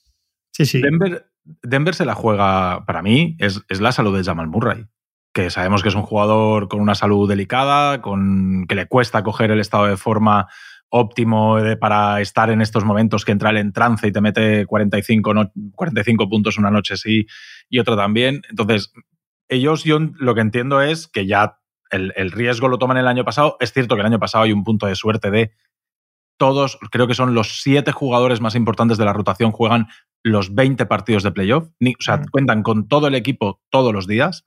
Sí, 0.52 0.66
sí. 0.66 0.82
Denver, 0.82 1.30
Denver 1.44 1.94
se 1.94 2.06
la 2.06 2.16
juega, 2.16 2.84
para 2.86 3.04
mí, 3.04 3.36
es, 3.40 3.62
es 3.70 3.80
la 3.80 3.92
salud 3.92 4.18
de 4.18 4.24
Jamal 4.24 4.48
Murray 4.48 4.88
que 5.38 5.52
sabemos 5.52 5.84
que 5.84 5.90
es 5.90 5.96
un 5.96 6.02
jugador 6.02 6.68
con 6.68 6.80
una 6.80 6.96
salud 6.96 7.30
delicada, 7.30 8.02
con 8.02 8.66
que 8.68 8.74
le 8.74 8.88
cuesta 8.88 9.22
coger 9.22 9.52
el 9.52 9.60
estado 9.60 9.86
de 9.86 9.96
forma 9.96 10.48
óptimo 10.90 11.58
para 11.80 12.22
estar 12.22 12.50
en 12.50 12.62
estos 12.62 12.86
momentos 12.86 13.26
que 13.26 13.32
entra 13.32 13.58
en 13.58 13.74
trance 13.74 14.08
y 14.08 14.12
te 14.12 14.22
mete 14.22 14.66
45, 14.66 15.52
45 15.76 16.30
puntos 16.30 16.58
una 16.58 16.72
noche 16.72 16.98
sí 16.98 17.28
y 17.70 17.80
otro 17.80 17.96
también. 17.96 18.42
Entonces, 18.50 18.94
ellos, 19.50 19.84
yo 19.84 20.00
lo 20.00 20.36
que 20.36 20.42
entiendo 20.42 20.82
es 20.82 21.08
que 21.08 21.26
ya 21.26 21.60
el, 21.92 22.14
el, 22.16 22.32
riesgo 22.32 22.68
lo 22.68 22.78
toman 22.78 22.98
el 22.98 23.08
año 23.08 23.26
pasado. 23.26 23.58
Es 23.60 23.74
cierto 23.74 23.96
que 23.96 24.02
el 24.02 24.08
año 24.08 24.20
pasado 24.20 24.44
hay 24.44 24.52
un 24.52 24.64
punto 24.64 24.88
de 24.88 24.96
suerte 24.96 25.32
de 25.32 25.52
todos, 26.38 26.78
creo 26.92 27.08
que 27.08 27.16
son 27.16 27.34
los 27.34 27.62
siete 27.62 27.92
jugadores 27.92 28.42
más 28.42 28.56
importantes 28.56 28.98
de 28.98 29.06
la 29.06 29.14
rotación, 29.14 29.52
juegan 29.52 29.88
los 30.24 30.54
20 30.54 30.86
partidos 30.86 31.24
de 31.24 31.32
playoff. 31.32 31.68
O 31.68 32.02
sea, 32.02 32.22
cuentan 32.32 32.64
con 32.64 32.88
todo 32.88 33.08
el 33.08 33.16
equipo 33.16 33.62
todos 33.70 33.94
los 33.94 34.08
días. 34.08 34.46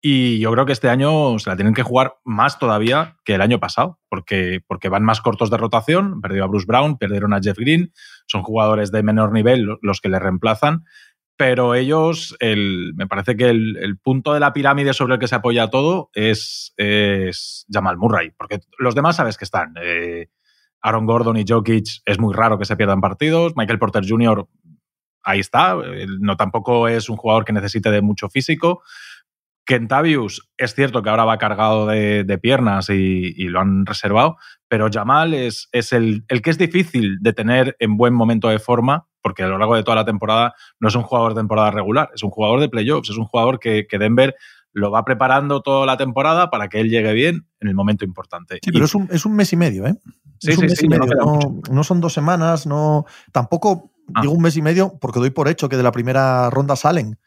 Y 0.00 0.38
yo 0.38 0.52
creo 0.52 0.64
que 0.64 0.72
este 0.72 0.88
año 0.88 1.38
se 1.40 1.50
la 1.50 1.56
tienen 1.56 1.74
que 1.74 1.82
jugar 1.82 2.18
más 2.24 2.58
todavía 2.60 3.16
que 3.24 3.34
el 3.34 3.40
año 3.40 3.58
pasado, 3.58 3.98
porque, 4.08 4.60
porque 4.66 4.88
van 4.88 5.02
más 5.02 5.20
cortos 5.20 5.50
de 5.50 5.56
rotación. 5.56 6.20
Perdió 6.20 6.44
a 6.44 6.46
Bruce 6.46 6.66
Brown, 6.66 6.98
perdieron 6.98 7.34
a 7.34 7.40
Jeff 7.40 7.58
Green, 7.58 7.92
son 8.26 8.42
jugadores 8.42 8.92
de 8.92 9.02
menor 9.02 9.32
nivel 9.32 9.66
los 9.82 10.00
que 10.00 10.08
le 10.08 10.20
reemplazan. 10.20 10.84
Pero 11.36 11.74
ellos, 11.74 12.36
el, 12.40 12.92
me 12.96 13.06
parece 13.06 13.36
que 13.36 13.48
el, 13.48 13.98
punto 14.02 14.34
de 14.34 14.40
la 14.40 14.52
pirámide 14.52 14.92
sobre 14.92 15.14
el 15.14 15.20
que 15.20 15.28
se 15.28 15.36
apoya 15.36 15.68
todo 15.68 16.10
es, 16.12 16.74
es 16.76 17.64
Jamal 17.70 17.96
Murray, 17.96 18.32
porque 18.36 18.60
los 18.78 18.94
demás 18.94 19.16
sabes 19.16 19.36
que 19.36 19.44
están. 19.44 19.74
Eh, 19.80 20.28
Aaron 20.80 21.06
Gordon 21.06 21.36
y 21.36 21.44
Jokic 21.46 22.02
es 22.04 22.18
muy 22.18 22.34
raro 22.34 22.58
que 22.58 22.64
se 22.64 22.76
pierdan 22.76 23.00
partidos. 23.00 23.54
Michael 23.56 23.78
Porter 23.78 24.04
Jr. 24.08 24.48
ahí 25.22 25.40
está. 25.40 25.76
No 26.20 26.36
tampoco 26.36 26.88
es 26.88 27.08
un 27.08 27.16
jugador 27.16 27.44
que 27.44 27.52
necesite 27.52 27.90
de 27.90 28.02
mucho 28.02 28.28
físico. 28.28 28.82
Kentavius 29.68 30.48
es 30.56 30.74
cierto 30.74 31.02
que 31.02 31.10
ahora 31.10 31.26
va 31.26 31.36
cargado 31.36 31.86
de, 31.86 32.38
piernas 32.40 32.88
y, 32.88 33.48
lo 33.48 33.60
han 33.60 33.84
reservado, 33.84 34.38
pero 34.66 34.88
Jamal 34.90 35.34
es, 35.34 35.68
es 35.72 35.92
el, 35.92 36.24
el, 36.28 36.40
que 36.40 36.48
es 36.48 36.56
difícil 36.56 37.18
de 37.20 37.34
tener 37.34 37.76
en 37.78 37.98
buen 37.98 38.14
momento 38.14 38.48
de 38.48 38.60
forma, 38.60 39.08
porque 39.20 39.42
a 39.42 39.46
lo 39.46 39.58
largo 39.58 39.76
de 39.76 39.82
toda 39.82 39.96
la 39.96 40.06
temporada 40.06 40.54
no 40.80 40.88
es 40.88 40.94
un 40.94 41.02
jugador 41.02 41.34
de 41.34 41.40
temporada 41.40 41.70
regular, 41.70 42.08
es 42.14 42.22
un 42.22 42.30
jugador 42.30 42.60
de 42.60 42.70
playoffs, 42.70 43.10
es 43.10 43.18
un 43.18 43.26
jugador 43.26 43.60
que, 43.60 43.86
que 43.86 43.98
Denver 43.98 44.34
lo 44.72 44.90
va 44.90 45.04
preparando 45.04 45.60
toda 45.60 45.84
la 45.84 45.98
temporada 45.98 46.48
para 46.48 46.68
que 46.68 46.80
él 46.80 46.88
llegue 46.88 47.12
bien 47.12 47.46
en 47.60 47.68
el 47.68 47.74
momento 47.74 48.06
importante. 48.06 48.60
Sí, 48.62 48.72
pero 48.72 48.86
es 48.86 48.94
un, 48.94 49.06
es 49.12 49.26
un 49.26 49.36
mes 49.36 49.52
y 49.52 49.56
medio, 49.56 49.86
¿eh? 49.86 49.96
Sí, 50.38 50.52
sí, 50.52 50.68
sí, 50.70 50.88
no, 50.88 51.84
son 51.84 52.00
dos 52.00 52.14
semanas, 52.14 52.66
no. 52.66 53.04
Tampoco 53.32 53.92
ah. 54.14 54.22
digo 54.22 54.32
un 54.32 54.40
mes 54.40 54.56
y 54.56 54.62
medio 54.62 54.96
porque 54.98 55.18
doy 55.18 55.30
por 55.30 55.48
hecho 55.48 55.68
que 55.68 55.76
de 55.76 55.82
la 55.82 55.92
primera 55.92 56.48
ronda 56.48 56.74
salen. 56.74 57.18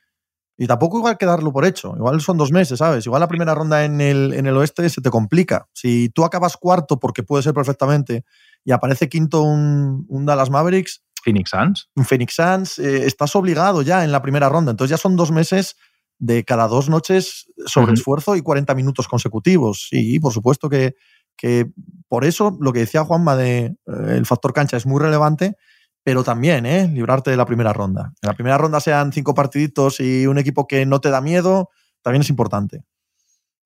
Y 0.62 0.68
tampoco 0.68 1.00
igual 1.00 1.18
que 1.18 1.26
darlo 1.26 1.52
por 1.52 1.66
hecho. 1.66 1.96
Igual 1.96 2.22
son 2.22 2.38
dos 2.38 2.52
meses, 2.52 2.78
¿sabes? 2.78 3.04
Igual 3.08 3.20
la 3.20 3.28
primera 3.28 3.56
ronda 3.56 3.84
en 3.84 4.00
el, 4.00 4.32
en 4.32 4.46
el 4.46 4.56
oeste 4.56 4.88
se 4.92 5.02
te 5.02 5.10
complica. 5.10 5.68
Si 5.74 6.10
tú 6.10 6.24
acabas 6.24 6.56
cuarto, 6.56 7.00
porque 7.00 7.24
puede 7.24 7.42
ser 7.42 7.56
perfectamente, 7.56 8.26
y 8.64 8.72
aparece 8.72 9.10
quinto 9.10 9.42
un, 9.42 10.06
un 10.08 10.24
Dallas 10.28 10.52
Mavericks. 10.52 11.02
Phoenix 11.24 11.50
Suns. 11.50 11.90
Un 11.96 12.06
Phoenix 12.06 12.36
Suns, 12.36 12.78
eh, 12.78 13.08
estás 13.08 13.36
obligado 13.36 13.82
ya 13.82 14.04
en 14.04 14.12
la 14.12 14.22
primera 14.22 14.50
ronda. 14.50 14.70
Entonces 14.70 14.92
ya 14.92 15.02
son 15.02 15.16
dos 15.16 15.32
meses 15.32 15.78
de 16.20 16.44
cada 16.46 16.68
dos 16.68 16.90
noches 16.90 17.48
sobre 17.66 17.94
esfuerzo 17.94 18.36
y 18.36 18.44
40 18.44 18.76
minutos 18.76 19.08
consecutivos. 19.08 19.88
Y 19.90 20.20
por 20.20 20.32
supuesto 20.32 20.70
que, 20.70 20.94
que 21.36 21.72
por 22.08 22.24
eso 22.24 22.56
lo 22.62 22.72
que 22.72 22.82
decía 22.82 23.04
Juanma 23.04 23.36
de 23.36 23.62
eh, 23.66 23.76
el 24.10 24.28
factor 24.28 24.54
cancha 24.54 24.78
es 24.78 24.86
muy 24.86 25.02
relevante, 25.02 25.58
pero 26.04 26.24
también 26.24 26.66
¿eh? 26.66 26.88
librarte 26.88 27.32
de 27.32 27.38
la 27.38 27.46
primera 27.46 27.74
ronda. 27.74 28.14
En 28.22 28.28
la 28.28 28.34
primera 28.34 28.58
ronda 28.58 28.80
sean 28.80 29.14
cinco 29.14 29.34
partiditos 29.34 30.00
y 30.00 30.26
un 30.26 30.38
equipo 30.38 30.68
que 30.68 30.86
no 30.86 31.00
te 31.00 31.10
da 31.10 31.22
miedo, 31.22 31.70
también 32.02 32.22
es 32.22 32.30
importante. 32.30 32.84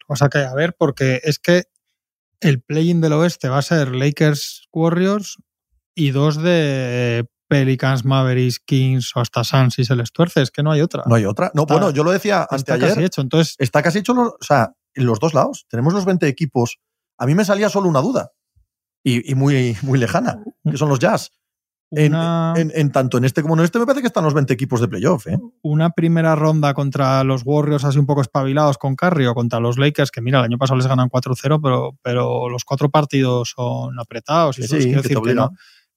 O 0.08 0.15
sea 0.15 0.30
que, 0.30 0.39
a 0.39 0.54
ver, 0.54 0.76
porque 0.78 1.21
es 1.24 1.39
que 1.39 1.63
el 2.41 2.62
play-in 2.62 3.02
del 3.02 3.13
oeste 3.13 3.50
va 3.50 3.60
a 3.60 3.63
ser 3.63 3.95
Lakers 3.95 4.67
Warriors 4.71 5.38
y 5.95 6.12
dos 6.12 6.41
de 6.41 7.28
Pelicans, 7.48 8.06
Mavericks, 8.06 8.60
Kings 8.60 9.15
o 9.15 9.21
hasta 9.21 9.43
Suns 9.43 9.76
si 9.76 9.86
se 9.86 9.95
les 9.95 10.12
tuerce, 10.12 10.41
es 10.41 10.52
que 10.52 10.63
no 10.63 10.71
hay 10.71 10.82
otra. 10.82 11.04
No 11.06 11.15
hay 11.15 11.26
otra. 11.26 11.52
No, 11.54 11.65
bueno, 11.65 11.91
yo 11.91 12.04
lo 12.04 12.12
decía 12.12 12.48
está 12.52 12.78
Casi 12.78 13.04
hecho, 13.04 13.21
entonces. 13.21 13.56
Está 13.60 13.82
casi 13.82 14.00
hecho, 14.00 14.13
o 14.13 14.38
sea, 14.41 14.74
en 14.93 15.06
los 15.06 15.19
dos 15.19 15.34
lados. 15.34 15.65
Tenemos 15.69 15.93
los 15.93 16.06
20 16.06 16.28
equipos. 16.28 16.80
A 17.17 17.26
mí 17.26 17.36
me 17.36 17.45
salía 17.45 17.69
solo 17.69 17.88
una 17.88 18.02
duda 18.02 18.32
y, 19.04 19.36
muy, 19.36 19.78
muy 19.84 20.00
lejana, 20.00 20.43
que 20.69 20.78
son 20.78 20.89
los 20.89 21.00
Jazz. 21.00 21.32
En, 21.91 22.91
tanto 22.91 23.17
en 23.17 23.26
este 23.26 23.41
como 23.41 23.56
en 23.56 23.63
este 23.63 23.80
me 23.80 23.86
parece 23.86 24.02
que 24.02 24.08
están 24.08 24.24
los 24.24 24.34
20 24.34 24.54
equipos 24.54 24.82
de 24.82 24.88
playoff. 24.88 25.28
¿eh? 25.28 25.38
Una 25.62 25.91
primera 25.91 26.36
ronda 26.36 26.74
contra 26.74 27.24
los 27.24 27.43
Warriors 27.45 27.86
así 27.86 28.00
un 28.00 28.06
poco 28.06 28.21
espabilados 28.21 28.78
con 28.78 28.95
Curry 28.95 29.28
o 29.28 29.36
contra 29.36 29.60
los 29.60 29.78
Lakers, 29.78 30.12
que 30.12 30.21
mira, 30.21 30.39
el 30.39 30.45
año 30.45 30.58
pasado 30.58 30.78
les 30.78 30.88
ganan 30.88 31.10
4-0, 31.10 31.60
pero, 31.62 31.98
pero 32.02 32.50
los 32.50 32.65
cuatro 32.65 32.89
partidos 32.89 33.54
son 33.56 34.00
apretados. 34.00 34.60
Y 34.60 34.63
sí, 34.63 34.82
sí, 34.82 34.91
decir 34.91 35.17
que 35.21 35.36
no, 35.36 35.52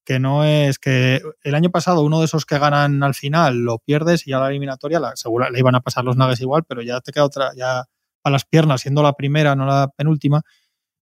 que 0.05 0.19
no 0.19 0.45
es 0.45 0.79
que 0.79 1.21
el 1.43 1.55
año 1.55 1.71
pasado 1.71 2.03
uno 2.03 2.21
de 2.21 2.27
esos 2.27 2.47
que 2.47 2.59
ganan 2.59 3.03
al 3.03 3.15
final 3.15 3.59
lo 3.59 3.79
pierdes 3.79 4.27
y 4.27 4.31
ya 4.31 4.39
la 4.39 4.49
eliminatoria 4.49 5.01
la, 5.01 5.17
segura, 5.17 5.51
le 5.51 5.59
iban 5.59 5.75
a 5.75 5.81
pasar 5.81 6.05
los 6.05 6.17
Nuggets 6.17 6.41
igual, 6.41 6.65
pero 6.67 6.83
ya 6.83 7.01
te 7.01 7.13
queda 7.13 7.25
otra, 7.25 7.51
ya 7.57 7.85
a 8.25 8.31
las 8.31 8.45
piernas, 8.45 8.81
siendo 8.81 9.03
la 9.03 9.15
primera, 9.15 9.55
no 9.55 9.67
la 9.67 9.93
penúltima. 9.97 10.43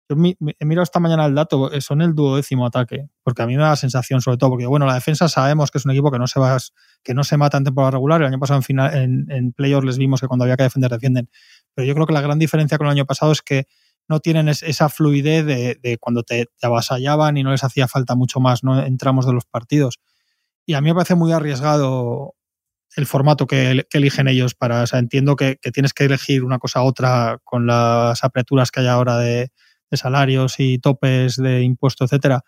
Yo 0.07 0.15
he 0.15 0.65
mirado 0.65 0.83
esta 0.83 0.99
mañana 0.99 1.25
el 1.25 1.33
dato, 1.33 1.71
eh, 1.71 1.81
son 1.81 2.01
el 2.01 2.13
duodécimo 2.13 2.65
ataque, 2.65 3.07
porque 3.23 3.41
a 3.41 3.47
mí 3.47 3.55
me 3.55 3.63
da 3.63 3.69
la 3.69 3.75
sensación, 3.75 4.21
sobre 4.21 4.37
todo, 4.37 4.51
porque 4.51 4.67
bueno, 4.67 4.85
la 4.85 4.93
defensa 4.93 5.27
sabemos 5.27 5.71
que 5.71 5.79
es 5.79 5.85
un 5.85 5.91
equipo 5.91 6.11
que 6.11 6.19
no 6.19 6.27
se 6.27 6.39
va, 6.39 6.57
que 7.03 7.13
no 7.13 7.23
se 7.23 7.37
mata 7.37 7.57
en 7.57 7.63
temporada 7.63 7.91
regular. 7.91 8.21
El 8.21 8.27
año 8.27 8.39
pasado 8.39 8.59
en, 8.59 8.63
final, 8.63 8.95
en, 8.95 9.31
en 9.31 9.51
playoffs 9.51 9.85
les 9.85 9.97
vimos 9.97 10.21
que 10.21 10.27
cuando 10.27 10.43
había 10.43 10.57
que 10.57 10.63
defender, 10.63 10.91
defienden. 10.91 11.29
Pero 11.73 11.87
yo 11.87 11.93
creo 11.95 12.05
que 12.05 12.13
la 12.13 12.21
gran 12.21 12.37
diferencia 12.37 12.77
con 12.77 12.87
el 12.87 12.91
año 12.91 13.05
pasado 13.05 13.31
es 13.31 13.41
que 13.41 13.67
no 14.07 14.19
tienen 14.19 14.47
esa 14.49 14.89
fluidez 14.89 15.45
de, 15.45 15.97
cuando 15.99 16.23
te, 16.23 16.47
avasallaban 16.61 17.37
y 17.37 17.43
no 17.43 17.51
les 17.51 17.63
hacía 17.63 17.87
falta 17.87 18.15
mucho 18.15 18.39
más 18.39 18.63
¿no? 18.63 18.83
entramos 18.83 19.25
de 19.25 19.33
los 19.33 19.45
partidos. 19.45 19.99
Y 20.65 20.73
a 20.73 20.81
mí 20.81 20.89
me 20.89 20.95
parece 20.95 21.15
muy 21.15 21.31
arriesgado 21.31 22.35
el 22.95 23.05
formato 23.05 23.47
que, 23.47 23.85
eligen 23.91 24.27
ellos 24.27 24.53
para. 24.55 24.85
Entiendo 24.93 25.35
que, 25.35 25.57
tienes 25.73 25.93
que 25.93 26.05
elegir 26.05 26.43
una 26.43 26.59
cosa 26.59 26.83
u 26.83 26.85
otra 26.85 27.39
con 27.43 27.67
las 27.67 28.23
aperturas 28.23 28.71
que 28.71 28.81
hay 28.81 28.87
ahora 28.87 29.17
de, 29.17 29.51
salarios 29.91 30.55
y 30.59 30.79
topes 30.79 31.37
de 31.37 31.63
impuestos, 31.63 32.11
etcétera. 32.11 32.43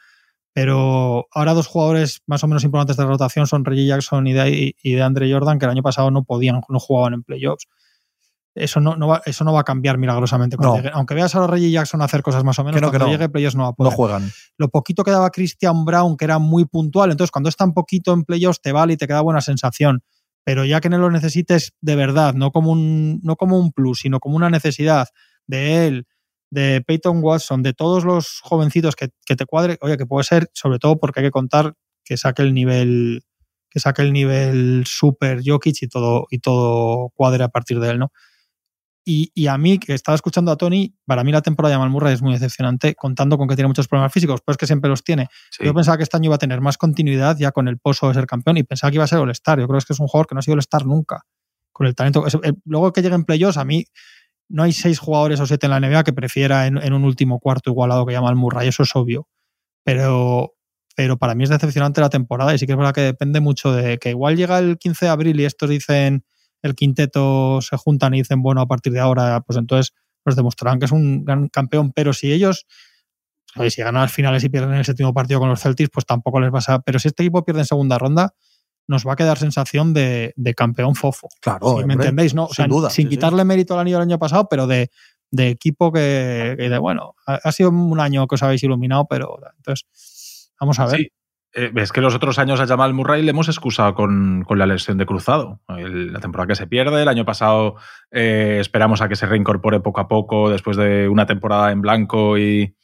Pero 0.54 1.28
ahora 1.32 1.54
dos 1.54 1.68
jugadores 1.68 2.22
más 2.26 2.44
o 2.44 2.48
menos 2.48 2.64
importantes 2.64 2.98
de 2.98 3.04
la 3.04 3.10
rotación 3.10 3.48
son 3.48 3.64
Reggie 3.64 3.86
Jackson 3.86 4.26
y 4.28 4.34
de, 4.34 4.76
y 4.82 4.94
de 4.94 5.02
Andre 5.02 5.32
Jordan, 5.32 5.60
que 5.60 5.66
el 5.66 5.72
año 5.72 5.84
pasado 5.84 6.10
no 6.12 6.24
podían, 6.24 6.62
no 6.68 6.80
jugaban 6.80 7.14
en 7.14 7.24
playoffs 7.24 7.68
eso 8.58 8.80
no, 8.80 9.08
va, 9.08 9.22
eso 9.26 9.44
no 9.44 9.54
va 9.54 9.62
a 9.62 9.64
cambiar 9.64 9.98
milagrosamente. 9.98 10.58
Aunque 10.94 11.14
veas 11.14 11.34
a 11.36 11.40
los 11.40 11.50
Reggie 11.50 11.72
Jackson 11.72 12.02
hacer 12.02 12.22
cosas 12.22 12.44
más 12.44 12.58
o 12.60 12.64
menos, 12.64 12.82
que 12.82 12.88
cuando 12.88 13.08
llegue 13.08 13.30
playoffs 13.30 13.56
no 13.56 13.64
va 13.64 13.70
a 13.70 13.74
poder. 13.74 13.92
No 13.92 13.96
juegan. 13.96 14.32
Lo 14.58 14.70
poquito 14.70 15.04
que 15.04 15.12
daba 15.12 15.30
Christian 15.30 15.86
Brown, 15.86 16.18
que 16.18 16.26
era 16.26 16.40
muy 16.40 16.66
puntual, 16.66 17.12
entonces 17.12 17.32
cuando 17.32 17.50
es 17.50 17.56
tan 17.56 17.74
poquito 17.74 18.14
en 18.14 18.24
playoffs 18.24 18.62
te 18.62 18.72
vale 18.72 18.94
y 18.94 18.98
te 18.98 19.08
queda 19.08 19.22
buena 19.22 19.42
sensación. 19.42 20.04
Pero 20.44 20.66
ya 20.66 20.80
que 20.80 20.90
no 20.90 20.98
lo 20.98 21.12
necesites 21.12 21.74
de 21.82 21.96
verdad, 21.96 22.34
no 22.34 22.52
como 22.52 22.72
un, 22.72 23.20
no 23.24 23.36
como 23.36 23.60
un 23.60 23.72
plus, 23.72 24.00
sino 24.02 24.20
como 24.20 24.38
una 24.38 24.50
necesidad 24.50 25.08
de 25.46 25.88
él, 25.88 26.08
de 26.50 26.82
Peyton 26.86 27.20
Watson, 27.22 27.64
de 27.64 27.74
todos 27.74 28.06
los 28.06 28.40
jovencitos 28.42 28.96
que, 28.96 29.10
que 29.26 29.36
te 29.36 29.46
cuadre, 29.46 29.78
oye, 29.82 29.98
que 29.98 30.06
puede 30.06 30.24
ser, 30.24 30.50
sobre 30.54 30.80
todo 30.80 30.98
porque 30.98 31.20
hay 31.20 31.28
que 31.28 31.32
contar 31.32 31.74
que 32.04 32.18
saque 32.18 32.42
el 32.42 32.54
nivel 32.54 33.24
que 33.70 33.80
saque 33.80 34.02
el 34.02 34.14
nivel 34.14 34.84
super 34.86 35.42
Jokic 35.46 35.84
y 35.84 35.88
todo, 35.88 36.26
y 36.30 36.40
todo 36.40 37.10
cuadre 37.14 37.44
a 37.44 37.50
partir 37.50 37.80
de 37.80 37.92
él, 37.92 38.00
¿no? 38.00 38.12
Y, 39.10 39.48
a 39.48 39.58
mí, 39.58 39.80
que 39.80 39.94
estaba 39.94 40.18
escuchando 40.18 40.52
a 40.52 40.58
Tony, 40.58 40.94
para 41.06 41.24
mí 41.24 41.32
la 41.32 41.42
temporada 41.42 41.74
de 41.74 41.80
Malmurray 41.80 42.14
es 42.14 42.22
muy 42.22 42.34
decepcionante, 42.34 42.94
contando 42.94 43.38
con 43.38 43.48
que 43.48 43.56
tiene 43.56 43.70
muchos 43.70 43.88
problemas 43.88 44.12
físicos, 44.12 44.42
pero 44.46 44.52
es 44.52 44.58
que 44.58 44.68
siempre 44.68 44.90
los 44.90 45.02
tiene. 45.02 45.30
Yo 45.64 45.74
pensaba 45.74 45.96
que 45.96 46.04
este 46.04 46.18
año 46.18 46.26
iba 46.26 46.36
a 46.36 46.40
tener 46.40 46.60
más 46.60 46.78
continuidad 46.78 47.38
ya 47.40 47.54
con 47.54 47.70
el 47.70 47.78
pozo 47.78 48.10
de 48.10 48.16
ser 48.16 48.28
campeón 48.28 48.58
y 48.58 48.64
pensaba 48.64 48.92
que 48.92 48.96
iba 48.96 49.06
a 49.06 49.08
ser 49.08 49.20
All-Star. 49.20 49.62
Yo 49.62 49.68
creo 49.70 49.80
que 49.80 49.94
es 49.94 50.00
un 50.02 50.08
jugador 50.08 50.28
que 50.28 50.36
no 50.36 50.40
ha 50.40 50.42
sido 50.42 50.56
All-Star 50.56 50.86
nunca, 50.86 51.22
con 51.72 51.88
el 51.88 51.96
talento. 51.96 52.26
Luego 52.66 52.92
que 52.92 53.02
llegue 53.02 53.16
en 53.16 53.24
playoffs, 53.24 53.56
a 53.56 53.64
mí 53.64 53.86
no 54.50 54.64
hay 54.64 54.72
seis 54.72 55.00
jugadores 55.00 55.40
o 55.40 55.46
siete 55.46 55.68
en 55.68 55.72
la 55.72 55.80
NBA 55.80 56.04
que 56.04 56.14
prefiera 56.14 56.68
en, 56.68 56.94
un 56.94 57.04
último 57.04 57.40
cuarto 57.40 57.70
igualado 57.70 58.06
que 58.06 58.14
llama 58.14 58.34
Murray, 58.34 58.70
eso 58.70 58.84
es 58.84 58.96
obvio. 58.96 59.28
Pero, 59.84 60.54
pero 60.96 61.18
para 61.18 61.36
mí 61.36 61.44
es 61.44 61.50
decepcionante 61.50 62.02
la 62.02 62.10
temporada 62.10 62.54
y 62.54 62.58
sí 62.58 62.66
que 62.66 62.74
es 62.74 62.78
verdad 62.78 62.94
que 62.94 63.02
depende 63.02 63.40
mucho 63.40 63.72
de 63.72 63.98
que 63.98 64.10
igual 64.10 64.36
llega 64.36 64.60
el 64.60 64.78
15 64.78 65.06
de 65.06 65.12
abril 65.12 65.40
y 65.40 65.46
estos 65.46 65.70
dicen 65.70 66.26
el 66.62 66.76
quinteto 66.76 67.62
se 67.62 67.78
juntan 67.78 68.14
y 68.14 68.20
dicen, 68.20 68.42
bueno, 68.42 68.62
a 68.62 68.66
partir 68.68 68.94
de 68.94 69.00
ahora, 69.00 69.42
pues 69.42 69.58
entonces 69.58 69.94
nos 70.26 70.36
demostrarán 70.36 70.80
que 70.80 70.86
es 70.86 70.92
un 70.92 71.24
gran 71.24 71.48
campeón, 71.48 71.92
pero 71.94 72.14
si 72.14 72.32
ellos, 72.32 72.66
si 73.70 73.82
ganan 73.82 74.02
las 74.02 74.12
finales 74.12 74.44
y 74.44 74.50
pierden 74.50 74.74
el 74.74 74.86
séptimo 74.86 75.14
partido 75.14 75.40
con 75.40 75.50
los 75.50 75.62
Celtics, 75.62 75.90
pues 75.90 76.06
tampoco 76.06 76.40
les 76.40 76.52
va 76.52 76.60
a... 76.68 76.80
Pero 76.80 77.00
si 77.00 77.08
este 77.08 77.24
equipo 77.24 77.46
pierde 77.46 77.62
en 77.62 77.66
segunda 77.66 77.98
ronda, 77.98 78.34
nos 78.88 79.06
va 79.06 79.14
a 79.14 79.16
quedar 79.16 79.38
sensación 79.38 79.94
de, 79.94 80.34
campeón 80.56 80.96
fofo. 80.96 81.28
Claro, 81.42 81.78
¿me 81.86 81.94
entendéis? 81.94 82.34
¿no? 82.34 82.48
sin, 82.48 82.68
duda, 82.68 82.90
sin 82.90 83.10
quitarle 83.10 83.44
mérito 83.44 83.74
al 83.74 83.82
anillo 83.82 83.98
del 83.98 84.10
año 84.10 84.20
pasado, 84.20 84.48
pero 84.50 84.66
de, 84.68 84.90
equipo 85.38 85.92
que, 85.92 86.00
de, 86.58 86.78
bueno, 86.78 87.16
ha, 87.26 87.52
sido 87.52 87.70
un 87.70 88.00
año 88.00 88.28
que 88.28 88.36
os 88.36 88.44
habéis 88.44 88.64
iluminado, 88.64 89.06
pero 89.10 89.38
entonces, 89.58 90.52
vamos 90.60 90.80
a 90.80 90.88
ver. 90.88 91.12
Eh, 91.54 91.72
es 91.76 91.92
que 91.92 92.02
los 92.02 92.14
otros 92.14 92.40
años 92.40 92.60
a 92.60 92.68
Jamal 92.68 92.94
Murray 92.94 93.24
le 93.24 93.32
hemos 93.32 93.48
excusado 93.48 93.96
con, 93.96 94.46
la 94.48 94.66
lesión 94.66 94.98
de 94.98 95.06
cruzado. 95.06 95.62
la 95.68 96.20
temporada 96.20 96.48
que 96.48 96.56
se 96.56 96.68
pierde, 96.68 97.02
el 97.02 97.08
año 97.08 97.26
pasado 97.26 97.76
eh, 98.12 98.58
esperamos 98.60 99.02
a 99.02 99.10
que 99.10 99.16
se 99.16 99.26
reincorpore 99.26 99.80
poco 99.80 100.02
a 100.02 100.08
poco 100.08 100.50
después 100.50 100.78
de 100.78 101.10
una 101.10 101.26
temporada 101.26 101.72
en 101.72 101.82
blanco 101.82 102.38
y, 102.38 102.76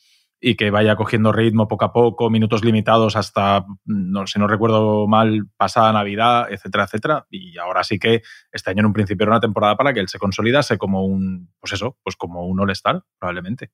y 0.45 0.55
que 0.55 0.71
vaya 0.71 0.97
cogiendo 0.97 1.31
ritmo 1.31 1.69
poco 1.69 1.85
a 1.85 1.93
poco, 1.93 2.29
minutos 2.29 2.65
limitados 2.65 3.15
hasta, 3.15 3.65
no, 3.85 4.27
si 4.27 4.39
no 4.39 4.45
recuerdo 4.45 5.07
mal, 5.07 5.47
pasada 5.55 5.93
Navidad, 5.93 6.51
etcétera, 6.51 6.83
etcétera. 6.83 7.25
Y 7.29 7.57
ahora 7.57 7.85
sí 7.85 7.97
que 7.97 8.23
este 8.51 8.69
año 8.69 8.81
en 8.81 8.87
un 8.87 8.93
principio 8.93 9.23
era 9.23 9.31
una 9.31 9.39
temporada 9.39 9.77
para 9.77 9.93
que 9.93 10.01
él 10.01 10.09
se 10.09 10.19
consolidase 10.19 10.77
como 10.77 11.05
un, 11.05 11.49
pues 11.61 11.71
eso, 11.71 11.97
pues 12.03 12.17
como 12.17 12.45
un 12.45 12.59
All-Star, 12.59 13.03
probablemente. 13.17 13.71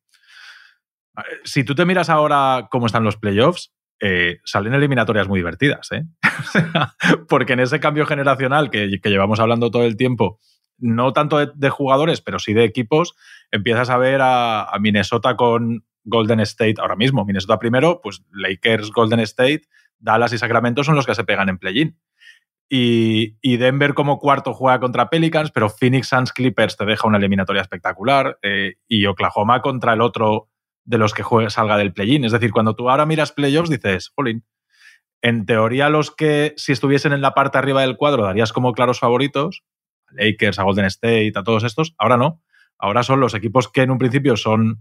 Si 1.43 1.63
tú 1.63 1.73
te 1.73 1.85
miras 1.85 2.07
ahora 2.11 2.67
cómo 2.69 2.85
están 2.85 3.03
los 3.03 3.17
playoffs, 3.17 3.73
eh, 3.99 4.37
salen 4.45 4.75
eliminatorias 4.75 5.27
muy 5.27 5.39
divertidas, 5.39 5.91
¿eh? 5.91 6.05
porque 7.27 7.53
en 7.53 7.61
ese 7.61 7.79
cambio 7.79 8.05
generacional 8.05 8.69
que, 8.69 8.99
llevamos 9.05 9.39
hablando 9.39 9.71
todo 9.71 9.85
el 9.85 9.97
tiempo, 9.97 10.39
no 10.77 11.13
tanto 11.13 11.43
de, 11.47 11.69
jugadores, 11.71 12.21
pero 12.21 12.37
sí 12.37 12.53
de 12.53 12.63
equipos, 12.63 13.15
empiezas 13.49 13.89
a 13.89 13.97
ver 13.97 14.21
a 14.21 14.71
Minnesota 14.79 15.35
con 15.35 15.83
Golden 16.03 16.39
State 16.41 16.75
ahora 16.79 16.95
mismo. 16.95 17.25
Minnesota 17.25 17.59
primero, 17.59 18.01
pues 18.01 18.23
Lakers, 18.31 18.91
Golden 18.91 19.19
State, 19.21 19.63
Dallas 19.97 20.33
y 20.33 20.37
Sacramento 20.37 20.83
son 20.83 20.95
los 20.95 21.05
que 21.05 21.15
se 21.15 21.23
pegan 21.23 21.49
en 21.49 21.57
play-in. 21.57 21.99
Y, 22.71 23.57
Denver 23.57 23.95
como 23.95 24.19
cuarto 24.19 24.53
juega 24.53 24.79
contra 24.79 25.09
Pelicans, 25.09 25.49
pero 25.51 25.69
Phoenix 25.69 26.07
Suns 26.07 26.31
Clippers 26.31 26.77
te 26.77 26.85
deja 26.85 27.07
una 27.07 27.17
eliminatoria 27.17 27.63
espectacular. 27.63 28.37
Eh, 28.43 28.75
y 28.87 29.07
Oklahoma 29.07 29.61
contra 29.61 29.93
el 29.93 30.01
otro 30.01 30.49
de 30.85 30.97
los 30.97 31.13
que 31.13 31.23
salga 31.49 31.77
del 31.77 31.93
play-in. 31.93 32.25
Es 32.25 32.31
decir, 32.31 32.51
cuando 32.51 32.75
tú 32.75 32.89
ahora 32.89 33.05
miras 33.05 33.31
playoffs 33.31 33.69
dices, 33.69 34.11
jolín, 34.15 34.45
en 35.21 35.45
teoría 35.45 35.89
los 35.89 36.11
que 36.11 36.53
si 36.57 36.71
estuviesen 36.71 37.11
en 37.11 37.21
la 37.21 37.33
parte 37.33 37.57
arriba 37.57 37.81
del 37.81 37.97
cuadro 37.97 38.23
darías 38.23 38.53
como 38.53 38.73
claros 38.73 38.99
favoritos, 38.99 39.63
a 40.07 40.13
Lakers, 40.23 40.59
a 40.59 40.63
Golden 40.63 40.85
State, 40.85 41.33
a 41.35 41.43
todos 41.43 41.63
estos, 41.63 41.93
ahora 41.97 42.17
no. 42.17 42.41
Ahora 42.77 43.03
son 43.03 43.19
los 43.19 43.33
equipos 43.33 43.67
que 43.67 43.81
en 43.81 43.91
un 43.91 43.97
principio 43.97 44.37
son 44.37 44.79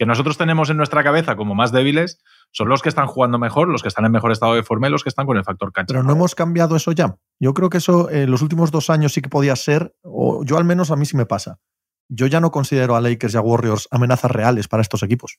que 0.00 0.06
nosotros 0.06 0.38
tenemos 0.38 0.70
en 0.70 0.78
nuestra 0.78 1.04
cabeza 1.04 1.36
como 1.36 1.54
más 1.54 1.72
débiles 1.72 2.22
son 2.52 2.68
los 2.68 2.80
que 2.80 2.88
están 2.88 3.06
jugando 3.06 3.38
mejor, 3.38 3.68
los 3.68 3.82
que 3.82 3.88
están 3.88 4.06
en 4.06 4.12
mejor 4.12 4.32
estado 4.32 4.54
de 4.54 4.62
forma 4.62 4.88
y 4.88 4.90
los 4.90 5.02
que 5.02 5.10
están 5.10 5.26
con 5.26 5.36
el 5.36 5.44
factor 5.44 5.72
cancha. 5.72 5.92
Pero 5.92 6.02
no 6.02 6.12
hemos 6.12 6.34
cambiado 6.34 6.74
eso 6.74 6.92
ya. 6.92 7.16
Yo 7.38 7.52
creo 7.52 7.68
que 7.68 7.78
eso 7.78 8.10
en 8.10 8.22
eh, 8.22 8.26
los 8.26 8.42
últimos 8.42 8.70
dos 8.70 8.88
años 8.88 9.12
sí 9.12 9.20
que 9.20 9.28
podía 9.28 9.54
ser, 9.56 9.94
o 10.02 10.42
yo 10.44 10.56
al 10.56 10.64
menos 10.64 10.90
a 10.90 10.96
mí 10.96 11.04
sí 11.04 11.18
me 11.18 11.26
pasa. 11.26 11.58
Yo 12.08 12.26
ya 12.26 12.40
no 12.40 12.50
considero 12.50 12.96
a 12.96 13.00
Lakers 13.00 13.34
y 13.34 13.36
a 13.36 13.40
Warriors 13.40 13.88
amenazas 13.90 14.30
reales 14.30 14.68
para 14.68 14.80
estos 14.80 15.02
equipos. 15.02 15.38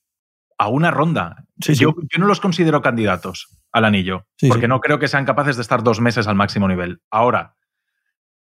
A 0.57 0.67
una 0.67 0.91
ronda. 0.91 1.45
yo, 1.57 1.95
no 2.19 2.27
los 2.27 2.39
considero 2.39 2.83
candidatos 2.83 3.47
al 3.71 3.83
anillo, 3.83 4.27
porque 4.47 4.67
no 4.67 4.79
creo 4.79 4.99
que 4.99 5.07
sean 5.07 5.25
capaces 5.25 5.55
de 5.55 5.63
estar 5.63 5.81
dos 5.81 5.99
meses 5.99 6.27
al 6.27 6.35
máximo 6.35 6.67
nivel. 6.67 7.01
Ahora, 7.09 7.55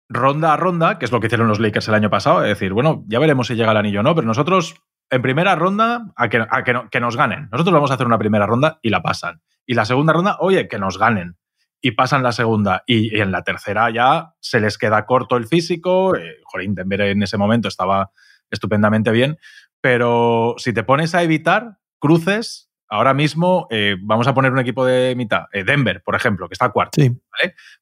ronda 0.08 0.54
a 0.54 0.56
ronda, 0.56 0.98
que 0.98 1.04
es 1.04 1.12
lo 1.12 1.20
que 1.20 1.26
hicieron 1.26 1.48
los 1.48 1.60
Lakers 1.60 1.88
el 1.88 1.94
año 1.94 2.08
pasado, 2.08 2.42
es 2.42 2.48
decir, 2.48 2.72
bueno, 2.72 3.04
ya 3.08 3.18
veremos 3.18 3.48
si 3.48 3.56
llega 3.56 3.72
el 3.72 3.76
anillo 3.76 4.00
o 4.00 4.02
no, 4.02 4.14
pero 4.14 4.26
nosotros 4.26 4.76
en 5.10 5.22
primera 5.22 5.54
ronda 5.54 6.12
a, 6.16 6.28
que, 6.28 6.44
que, 6.90 7.00
nos 7.00 7.16
ganen. 7.16 7.48
Nosotros 7.50 7.72
vamos 7.72 7.90
a 7.90 7.94
hacer 7.94 8.06
una 8.06 8.18
primera 8.18 8.46
ronda 8.46 8.78
y 8.82 8.90
la 8.90 9.02
pasan. 9.02 9.40
Y 9.66 9.74
la 9.74 9.84
segunda 9.84 10.12
ronda, 10.12 10.36
oye, 10.40 10.68
que 10.68 10.78
nos 10.78 10.98
ganen. 10.98 11.36
Y 11.80 11.92
pasan 11.92 12.22
la 12.22 12.32
segunda. 12.32 12.82
Y, 12.86 13.18
en 13.20 13.30
la 13.30 13.42
tercera 13.42 13.90
ya 13.90 14.34
se 14.40 14.60
les 14.60 14.78
queda 14.78 15.06
corto 15.06 15.36
el 15.36 15.46
físico. 15.46 16.16
Eh, 16.16 16.38
Jorín, 16.44 16.74
Denver 16.74 17.02
en 17.02 17.22
ese 17.22 17.38
momento 17.38 17.68
estaba 17.68 18.10
estupendamente 18.50 19.10
bien. 19.10 19.38
Pero 19.80 20.54
si 20.58 20.72
te 20.72 20.82
pones 20.82 21.14
a 21.14 21.22
evitar 21.22 21.78
cruces, 22.00 22.68
ahora 22.88 23.14
mismo 23.14 23.66
eh, 23.70 23.96
vamos 24.02 24.26
a 24.26 24.34
poner 24.34 24.52
un 24.52 24.58
equipo 24.58 24.84
de 24.84 25.14
mitad. 25.16 25.44
Eh, 25.52 25.64
Denver, 25.64 26.02
por 26.02 26.16
ejemplo, 26.16 26.48
que 26.48 26.54
está 26.54 26.70
cuarto. 26.70 27.00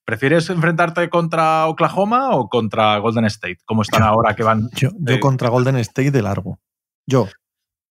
¿Prefieres 0.05 0.51
enfrentarte 0.51 1.09
contra 1.09 1.67
Oklahoma 1.67 2.31
o 2.37 2.49
contra 2.49 2.99
Golden 2.99 3.25
State? 3.25 3.59
¿Cómo 3.65 3.83
están 3.83 4.03
ahora 4.03 4.35
que 4.37 4.43
van? 4.43 4.69
Yo, 4.75 4.91
yo 4.99 5.19
contra 5.21 5.49
Golden 5.49 5.77
State 5.77 6.11
de 6.11 6.23
largo. 6.23 6.61
Yo. 7.07 7.29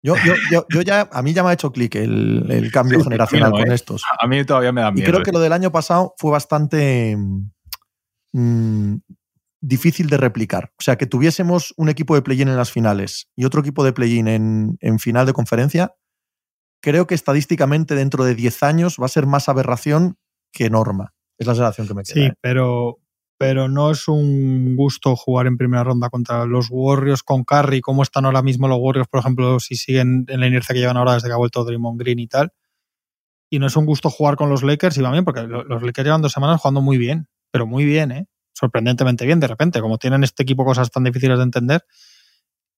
Yo, 0.01 0.16
yo, 0.49 0.66
yo, 0.70 0.82
ya, 0.82 1.10
a 1.12 1.22
mí 1.22 1.34
ya 1.34 1.43
me 1.43 1.49
ha 1.49 1.53
hecho 1.53 1.74
clic 1.74 1.95
el, 1.95 2.70
cambio 2.72 3.03
generacional 3.03 3.51
con 3.51 3.70
¿eh? 3.70 3.76
estos. 3.76 4.03
A 4.22 4.28
mí 4.28 4.45
todavía 4.45 4.72
me 4.72 4.80
da 4.82 4.91
miedo. 4.91 5.07
Y 5.07 5.12
creo 5.12 5.24
que 5.24 5.34
lo 5.34 5.39
del 5.39 5.51
año 5.51 5.72
pasado 5.74 6.14
fue 6.18 6.32
bastante 6.32 7.18
mm, 8.32 8.95
difícil 9.60 10.07
de 10.10 10.16
replicar. 10.16 10.72
O 10.80 10.82
sea, 10.82 10.97
que 10.97 11.05
tuviésemos 11.05 11.74
un 11.76 11.89
equipo 11.89 12.16
de 12.16 12.22
play-in 12.22 12.47
en 12.47 12.55
las 12.55 12.72
finales 12.72 13.30
y 13.36 13.43
otro 13.43 13.60
equipo 13.60 13.84
de 13.84 13.91
play-in 13.91 14.30
en, 14.30 14.78
en, 14.80 14.99
final 14.99 15.26
de 15.26 15.34
conferencia, 15.34 15.93
creo 16.82 17.05
que 17.05 17.16
estadísticamente 17.16 17.93
dentro 17.93 18.24
de 18.24 18.36
10 18.36 18.64
años 18.64 18.97
va 19.01 19.05
a 19.07 19.10
ser 19.10 19.26
más 19.26 19.49
aberración 19.49 20.18
que 20.53 20.70
norma. 20.70 21.14
Es 21.38 21.47
la 21.47 21.55
sensación 21.55 21.88
que 21.88 21.93
me 21.93 22.03
queda. 22.03 22.14
Sí, 22.14 22.22
¿eh? 22.22 22.34
pero, 22.41 22.99
pero 23.40 23.70
no 23.70 23.90
es 23.90 24.10
un 24.10 24.76
gusto 24.76 25.16
jugar 25.16 25.48
en 25.48 25.58
primera 25.58 25.86
ronda 25.86 26.10
contra 26.10 26.46
los 26.46 26.68
Warriors 26.70 27.24
con 27.24 27.46
Curry, 27.46 27.80
como 27.80 28.04
están 28.04 28.26
ahora 28.26 28.42
mismo 28.42 28.68
los 28.68 28.78
Warriors, 28.82 29.08
por 29.08 29.22
ejemplo, 29.22 29.62
si 29.62 29.76
siguen 29.76 30.26
en 30.28 30.42
la 30.42 30.48
inercia 30.48 30.74
que 30.74 30.82
llevan 30.82 30.98
ahora 30.98 31.14
desde 31.14 31.30
que 31.30 31.34
ha 31.34 31.38
vuelto 31.38 31.64
Draymond 31.64 31.98
Green 31.98 32.20
y 32.20 32.28
tal. 32.28 32.52
Y 33.50 33.60
no 33.60 33.68
es 33.68 33.78
un 33.78 33.86
gusto 33.86 34.10
jugar 34.10 34.36
con 34.36 34.50
los 34.50 34.62
Lakers, 34.62 34.98
y 34.98 35.02
va 35.02 35.12
bien, 35.12 35.24
porque 35.24 35.44
los 35.44 35.82
Lakers 35.82 36.06
llevan 36.06 36.22
dos 36.22 36.34
semanas 36.34 36.60
jugando 36.60 36.82
muy 36.82 36.98
bien, 36.98 37.30
pero 37.50 37.66
muy 37.66 37.86
bien, 37.86 38.12
¿eh? 38.12 38.28
sorprendentemente 38.60 39.26
bien 39.26 39.40
de 39.40 39.48
repente, 39.48 39.80
como 39.80 39.98
tienen 39.98 40.26
este 40.26 40.44
equipo 40.44 40.66
cosas 40.66 40.92
tan 40.92 41.06
difíciles 41.06 41.38
de 41.38 41.44
entender. 41.44 41.86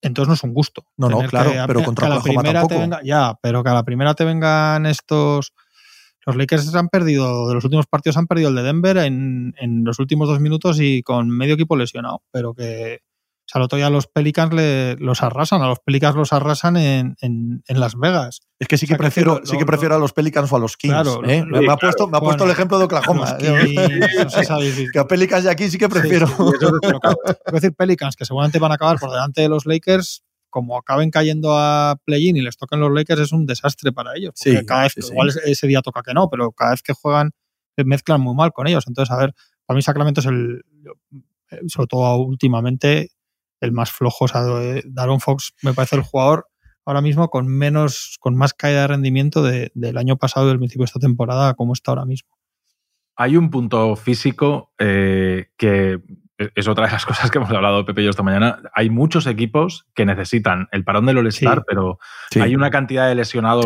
Entonces 0.04 0.28
no 0.28 0.34
es 0.36 0.44
un 0.44 0.54
gusto. 0.54 0.86
No, 0.96 1.10
no, 1.10 1.20
claro, 1.28 1.52
pero 1.66 1.84
contra 1.84 2.08
la 2.08 2.22
primera 2.22 2.68
te 2.68 2.78
venga, 2.78 3.02
Ya, 3.04 3.38
pero 3.42 3.64
que 3.64 3.70
a 3.70 3.74
la 3.74 3.84
primera 3.84 4.14
te 4.14 4.26
vengan 4.26 4.86
estos 4.86 5.54
los 6.26 6.36
Lakers 6.36 6.74
han 6.76 6.90
perdido, 6.90 7.48
de 7.48 7.56
los 7.56 7.64
últimos 7.64 7.88
partidos 7.88 8.18
han 8.18 8.28
perdido 8.28 8.50
el 8.50 8.56
de 8.56 8.64
Denver 8.64 8.98
en, 8.98 9.54
los 9.84 10.00
últimos 10.00 10.28
dos 10.28 10.40
minutos 10.40 10.80
y 10.80 11.02
con 11.04 11.30
medio 11.30 11.56
equipo 11.56 11.76
lesionado, 11.76 12.22
pero 12.32 12.54
que 12.54 13.00
o 13.04 13.52
sea, 13.52 13.60
el 13.60 13.66
otro 13.66 13.78
día 13.78 13.90
los 13.90 14.08
Pelicans 14.08 14.54
le, 14.54 14.96
los 14.96 15.24
arrasan, 15.24 15.62
a 15.62 15.68
los 15.68 15.80
Pelicans 15.80 16.16
los 16.16 16.32
arrasan 16.32 16.78
en, 16.78 17.64
Las 17.68 18.00
Vegas. 18.00 18.42
Es 18.60 18.68
que 18.70 18.78
sí 18.78 18.88
que, 18.88 18.96
prefiero, 18.96 19.42
sí 19.44 19.58
que 19.58 19.66
prefiero 19.66 19.96
a 19.96 20.00
los 20.00 20.14
Pelicans 20.14 20.50
o 20.54 20.56
a 20.56 20.60
los 20.60 20.78
Kings. 20.78 20.94
Claro, 20.94 21.22
¿eh? 21.26 21.44
me, 21.46 21.70
ha 21.70 21.76
puesto, 21.76 22.08
me 22.08 22.18
ha 22.18 22.22
puesto 22.22 22.46
el 22.46 22.52
ejemplo 22.52 22.78
de 22.78 22.86
Oklahoma. 22.86 23.36
que 24.94 25.00
a 25.00 25.06
Pelicans 25.06 25.44
de 25.44 25.50
aquí 25.50 25.70
sí 25.70 25.78
que 25.78 25.90
prefiero. 25.90 26.28
decir 27.52 27.74
Pelicans, 27.74 28.16
que 28.16 28.24
seguramente 28.24 28.60
van 28.60 28.72
a 28.72 28.76
acabar 28.76 29.00
por 29.00 29.12
delante 29.12 29.42
de 29.42 29.50
los 29.50 29.66
Lakers, 29.66 30.24
como 30.52 30.78
acaben 30.78 31.10
cayendo 31.10 31.58
a 31.58 31.98
play-in 32.06 32.38
y 32.38 32.42
les 32.42 32.58
toquen 32.58 32.80
los 32.80 32.92
Lakers, 32.92 33.22
es 33.22 33.32
un 33.32 33.48
desastre 33.48 33.92
para 33.92 34.16
ellos. 34.16 34.34
Porque 34.36 34.66
cada 34.66 34.84
vez, 34.84 34.94
igual 34.98 35.30
ese 35.46 35.66
día 35.66 35.82
toca 35.82 36.04
que 36.04 36.14
no, 36.14 36.30
pero 36.30 36.52
cada 36.52 36.72
vez 36.72 36.84
que 36.84 36.94
juegan 36.94 37.32
mezclan 37.86 38.22
muy 38.22 38.36
mal 38.36 38.52
con 38.52 38.68
ellos. 38.68 38.86
Entonces, 38.88 39.12
a 39.12 39.18
ver, 39.18 39.34
para 39.66 39.76
mí 39.76 39.82
Sacramento 39.82 40.22
es 40.22 40.28
el, 40.28 40.62
sobre 41.68 41.88
todo 41.88 42.18
últimamente, 42.18 43.12
el 43.60 43.72
más 43.72 43.92
flojo. 43.92 44.26
O 44.26 44.28
sea, 44.28 44.44
Daron 44.86 45.20
Fox 45.20 45.54
me 45.62 45.74
parece 45.74 45.96
el 45.96 46.04
jugador 46.04 46.48
ahora 46.86 47.02
mismo 47.02 47.30
con 47.30 47.48
menos, 47.48 48.18
con 48.20 48.36
más 48.36 48.54
caída 48.54 48.82
de 48.82 48.88
rendimiento 48.88 49.44
del 49.44 49.98
año 49.98 50.18
pasado 50.18 50.48
y 50.48 50.50
del 50.50 50.60
principio 50.60 50.84
de 50.84 50.86
esta 50.86 51.00
temporada 51.00 51.54
como 51.54 51.74
está 51.74 51.92
ahora 51.92 52.06
mismo. 52.06 52.30
Hay 53.16 53.38
un 53.38 53.50
punto 53.50 53.96
físico 53.96 54.74
eh, 54.80 55.50
que 55.58 56.00
es 56.56 56.68
otra 56.68 56.86
de 56.86 56.92
las 56.92 57.06
cosas 57.08 57.30
que 57.30 57.38
hemos 57.38 57.50
hablado 57.52 57.86
Pepe 57.86 58.02
y 58.02 58.06
yo 58.06 58.10
esta 58.10 58.24
mañana. 58.24 58.62
Hay 58.74 58.90
muchos 58.90 59.28
equipos 59.28 59.86
que 59.94 60.06
necesitan 60.06 60.68
el 60.72 60.84
parón 60.84 61.06
del 61.06 61.18
All-Star, 61.18 61.64
pero 61.68 62.00
hay 62.40 62.56
una 62.56 62.70
cantidad 62.70 63.08
de 63.08 63.16
lesionados 63.16 63.66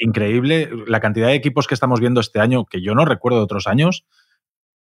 increíble. 0.00 0.70
La 0.86 1.00
cantidad 1.00 1.28
de 1.28 1.34
equipos 1.34 1.66
que 1.66 1.74
estamos 1.74 2.00
viendo 2.00 2.20
este 2.20 2.40
año, 2.40 2.64
que 2.64 2.82
yo 2.82 2.94
no 2.94 3.04
recuerdo 3.04 3.38
de 3.38 3.44
otros 3.44 3.66
años, 3.66 4.04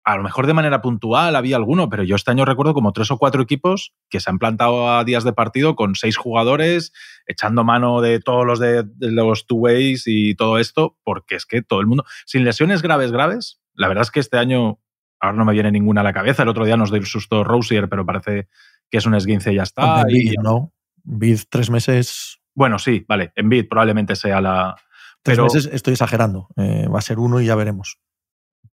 a 0.03 0.15
lo 0.15 0.23
mejor 0.23 0.47
de 0.47 0.53
manera 0.53 0.81
puntual 0.81 1.35
había 1.35 1.57
alguno, 1.57 1.89
pero 1.89 2.01
yo 2.01 2.15
este 2.15 2.31
año 2.31 2.45
recuerdo 2.45 2.73
como 2.73 2.93
tres 2.93 3.11
o 3.11 3.17
cuatro 3.17 3.41
equipos 3.41 3.93
que 4.09 4.21
se 4.21 4.29
han 4.29 4.39
plantado 4.39 4.89
a 4.89 5.03
días 5.03 5.25
de 5.25 5.33
partido 5.33 5.75
con 5.75 5.95
seis 5.95 6.15
jugadores, 6.15 6.93
echando 7.25 7.65
mano 7.65 7.99
de 7.99 8.21
todos 8.21 8.45
los 8.45 8.57
de, 8.57 8.83
de 8.83 9.11
los 9.11 9.47
two 9.47 9.57
ways 9.57 10.03
y 10.05 10.33
todo 10.35 10.59
esto, 10.59 10.95
porque 11.03 11.35
es 11.35 11.45
que 11.45 11.61
todo 11.61 11.81
el 11.81 11.87
mundo, 11.87 12.05
sin 12.25 12.45
lesiones 12.45 12.81
graves, 12.81 13.11
graves, 13.11 13.59
la 13.73 13.89
verdad 13.89 14.03
es 14.03 14.11
que 14.11 14.21
este 14.21 14.37
año 14.37 14.79
ahora 15.19 15.37
no 15.37 15.45
me 15.45 15.53
viene 15.53 15.71
ninguna 15.71 16.01
a 16.01 16.03
la 16.03 16.13
cabeza. 16.13 16.43
El 16.43 16.49
otro 16.49 16.65
día 16.65 16.77
nos 16.77 16.91
dio 16.91 16.99
el 16.99 17.05
susto 17.05 17.43
Rosier, 17.43 17.89
pero 17.89 18.05
parece 18.05 18.47
que 18.89 18.97
es 18.97 19.05
un 19.05 19.15
esguince 19.15 19.51
y 19.51 19.55
ya 19.55 19.63
está. 19.63 20.03
y, 20.09 20.33
¿no? 20.41 20.73
Bid 21.03 21.39
tres 21.49 21.69
meses. 21.69 22.39
Bueno, 22.53 22.79
sí, 22.79 23.05
vale. 23.07 23.31
En 23.35 23.49
Bid 23.49 23.67
probablemente 23.69 24.15
sea 24.15 24.41
la. 24.41 24.75
Tres 25.21 25.39
meses 25.39 25.69
estoy 25.71 25.93
exagerando. 25.93 26.47
Eh, 26.55 26.87
va 26.87 26.99
a 26.99 27.01
ser 27.01 27.19
uno 27.19 27.41
y 27.41 27.45
ya 27.45 27.55
veremos. 27.55 27.99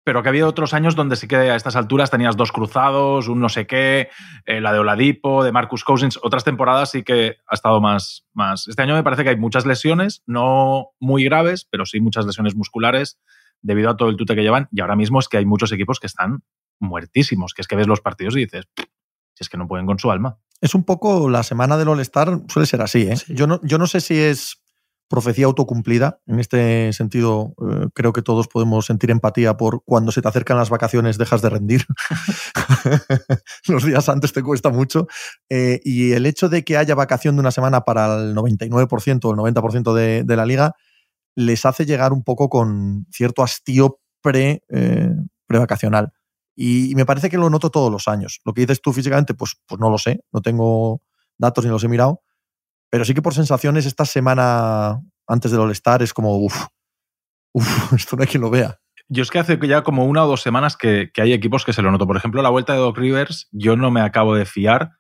Pero 0.03 0.23
que 0.23 0.29
había 0.29 0.47
otros 0.47 0.73
años 0.73 0.95
donde 0.95 1.15
sí 1.15 1.27
que 1.27 1.35
a 1.35 1.55
estas 1.55 1.75
alturas 1.75 2.09
tenías 2.09 2.35
dos 2.35 2.51
cruzados, 2.51 3.27
un 3.27 3.39
no 3.39 3.49
sé 3.49 3.67
qué, 3.67 4.09
eh, 4.45 4.59
la 4.59 4.73
de 4.73 4.79
Oladipo, 4.79 5.43
de 5.43 5.51
Marcus 5.51 5.83
Cousins. 5.83 6.19
Otras 6.23 6.43
temporadas 6.43 6.89
sí 6.89 7.03
que 7.03 7.37
ha 7.47 7.53
estado 7.53 7.79
más, 7.79 8.25
más. 8.33 8.67
Este 8.67 8.81
año 8.81 8.95
me 8.95 9.03
parece 9.03 9.23
que 9.23 9.29
hay 9.29 9.37
muchas 9.37 9.65
lesiones, 9.65 10.23
no 10.25 10.89
muy 10.99 11.23
graves, 11.23 11.67
pero 11.69 11.85
sí 11.85 12.01
muchas 12.01 12.25
lesiones 12.25 12.55
musculares 12.55 13.19
debido 13.61 13.89
a 13.89 13.97
todo 13.97 14.09
el 14.09 14.17
tute 14.17 14.35
que 14.35 14.41
llevan. 14.41 14.67
Y 14.71 14.81
ahora 14.81 14.95
mismo 14.95 15.19
es 15.19 15.27
que 15.27 15.37
hay 15.37 15.45
muchos 15.45 15.71
equipos 15.71 15.99
que 15.99 16.07
están 16.07 16.43
muertísimos, 16.79 17.53
que 17.53 17.61
es 17.61 17.67
que 17.67 17.75
ves 17.75 17.87
los 17.87 18.01
partidos 18.01 18.35
y 18.35 18.41
dices, 18.41 18.65
si 18.75 18.85
es 19.39 19.49
que 19.49 19.57
no 19.57 19.67
pueden 19.67 19.85
con 19.85 19.99
su 19.99 20.11
alma. 20.11 20.37
Es 20.59 20.75
un 20.75 20.83
poco 20.83 21.29
la 21.29 21.43
semana 21.43 21.77
del 21.77 21.87
All-Star, 21.87 22.41
suele 22.47 22.65
ser 22.65 22.81
así. 22.81 23.03
¿eh? 23.03 23.15
Yo, 23.29 23.47
no, 23.47 23.59
yo 23.63 23.77
no 23.77 23.87
sé 23.87 24.01
si 24.01 24.17
es 24.17 24.61
profecía 25.11 25.45
autocumplida. 25.45 26.21
En 26.25 26.39
este 26.39 26.93
sentido, 26.93 27.53
eh, 27.69 27.87
creo 27.93 28.13
que 28.13 28.21
todos 28.21 28.47
podemos 28.47 28.85
sentir 28.85 29.11
empatía 29.11 29.57
por 29.57 29.83
cuando 29.83 30.11
se 30.13 30.21
te 30.21 30.27
acercan 30.29 30.57
las 30.57 30.69
vacaciones 30.69 31.17
dejas 31.17 31.41
de 31.41 31.49
rendir. 31.49 31.85
Los 33.67 33.83
días 33.83 34.07
antes 34.07 34.31
te 34.31 34.41
cuesta 34.41 34.69
mucho. 34.69 35.07
Eh, 35.49 35.81
y 35.83 36.13
el 36.13 36.25
hecho 36.25 36.47
de 36.47 36.63
que 36.63 36.77
haya 36.77 36.95
vacación 36.95 37.35
de 37.35 37.41
una 37.41 37.51
semana 37.51 37.81
para 37.81 38.21
el 38.21 38.35
99% 38.35 39.25
o 39.25 39.31
el 39.31 39.53
90% 39.53 39.93
de, 39.93 40.23
de, 40.23 40.35
la 40.37 40.45
liga 40.45 40.75
les 41.35 41.65
hace 41.65 41.85
llegar 41.85 42.13
un 42.13 42.23
poco 42.23 42.49
con 42.49 43.07
cierto 43.11 43.43
hastío 43.43 43.99
pre, 44.21 44.63
eh, 44.69 45.09
prevacacional. 45.45 46.11
Y, 46.55 46.93
me 46.95 47.05
parece 47.05 47.29
que 47.29 47.37
lo 47.37 47.49
noto 47.49 47.69
todos 47.69 47.91
los 47.91 48.07
años. 48.07 48.41
Lo 48.45 48.53
que 48.53 48.61
dices 48.61 48.81
tú 48.81 48.93
físicamente, 48.93 49.33
pues, 49.33 49.55
pues 49.65 49.79
no 49.79 49.89
lo 49.89 49.97
sé. 49.97 50.21
No 50.31 50.41
tengo 50.41 51.01
datos 51.37 51.63
ni 51.65 51.71
los 51.71 51.83
he 51.83 51.87
mirado 51.87 52.21
pero 52.91 53.05
sí 53.05 53.15
que 53.15 53.21
por 53.23 53.33
sensaciones, 53.33 53.85
esta 53.85 54.05
semana 54.05 55.01
antes 55.25 55.49
del 55.49 55.61
All-Star 55.61 56.03
es 56.03 56.13
como, 56.13 56.37
uff, 56.37 56.67
esto 57.95 58.15
no 58.15 58.21
hay 58.21 58.27
quien 58.27 58.41
lo 58.41 58.51
vea. 58.51 58.79
Yo 59.07 59.23
es 59.23 59.31
que 59.31 59.39
hace 59.39 59.57
ya 59.67 59.81
como 59.81 60.05
una 60.05 60.25
o 60.25 60.27
dos 60.27 60.41
semanas 60.41 60.77
que, 60.77 61.09
hay 61.17 61.33
equipos 61.33 61.65
que 61.65 61.73
se 61.73 61.81
lo 61.81 61.89
noto. 61.89 62.05
Por 62.05 62.17
ejemplo, 62.17 62.41
la 62.41 62.49
vuelta 62.49 62.73
de 62.73 62.79
Doc 62.79 62.97
Rivers, 62.97 63.47
yo 63.51 63.77
no 63.77 63.91
me 63.91 64.01
acabo 64.01 64.35
de 64.35 64.45
fiar, 64.45 64.91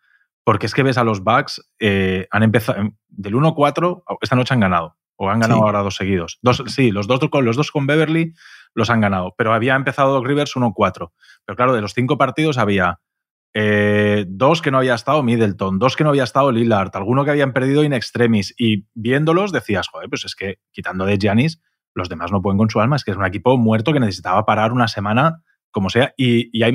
porque 0.45 0.65
es 0.65 0.73
que 0.73 0.83
ves 0.83 0.97
a 0.97 1.03
los 1.03 1.21
Bucks, 1.21 1.61
eh, 1.79 2.27
han 2.31 2.43
empezado 2.43 2.79
del 3.09 3.35
1-4, 3.35 4.03
esta 4.21 4.35
noche 4.37 4.53
han 4.53 4.61
ganado, 4.61 4.97
o 5.21 5.29
han 5.29 5.39
ganado 5.39 5.59
sí. 5.59 5.65
ahora 5.65 5.83
dos 5.83 5.95
seguidos. 5.95 6.39
Dos, 6.41 6.63
sí, 6.65 6.89
los 6.89 7.05
dos, 7.05 7.19
con, 7.29 7.45
los 7.45 7.55
dos 7.55 7.71
con 7.71 7.85
Beverly 7.85 8.33
los 8.73 8.89
han 8.89 9.01
ganado, 9.01 9.35
pero 9.37 9.53
había 9.53 9.75
empezado 9.75 10.13
Doc 10.13 10.25
Rivers 10.25 10.55
1-4. 10.55 11.11
Pero 11.45 11.55
claro, 11.55 11.73
de 11.73 11.81
los 11.81 11.93
cinco 11.93 12.17
partidos 12.17 12.57
había 12.57 12.99
eh, 13.53 14.25
dos 14.27 14.63
que 14.63 14.71
no 14.71 14.79
había 14.79 14.95
estado 14.95 15.21
Middleton, 15.21 15.77
dos 15.77 15.95
que 15.95 16.03
no 16.03 16.09
había 16.09 16.23
estado 16.23 16.51
Lillard, 16.51 16.89
alguno 16.95 17.23
que 17.23 17.29
habían 17.29 17.53
perdido 17.53 17.83
in 17.83 17.93
extremis. 17.93 18.55
Y 18.57 18.87
viéndolos 18.95 19.51
decías, 19.51 19.87
joder, 19.89 20.09
pues 20.09 20.25
es 20.25 20.33
que 20.33 20.55
quitando 20.71 21.05
de 21.05 21.19
Giannis, 21.19 21.61
los 21.93 22.09
demás 22.09 22.31
no 22.31 22.41
pueden 22.41 22.57
con 22.57 22.71
su 22.71 22.81
alma. 22.81 22.95
Es 22.95 23.03
que 23.03 23.11
es 23.11 23.17
un 23.17 23.25
equipo 23.25 23.55
muerto 23.59 23.93
que 23.93 23.99
necesitaba 23.99 24.43
parar 24.43 24.71
una 24.71 24.87
semana, 24.87 25.43
como 25.69 25.91
sea. 25.91 26.15
Y, 26.17 26.49
y 26.57 26.63
hay 26.63 26.73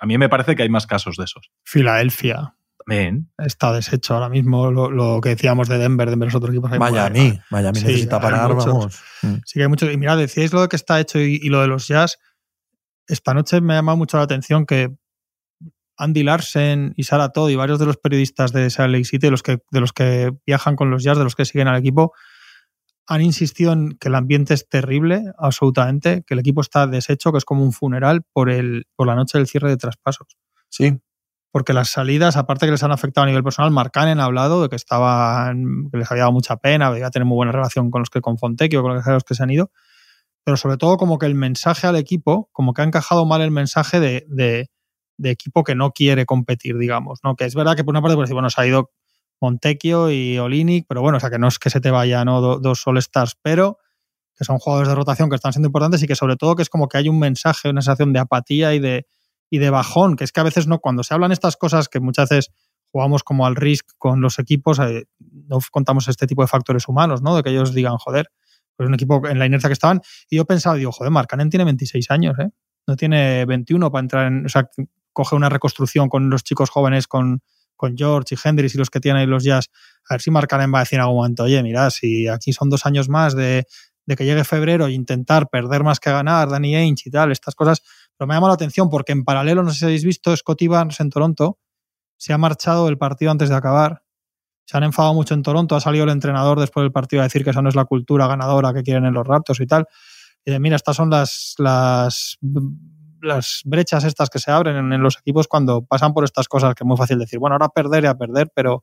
a 0.00 0.06
mí 0.06 0.16
me 0.16 0.30
parece 0.30 0.56
que 0.56 0.62
hay 0.62 0.70
más 0.70 0.86
casos 0.86 1.16
de 1.16 1.24
esos. 1.24 1.50
Filadelfia. 1.64 2.54
También. 2.88 3.30
Está 3.38 3.72
deshecho 3.72 4.14
ahora 4.14 4.28
mismo 4.28 4.70
lo, 4.70 4.90
lo, 4.90 5.20
que 5.20 5.30
decíamos 5.30 5.68
de 5.68 5.78
Denver, 5.78 6.08
Denver 6.08 6.28
es 6.28 6.34
otro 6.34 6.50
equipo. 6.50 6.68
Miami, 6.68 7.38
Miami 7.50 7.78
sí, 7.78 7.86
necesita 7.86 8.20
parar, 8.20 8.54
vamos. 8.54 8.98
Sí 9.44 9.54
que 9.54 9.62
hay 9.62 9.68
muchos. 9.68 9.92
Y 9.92 9.96
mirad, 9.96 10.16
decíais 10.16 10.52
lo 10.52 10.62
de 10.62 10.68
que 10.68 10.76
está 10.76 10.98
hecho 10.98 11.20
y, 11.20 11.38
y 11.42 11.48
lo 11.48 11.60
de 11.60 11.66
los 11.66 11.86
jazz. 11.86 12.18
Esta 13.06 13.34
noche 13.34 13.60
me 13.60 13.74
ha 13.74 13.76
llamado 13.76 13.98
mucho 13.98 14.16
la 14.16 14.22
atención 14.22 14.64
que 14.64 14.96
Andy 15.98 16.22
Larsen 16.22 16.94
y 16.96 17.02
Sara 17.02 17.30
Todd 17.30 17.50
y 17.50 17.56
varios 17.56 17.78
de 17.78 17.86
los 17.86 17.96
periodistas 17.96 18.52
de 18.52 18.70
Salt 18.70 18.92
Lake 18.92 19.04
City, 19.04 19.26
de 19.26 19.30
los, 19.32 19.42
que, 19.42 19.58
de 19.70 19.80
los 19.80 19.92
que 19.92 20.32
viajan 20.46 20.76
con 20.76 20.90
los 20.90 21.02
Jazz, 21.02 21.18
de 21.18 21.24
los 21.24 21.34
que 21.34 21.44
siguen 21.44 21.68
al 21.68 21.78
equipo, 21.78 22.12
han 23.06 23.20
insistido 23.22 23.72
en 23.72 23.98
que 23.98 24.08
el 24.08 24.14
ambiente 24.14 24.54
es 24.54 24.68
terrible, 24.68 25.24
absolutamente, 25.38 26.22
que 26.26 26.34
el 26.34 26.40
equipo 26.40 26.60
está 26.60 26.86
deshecho, 26.86 27.32
que 27.32 27.38
es 27.38 27.44
como 27.44 27.64
un 27.64 27.72
funeral 27.72 28.22
por, 28.32 28.48
el, 28.50 28.86
por 28.94 29.06
la 29.06 29.14
noche 29.14 29.38
del 29.38 29.48
cierre 29.48 29.70
de 29.70 29.76
traspasos. 29.76 30.36
Sí. 30.68 31.00
Porque 31.50 31.72
las 31.72 31.88
salidas, 31.88 32.36
aparte 32.36 32.66
que 32.66 32.72
les 32.72 32.82
han 32.82 32.92
afectado 32.92 33.24
a 33.24 33.26
nivel 33.26 33.42
personal, 33.42 33.70
Marcanen 33.70 34.20
ha 34.20 34.24
hablado 34.24 34.62
de 34.62 34.68
que 34.68 34.76
estaban, 34.76 35.88
que 35.90 35.98
les 35.98 36.10
había 36.10 36.24
dado 36.24 36.32
mucha 36.32 36.56
pena, 36.56 36.88
a 36.88 37.10
tener 37.10 37.24
muy 37.24 37.36
buena 37.36 37.52
relación 37.52 37.90
con 37.90 38.02
los 38.02 38.10
que 38.10 38.20
con 38.20 38.36
Fontecchio, 38.38 38.82
con 38.82 38.94
los 38.94 39.24
que 39.24 39.34
se 39.34 39.42
han 39.42 39.50
ido, 39.50 39.70
pero 40.44 40.56
sobre 40.56 40.76
todo 40.76 40.96
como 40.98 41.18
que 41.18 41.26
el 41.26 41.34
mensaje 41.34 41.86
al 41.86 41.96
equipo, 41.96 42.50
como 42.52 42.74
que 42.74 42.82
ha 42.82 42.84
encajado 42.84 43.24
mal 43.24 43.40
el 43.40 43.50
mensaje 43.50 44.00
de, 44.00 44.26
de 44.28 44.70
de 45.18 45.30
equipo 45.30 45.64
que 45.64 45.74
no 45.74 45.92
quiere 45.92 46.24
competir, 46.24 46.78
digamos, 46.78 47.18
¿no? 47.22 47.36
Que 47.36 47.44
es 47.44 47.54
verdad 47.54 47.76
que 47.76 47.84
por 47.84 47.92
una 47.92 48.00
parte, 48.00 48.16
pues, 48.16 48.30
bueno, 48.30 48.48
se 48.48 48.60
ha 48.60 48.66
ido 48.66 48.90
Montecchio 49.40 50.10
y 50.10 50.38
Olinic, 50.38 50.86
pero 50.88 51.02
bueno, 51.02 51.18
o 51.18 51.20
sea, 51.20 51.30
que 51.30 51.38
no 51.38 51.48
es 51.48 51.58
que 51.58 51.70
se 51.70 51.80
te 51.80 51.90
vaya, 51.90 52.24
¿no? 52.24 52.40
dos 52.40 52.86
All-Stars, 52.86 53.36
pero 53.42 53.78
que 54.36 54.44
son 54.44 54.58
jugadores 54.58 54.88
de 54.88 54.94
rotación 54.94 55.28
que 55.28 55.36
están 55.36 55.52
siendo 55.52 55.66
importantes 55.66 56.02
y 56.02 56.06
que 56.06 56.14
sobre 56.14 56.36
todo 56.36 56.54
que 56.54 56.62
es 56.62 56.70
como 56.70 56.88
que 56.88 56.96
hay 56.96 57.08
un 57.08 57.18
mensaje, 57.18 57.68
una 57.68 57.82
sensación 57.82 58.12
de 58.12 58.20
apatía 58.20 58.72
y 58.74 58.78
de, 58.78 59.06
y 59.50 59.58
de 59.58 59.70
bajón, 59.70 60.16
que 60.16 60.24
es 60.24 60.32
que 60.32 60.40
a 60.40 60.44
veces 60.44 60.66
no, 60.66 60.78
cuando 60.78 61.02
se 61.02 61.14
hablan 61.14 61.32
estas 61.32 61.56
cosas 61.56 61.88
que 61.88 62.00
muchas 62.00 62.28
veces 62.28 62.50
jugamos 62.90 63.22
como 63.22 63.46
al 63.46 63.56
risk 63.56 63.86
con 63.98 64.20
los 64.20 64.38
equipos, 64.38 64.78
eh, 64.78 65.06
no 65.18 65.58
contamos 65.70 66.08
este 66.08 66.26
tipo 66.26 66.42
de 66.42 66.48
factores 66.48 66.88
humanos, 66.88 67.22
¿no? 67.22 67.36
De 67.36 67.42
que 67.42 67.50
ellos 67.50 67.74
digan, 67.74 67.96
joder, 67.98 68.30
pues 68.76 68.88
un 68.88 68.94
equipo 68.94 69.26
en 69.26 69.38
la 69.38 69.46
inercia 69.46 69.68
que 69.68 69.74
estaban. 69.74 70.00
Y 70.30 70.36
yo 70.36 70.44
pensaba, 70.44 70.76
digo, 70.76 70.92
joder, 70.92 71.10
Marcanen 71.10 71.50
tiene 71.50 71.64
26 71.64 72.10
años, 72.10 72.38
¿eh? 72.38 72.48
No 72.86 72.96
tiene 72.96 73.44
21 73.44 73.90
para 73.90 74.00
entrar 74.00 74.26
en. 74.26 74.46
O 74.46 74.48
sea, 74.48 74.68
coge 75.12 75.34
una 75.34 75.48
reconstrucción 75.48 76.08
con 76.08 76.30
los 76.30 76.44
chicos 76.44 76.70
jóvenes, 76.70 77.08
con, 77.08 77.42
con 77.76 77.96
George 77.96 78.34
y 78.34 78.38
Hendrix 78.42 78.74
y 78.74 78.78
los 78.78 78.88
que 78.88 79.00
tienen 79.00 79.20
ahí 79.20 79.26
los 79.26 79.42
jazz, 79.42 79.70
a 80.08 80.14
ver 80.14 80.20
si 80.20 80.30
Marcanen 80.30 80.72
va 80.72 80.78
a 80.78 80.82
decir 80.82 80.96
en 80.96 81.02
algún 81.02 81.16
momento, 81.16 81.42
oye, 81.42 81.62
mira, 81.62 81.90
si 81.90 82.28
aquí 82.28 82.52
son 82.52 82.70
dos 82.70 82.86
años 82.86 83.08
más 83.08 83.34
de, 83.34 83.64
de 84.06 84.16
que 84.16 84.24
llegue 84.24 84.44
febrero 84.44 84.86
e 84.86 84.92
intentar 84.92 85.48
perder 85.48 85.84
más 85.84 86.00
que 86.00 86.10
ganar, 86.10 86.48
Danny 86.48 86.74
Ainge 86.76 87.08
y 87.08 87.10
tal, 87.10 87.30
estas 87.30 87.54
cosas, 87.54 87.82
pero 88.18 88.26
me 88.28 88.34
llama 88.34 88.48
la 88.48 88.54
atención 88.54 88.90
porque 88.90 89.12
en 89.12 89.24
paralelo, 89.24 89.62
no 89.62 89.70
sé 89.70 89.78
si 89.78 89.84
habéis 89.84 90.04
visto, 90.04 90.36
Scotty 90.36 90.66
Barnes 90.66 90.98
en 91.00 91.08
Toronto 91.08 91.58
se 92.16 92.32
ha 92.32 92.38
marchado 92.38 92.86
del 92.86 92.98
partido 92.98 93.30
antes 93.30 93.48
de 93.48 93.54
acabar. 93.54 94.02
Se 94.66 94.76
han 94.76 94.82
enfadado 94.82 95.14
mucho 95.14 95.34
en 95.34 95.42
Toronto, 95.42 95.76
ha 95.76 95.80
salido 95.80 96.04
el 96.04 96.10
entrenador 96.10 96.58
después 96.58 96.82
del 96.82 96.92
partido 96.92 97.22
a 97.22 97.24
decir 97.24 97.44
que 97.44 97.50
esa 97.50 97.62
no 97.62 97.68
es 97.68 97.76
la 97.76 97.84
cultura 97.84 98.26
ganadora 98.26 98.74
que 98.74 98.82
quieren 98.82 99.06
en 99.06 99.14
los 99.14 99.26
Raptors 99.26 99.60
y 99.60 99.66
tal. 99.66 99.86
Y 100.44 100.50
de, 100.50 100.58
mira, 100.58 100.76
estas 100.76 100.96
son 100.96 101.10
las, 101.10 101.54
las 103.22 103.62
brechas 103.64 104.04
estas 104.04 104.30
que 104.30 104.40
se 104.40 104.50
abren 104.50 104.92
en, 104.92 105.02
los 105.02 105.18
equipos 105.18 105.46
cuando 105.46 105.84
pasan 105.84 106.12
por 106.12 106.24
estas 106.24 106.48
cosas, 106.48 106.74
que 106.74 106.84
es 106.84 106.86
muy 106.86 106.96
fácil 106.96 107.18
decir, 107.18 107.38
bueno, 107.38 107.54
ahora 107.54 107.68
perder 107.68 108.04
y 108.04 108.06
a 108.08 108.14
perder, 108.14 108.50
pero, 108.54 108.82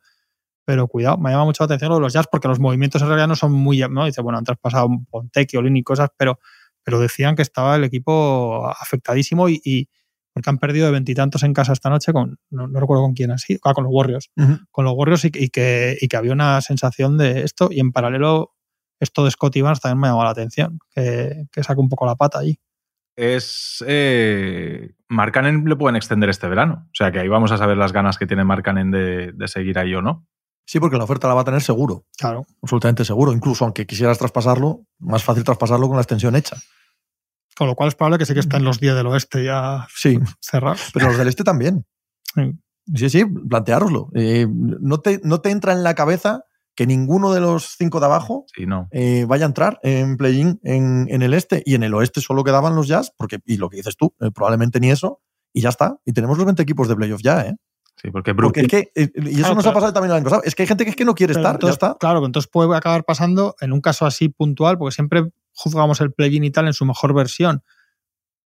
pero 0.63 0.87
cuidado, 0.87 1.17
me 1.17 1.31
llama 1.31 1.45
mucho 1.45 1.63
la 1.63 1.75
atención 1.75 2.01
los 2.01 2.13
jazz 2.13 2.27
porque 2.31 2.47
los 2.47 2.59
movimientos 2.59 3.01
en 3.01 3.09
realidad 3.09 3.27
no 3.27 3.35
son 3.35 3.51
muy, 3.51 3.79
¿no? 3.89 4.05
Dice, 4.05 4.21
bueno, 4.21 4.37
han 4.37 4.45
traspasado 4.45 4.87
Pontecchi, 5.09 5.57
Olin 5.57 5.75
y 5.75 5.83
cosas, 5.83 6.09
pero, 6.17 6.39
pero 6.85 6.99
decían 6.99 7.35
que 7.35 7.41
estaba 7.41 7.75
el 7.75 7.83
equipo 7.83 8.65
afectadísimo 8.67 9.49
y, 9.49 9.59
y 9.65 9.89
porque 10.33 10.49
han 10.49 10.57
perdido 10.57 10.85
de 10.85 10.93
veintitantos 10.93 11.43
en 11.43 11.53
casa 11.53 11.73
esta 11.73 11.89
noche 11.89 12.13
con, 12.13 12.37
no, 12.49 12.67
no, 12.67 12.79
recuerdo 12.79 13.03
con 13.03 13.13
quién 13.13 13.31
así, 13.31 13.57
ah, 13.63 13.73
con 13.73 13.83
los 13.83 13.93
Warriors, 13.93 14.29
uh 14.37 14.41
-huh. 14.41 14.65
con 14.71 14.85
los 14.85 14.93
Warriors 14.95 15.25
y, 15.25 15.31
y, 15.33 15.49
que, 15.49 15.97
y 15.99 16.07
que 16.07 16.17
había 16.17 16.31
una 16.31 16.61
sensación 16.61 17.17
de 17.17 17.41
esto 17.41 17.69
y 17.71 17.81
en 17.81 17.91
paralelo 17.91 18.51
esto 19.01 19.25
de 19.25 19.31
Scott 19.31 19.55
Evans 19.57 19.81
también 19.81 19.99
me 19.99 20.07
llamó 20.07 20.23
la 20.23 20.29
atención, 20.29 20.79
que, 20.93 21.47
que 21.51 21.63
saca 21.63 21.81
un 21.81 21.89
poco 21.89 22.05
la 22.05 22.15
pata 22.15 22.39
allí 22.39 22.59
es. 23.15 23.83
Eh, 23.87 24.91
Marcanen 25.07 25.65
le 25.65 25.75
pueden 25.75 25.95
extender 25.95 26.29
este 26.29 26.47
verano. 26.47 26.87
O 26.87 26.95
sea 26.95 27.11
que 27.11 27.19
ahí 27.19 27.27
vamos 27.27 27.51
a 27.51 27.57
saber 27.57 27.77
las 27.77 27.93
ganas 27.93 28.17
que 28.17 28.27
tiene 28.27 28.43
Marcanen 28.43 28.91
de, 28.91 29.31
de, 29.33 29.47
seguir 29.47 29.79
ahí 29.79 29.93
o 29.93 30.01
no. 30.01 30.27
Sí, 30.65 30.79
porque 30.79 30.97
la 30.97 31.03
oferta 31.03 31.27
la 31.27 31.35
va 31.35 31.41
a 31.41 31.45
tener 31.45 31.61
seguro. 31.61 32.05
Claro. 32.17 32.45
Absolutamente 32.61 33.05
seguro. 33.05 33.31
Incluso 33.31 33.65
aunque 33.65 33.85
quisieras 33.85 34.17
traspasarlo, 34.17 34.81
más 34.99 35.23
fácil 35.23 35.43
traspasarlo 35.43 35.87
con 35.87 35.97
la 35.97 36.01
extensión 36.01 36.35
hecha. 36.35 36.57
Con 37.55 37.67
lo 37.67 37.75
cual 37.75 37.89
es 37.89 37.95
probable 37.95 38.17
que 38.17 38.25
sí 38.25 38.33
que 38.33 38.39
está 38.39 38.57
en 38.57 38.65
los 38.65 38.79
días 38.79 38.95
del 38.95 39.07
oeste 39.07 39.45
ya 39.45 39.87
sí. 39.95 40.19
cerrados. 40.41 40.89
Pero 40.93 41.07
los 41.07 41.17
del 41.17 41.27
este 41.27 41.43
también. 41.43 41.85
Sí, 42.33 42.51
sí, 42.95 43.09
sí 43.09 43.25
planteároslo. 43.25 44.09
Eh, 44.15 44.47
no, 44.49 44.99
te, 44.99 45.21
no 45.23 45.39
te 45.39 45.51
entra 45.51 45.71
en 45.71 45.83
la 45.83 45.93
cabeza 45.93 46.43
que 46.75 46.85
ninguno 46.85 47.31
de 47.31 47.39
los 47.39 47.75
cinco 47.77 48.01
de 48.01 48.07
abajo 48.07 48.45
sí, 48.53 48.65
no. 48.65 48.89
eh, 48.91 49.25
vaya 49.27 49.45
a 49.45 49.47
entrar 49.47 49.79
en 49.83 50.17
play-in 50.17 50.59
en, 50.63 51.07
en, 51.09 51.21
el 51.21 51.33
este. 51.33 51.63
Y 51.65 51.75
en 51.75 51.83
el 51.83 51.93
oeste 51.93 52.19
solo 52.19 52.43
quedaban 52.43 52.75
los 52.75 52.87
Jazz, 52.87 53.13
porque, 53.17 53.39
y 53.45 53.57
lo 53.57 53.69
que 53.69 53.77
dices 53.77 53.95
tú, 53.95 54.13
eh, 54.19 54.31
probablemente 54.31 54.79
ni 54.81 54.91
eso, 54.91 55.21
y 55.53 55.61
ya 55.61 55.69
está. 55.69 55.97
Y 56.03 56.11
tenemos 56.11 56.37
los 56.37 56.45
20 56.45 56.61
equipos 56.61 56.89
de 56.89 56.95
playoff 56.95 57.21
ya, 57.23 57.41
¿eh? 57.43 57.55
Sí, 57.97 58.11
porque, 58.11 58.35
porque 58.35 58.61
es 58.61 58.67
que, 58.67 58.91
eh, 58.93 59.09
y 59.15 59.29
eso 59.29 59.39
claro, 59.39 59.55
nos 59.55 59.63
claro. 59.63 59.69
ha 59.69 59.73
pasado 59.73 59.93
también 59.93 60.11
el 60.11 60.17
año 60.17 60.23
pasado, 60.25 60.41
es 60.43 60.53
que 60.53 60.63
hay 60.63 60.67
gente 60.67 60.83
que 60.83 60.89
es 60.89 60.95
que 60.95 61.05
no 61.05 61.15
quiere 61.15 61.33
Pero 61.33 61.41
estar, 61.41 61.55
entonces, 61.55 61.79
ya 61.79 61.87
está. 61.87 61.97
Claro, 61.97 62.25
entonces 62.25 62.49
puede 62.51 62.75
acabar 62.75 63.05
pasando 63.05 63.55
en 63.61 63.71
un 63.71 63.81
caso 63.81 64.05
así 64.05 64.29
puntual, 64.29 64.77
porque 64.77 64.93
siempre 64.93 65.29
juzgamos 65.53 66.01
el 66.01 66.11
play-in 66.11 66.43
y 66.43 66.51
tal 66.51 66.67
en 66.67 66.73
su 66.73 66.85
mejor 66.85 67.13
versión. 67.13 67.63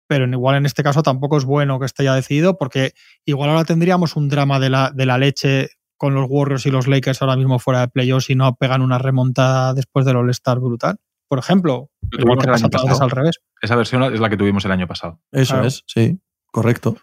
Pero 0.08 0.28
igual 0.28 0.56
en 0.56 0.66
este 0.66 0.84
caso 0.84 1.04
tampoco 1.04 1.38
es 1.38 1.46
bueno 1.46 1.80
que 1.80 1.86
esté 1.86 2.04
ya 2.04 2.16
decidido, 2.16 2.58
porque 2.58 2.94
igual 3.26 3.50
ahora 3.50 3.66
tendríamos 3.66 4.16
un 4.16 4.30
drama 4.30 4.60
de 4.60 4.70
la, 4.70 4.92
de 4.92 5.06
la 5.06 5.18
leche 5.18 5.70
con 5.98 6.14
los 6.14 6.28
Warriors 6.30 6.66
y 6.66 6.72
los 6.72 6.88
Lakers 6.88 7.22
ahora 7.22 7.36
mismo 7.36 7.60
fuera 7.60 7.82
de 7.82 7.88
playoffs 7.88 8.30
y 8.30 8.36
no 8.36 8.56
pegan 8.56 8.82
una 8.82 8.98
remontada 8.98 9.74
después 9.74 10.06
del 10.06 10.18
All-Star 10.18 10.60
brutal. 10.60 10.98
Por 11.28 11.40
ejemplo, 11.40 11.90
igual 12.12 12.38
que 12.38 12.48
pasa 12.48 13.04
al 13.04 13.10
revés. 13.10 13.40
Esa 13.62 13.76
versión 13.76 14.04
es 14.04 14.20
la 14.20 14.30
que 14.30 14.38
tuvimos 14.38 14.66
el 14.66 14.72
año 14.72 14.88
pasado. 14.88 15.20
Eso 15.32 15.54
claro. 15.54 15.68
es, 15.68 15.84
sí, 15.88 16.20
correcto. 16.52 16.98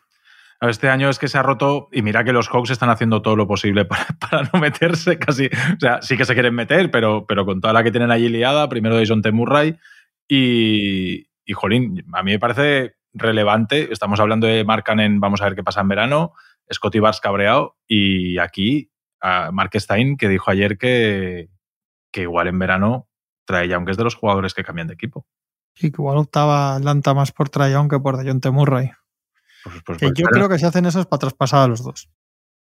Este 0.60 0.90
año 0.90 1.08
es 1.08 1.18
que 1.18 1.28
se 1.28 1.38
ha 1.38 1.42
roto 1.42 1.88
y 1.90 2.02
mira 2.02 2.22
que 2.22 2.32
los 2.32 2.48
Hawks 2.48 2.70
están 2.70 2.90
haciendo 2.90 3.22
todo 3.22 3.34
lo 3.34 3.46
posible 3.46 3.86
para, 3.86 4.06
para, 4.20 4.42
no 4.52 4.60
meterse 4.60 5.18
casi. 5.18 5.46
O 5.46 5.80
sea, 5.80 6.02
sí 6.02 6.16
que 6.16 6.24
se 6.24 6.34
quieren 6.34 6.54
meter, 6.54 6.90
pero, 6.90 7.24
pero 7.26 7.46
con 7.46 7.60
toda 7.60 7.72
la 7.72 7.82
que 7.82 7.90
tienen 7.90 8.10
allí 8.10 8.28
liada, 8.28 8.68
primero 8.68 8.96
de 8.96 9.06
John 9.06 9.22
T. 9.22 9.32
Y, 10.28 11.26
y, 11.44 11.52
jolín, 11.54 12.04
a 12.12 12.22
mí 12.22 12.32
me 12.32 12.38
parece 12.38 12.96
relevante. 13.14 13.92
Estamos 13.92 14.20
hablando 14.20 14.46
de 14.46 14.64
Markanen, 14.64 15.18
vamos 15.18 15.40
a 15.40 15.44
ver 15.44 15.54
qué 15.54 15.64
pasa 15.64 15.80
en 15.80 15.88
verano. 15.88 16.34
Scotty 16.72 17.00
Bars 17.00 17.20
cabreado 17.20 17.76
y 17.86 18.38
aquí 18.38 18.92
a 19.20 19.50
Mark 19.52 19.72
Stein 19.74 20.16
que 20.16 20.28
dijo 20.28 20.50
ayer 20.50 20.78
que, 20.78 21.50
que 22.12 22.22
igual 22.22 22.46
en 22.46 22.58
verano 22.58 23.08
trae 23.44 23.68
Young 23.68 23.88
es 23.88 23.96
de 23.96 24.04
los 24.04 24.14
jugadores 24.14 24.54
que 24.54 24.62
cambian 24.62 24.86
de 24.86 24.94
equipo. 24.94 25.26
Sí, 25.74 25.90
que 25.90 26.00
igual 26.00 26.18
optaba 26.18 26.76
Atlanta 26.76 27.14
más 27.14 27.32
por 27.32 27.48
Trae 27.48 27.74
que 27.88 27.98
por 27.98 28.16
Dejounte 28.16 28.50
Murray. 28.50 28.92
Pues, 29.64 29.76
pues, 29.84 29.98
que 29.98 30.06
pues, 30.08 30.18
yo 30.18 30.26
creo 30.26 30.48
que 30.48 30.58
si 30.58 30.64
hacen 30.66 30.86
eso 30.86 31.00
es 31.00 31.06
para 31.06 31.18
traspasar 31.20 31.60
a 31.60 31.68
los 31.68 31.82
dos. 31.82 32.08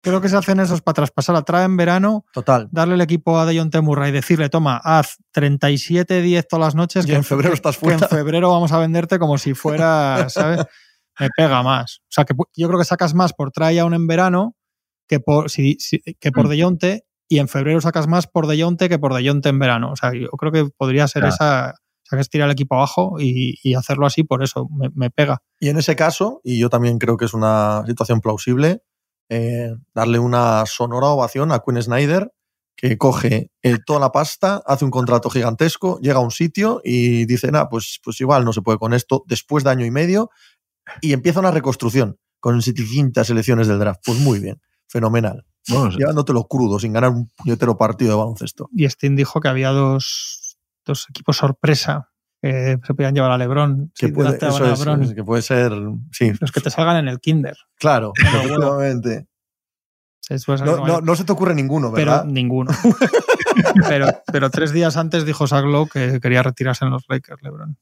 Creo 0.01 0.21
que 0.21 0.29
se 0.29 0.37
hacen 0.37 0.61
esos 0.61 0.81
para 0.81 0.93
traspasar 0.95 1.35
a 1.35 1.41
Trae 1.41 1.65
en 1.65 1.75
verano, 1.75 2.25
Total. 2.33 2.69
darle 2.71 2.93
el 2.95 3.01
equipo 3.01 3.37
a 3.37 3.45
Dejon 3.45 3.69
Temurra 3.69 4.07
y 4.07 4.13
decirle, 4.13 4.47
toma, 4.49 4.79
haz 4.81 5.17
37-10 5.35 6.45
todas 6.47 6.67
las 6.67 6.75
noches. 6.75 7.05
Y 7.07 7.13
en 7.13 7.23
febrero 7.25 7.53
estás 7.53 7.77
que 7.77 7.89
en 7.89 7.99
fuera. 7.99 8.07
febrero 8.15 8.49
vamos 8.49 8.71
a 8.71 8.79
venderte 8.79 9.19
como 9.19 9.37
si 9.37 9.53
fuera, 9.53 10.29
¿sabes? 10.29 10.63
Me 11.19 11.27
pega 11.35 11.61
más. 11.63 11.99
O 12.03 12.11
sea, 12.11 12.23
que 12.23 12.33
yo 12.55 12.67
creo 12.67 12.79
que 12.79 12.85
sacas 12.85 13.13
más 13.13 13.33
por 13.33 13.51
Trae 13.51 13.77
aún 13.79 13.93
en 13.93 14.07
verano 14.07 14.55
que 15.07 15.19
por, 15.19 15.49
si- 15.49 15.75
si- 15.79 16.01
que 16.19 16.31
por 16.31 16.45
Mm. 16.45 16.49
Dejonte 16.49 17.05
y 17.27 17.39
en 17.39 17.49
febrero 17.49 17.81
sacas 17.81 18.07
más 18.07 18.25
por 18.27 18.47
Dejonte 18.47 18.87
que 18.87 18.99
por 18.99 19.13
Dejonte 19.13 19.49
en 19.49 19.59
verano. 19.59 19.91
O 19.91 19.95
sea, 19.97 20.13
yo 20.13 20.29
creo 20.29 20.51
que 20.53 20.65
podría 20.77 21.09
ser 21.09 21.25
esa, 21.25 21.75
sea, 22.09 22.17
que 22.17 22.21
es 22.21 22.29
tirar 22.29 22.47
el 22.47 22.53
equipo 22.53 22.75
abajo 22.75 23.17
y, 23.19 23.59
y 23.63 23.75
hacerlo 23.75 24.05
así, 24.05 24.23
por 24.23 24.43
eso 24.43 24.67
me, 24.69 24.89
me 24.93 25.09
pega. 25.09 25.41
Y 25.59 25.69
en 25.69 25.77
ese 25.77 25.95
caso, 25.95 26.41
y 26.43 26.59
yo 26.59 26.69
también 26.69 26.97
creo 26.97 27.17
que 27.17 27.25
es 27.25 27.33
una 27.33 27.83
situación 27.87 28.21
plausible, 28.21 28.81
eh, 29.29 29.75
darle 29.93 30.17
una 30.19 30.65
sonora 30.65 31.07
ovación 31.07 31.51
a 31.51 31.59
Quinn 31.59 31.81
Snyder, 31.81 32.31
que 32.75 32.97
coge 32.97 33.51
eh, 33.61 33.77
toda 33.85 33.99
la 33.99 34.11
pasta, 34.11 34.63
hace 34.65 34.85
un 34.85 34.91
contrato 34.91 35.29
gigantesco, 35.29 35.99
llega 35.99 36.17
a 36.17 36.21
un 36.21 36.31
sitio 36.31 36.81
y 36.83 37.25
dice, 37.25 37.51
nah, 37.51 37.65
pues, 37.65 37.99
pues 38.03 38.19
igual 38.21 38.45
no 38.45 38.53
se 38.53 38.61
puede 38.61 38.77
con 38.77 38.93
esto, 38.93 39.23
después 39.27 39.63
de 39.63 39.69
año 39.71 39.85
y 39.85 39.91
medio, 39.91 40.29
y 41.01 41.13
empieza 41.13 41.41
una 41.41 41.51
reconstrucción 41.51 42.17
con 42.39 42.61
700 42.61 43.27
selecciones 43.27 43.67
del 43.67 43.79
draft. 43.79 44.01
Pues 44.05 44.19
muy 44.19 44.39
bien, 44.39 44.61
fenomenal. 44.87 45.45
Bueno, 45.67 45.89
Llevándotelo 45.91 46.47
crudo, 46.47 46.79
sin 46.79 46.93
ganar 46.93 47.11
un 47.11 47.29
puñetero 47.35 47.77
partido 47.77 48.11
de 48.11 48.17
baloncesto. 48.17 48.69
Y 48.73 48.87
Stein 48.89 49.15
dijo 49.15 49.41
que 49.41 49.49
había 49.49 49.69
dos, 49.69 50.48
equipos 51.09 51.37
sorpresa 51.37 52.09
que 52.41 52.77
se 52.85 52.93
podían 52.93 53.13
llevar 53.13 53.31
a 53.31 53.37
LeBron. 53.37 53.91
Que 53.97 54.07
si 54.07 54.11
puede, 54.13 54.29
drafteaban 54.29 54.55
eso 54.61 54.65
a 54.65 54.73
es, 54.73 54.79
LeBron. 54.79 55.03
es 55.03 55.13
que 55.13 55.23
puede 55.23 55.41
ser, 55.41 55.71
sí, 56.11 56.31
Los 56.39 56.51
que 56.51 56.61
te 56.61 56.69
salgan 56.69 56.97
en 56.97 57.07
el 57.09 57.19
Kinder. 57.19 57.55
claro, 57.75 58.13
efectivamente. 58.21 59.27
No, 60.47 60.53
algo- 60.53 60.87
no- 60.87 61.01
no 61.01 61.15
se 61.15 61.23
te 61.23 61.31
ocurre 61.31 61.55
ninguno, 61.55 61.91
pero 61.91 62.11
¿verdad? 62.11 62.25
ninguno. 62.25 62.71
pero, 63.89 64.07
pero 64.31 64.49
tres 64.49 64.71
días 64.71 64.95
antes 64.97 65.25
dijo 65.25 65.47
Zach 65.47 65.65
Lowe 65.65 65.89
que 65.89 66.19
quería 66.19 66.43
retirarse 66.43 66.85
en 66.85 66.91
los 66.91 67.03
Lakers, 67.09 67.41
LeBron. 67.41 67.77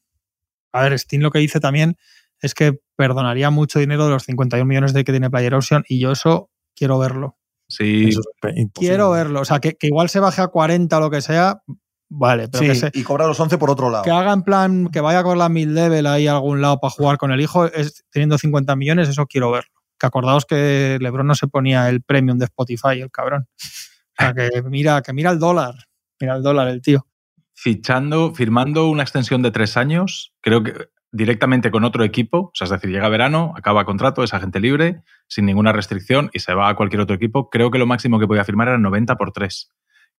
A 0.74 0.82
ver, 0.82 0.98
Stein 0.98 1.22
lo 1.24 1.32
que 1.32 1.40
dice 1.40 1.60
también 1.60 1.98
es 2.42 2.54
que 2.54 2.80
perdonaría 2.96 3.50
mucho 3.50 3.80
dinero 3.80 4.06
de 4.06 4.12
los 4.12 4.24
51 4.24 4.66
millones 4.66 4.94
de 4.94 5.04
que 5.04 5.12
tiene 5.12 5.30
Player 5.30 5.56
Option 5.56 5.84
y 5.88 6.00
yo 6.00 6.12
eso 6.12 6.50
quiero 6.76 7.00
verlo. 7.00 7.38
sí, 7.68 8.10
Eso 8.10 8.22
es 8.22 8.58
imposible. 8.58 8.72
Quiero 8.92 9.12
verlo. 9.12 9.42
O 9.42 9.46
sea, 9.46 9.60
que, 9.60 9.74
que 9.74 9.88
igual 9.88 10.10
se 10.10 10.20
baje 10.20 10.42
a 10.42 10.48
40 10.48 10.98
o 10.98 11.00
lo 11.02 11.10
que 11.10 11.22
sea, 11.22 11.62
vale, 12.10 12.48
pero 12.48 12.62
Sí, 12.62 12.68
que, 12.68 12.76
se, 12.76 12.92
y 12.94 13.04
cobra 13.04 13.28
los 13.28 13.40
11 13.40 13.58
por 13.58 13.70
otro 13.70 13.90
lado. 13.90 14.04
que 14.04 14.12
haga 14.12 14.34
en 14.34 14.44
plan, 14.44 14.88
que 14.90 15.02
vaya 15.02 15.24
con 15.24 15.38
la 15.38 15.50
mid-level 15.50 16.06
ahí 16.08 16.28
a 16.28 16.34
algún 16.34 16.62
lado 16.62 16.80
para 16.80 16.92
jugar 16.92 17.18
con 17.18 17.32
el 17.32 17.42
hijo, 17.42 17.66
es, 17.66 18.06
teniendo 18.12 18.38
50 18.38 18.76
millones, 18.76 19.10
eso 19.10 19.26
quiero 19.26 19.52
verlo. 19.52 19.72
Que 20.00 20.06
acordaos 20.08 20.46
que 20.46 20.98
LeBron 21.02 21.26
no 21.26 21.36
se 21.36 21.48
ponía 21.48 21.90
el 21.90 22.02
premium 22.02 22.38
de 22.38 22.46
Spotify, 22.46 23.02
el 23.02 23.12
cabrón. 23.12 23.48
O 23.58 24.24
sea, 24.24 24.34
que 24.34 24.50
mira, 24.70 25.02
que 25.02 25.14
mira 25.14 25.32
el 25.32 25.40
dólar. 25.40 25.76
Mira 26.20 26.36
el 26.36 26.44
dólar, 26.44 26.68
el 26.68 26.82
tío. 26.82 27.06
fichando, 27.54 28.34
firmando 28.34 28.88
una 28.88 29.04
extensión 29.04 29.42
de 29.42 29.52
tres 29.52 29.78
años, 29.78 30.34
creo 30.42 30.64
que 30.64 30.74
directamente 31.12 31.72
con 31.72 31.84
otro 31.84 32.04
equipo, 32.04 32.38
o 32.38 32.52
sea, 32.54 32.66
es 32.66 32.72
decir, 32.72 32.90
llega 32.90 33.10
verano, 33.10 33.54
acaba 33.56 33.86
contrato, 33.86 34.24
es 34.24 34.34
agente 34.34 34.60
libre, 34.60 35.02
sin 35.28 35.46
ninguna 35.46 35.72
restricción 35.72 36.30
y 36.34 36.40
se 36.40 36.54
va 36.54 36.70
a 36.70 36.76
cualquier 36.76 37.02
otro 37.02 37.16
equipo. 37.16 37.50
Creo 37.50 37.72
que 37.72 37.80
lo 37.80 37.86
máximo 37.86 38.20
que 38.20 38.28
podía 38.28 38.44
firmar 38.44 38.68
era 38.68 38.78
90 38.78 39.16
por 39.16 39.32
3. 39.32 39.72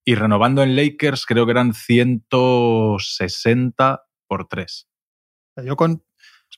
Y 0.09 0.15
renovando 0.15 0.63
en 0.63 0.75
Lakers, 0.75 1.27
creo 1.27 1.45
que 1.45 1.51
eran 1.53 1.75
160 1.75 4.03
por 4.27 4.49
3. 4.49 4.89
Yo 5.65 5.77
con, 5.77 6.03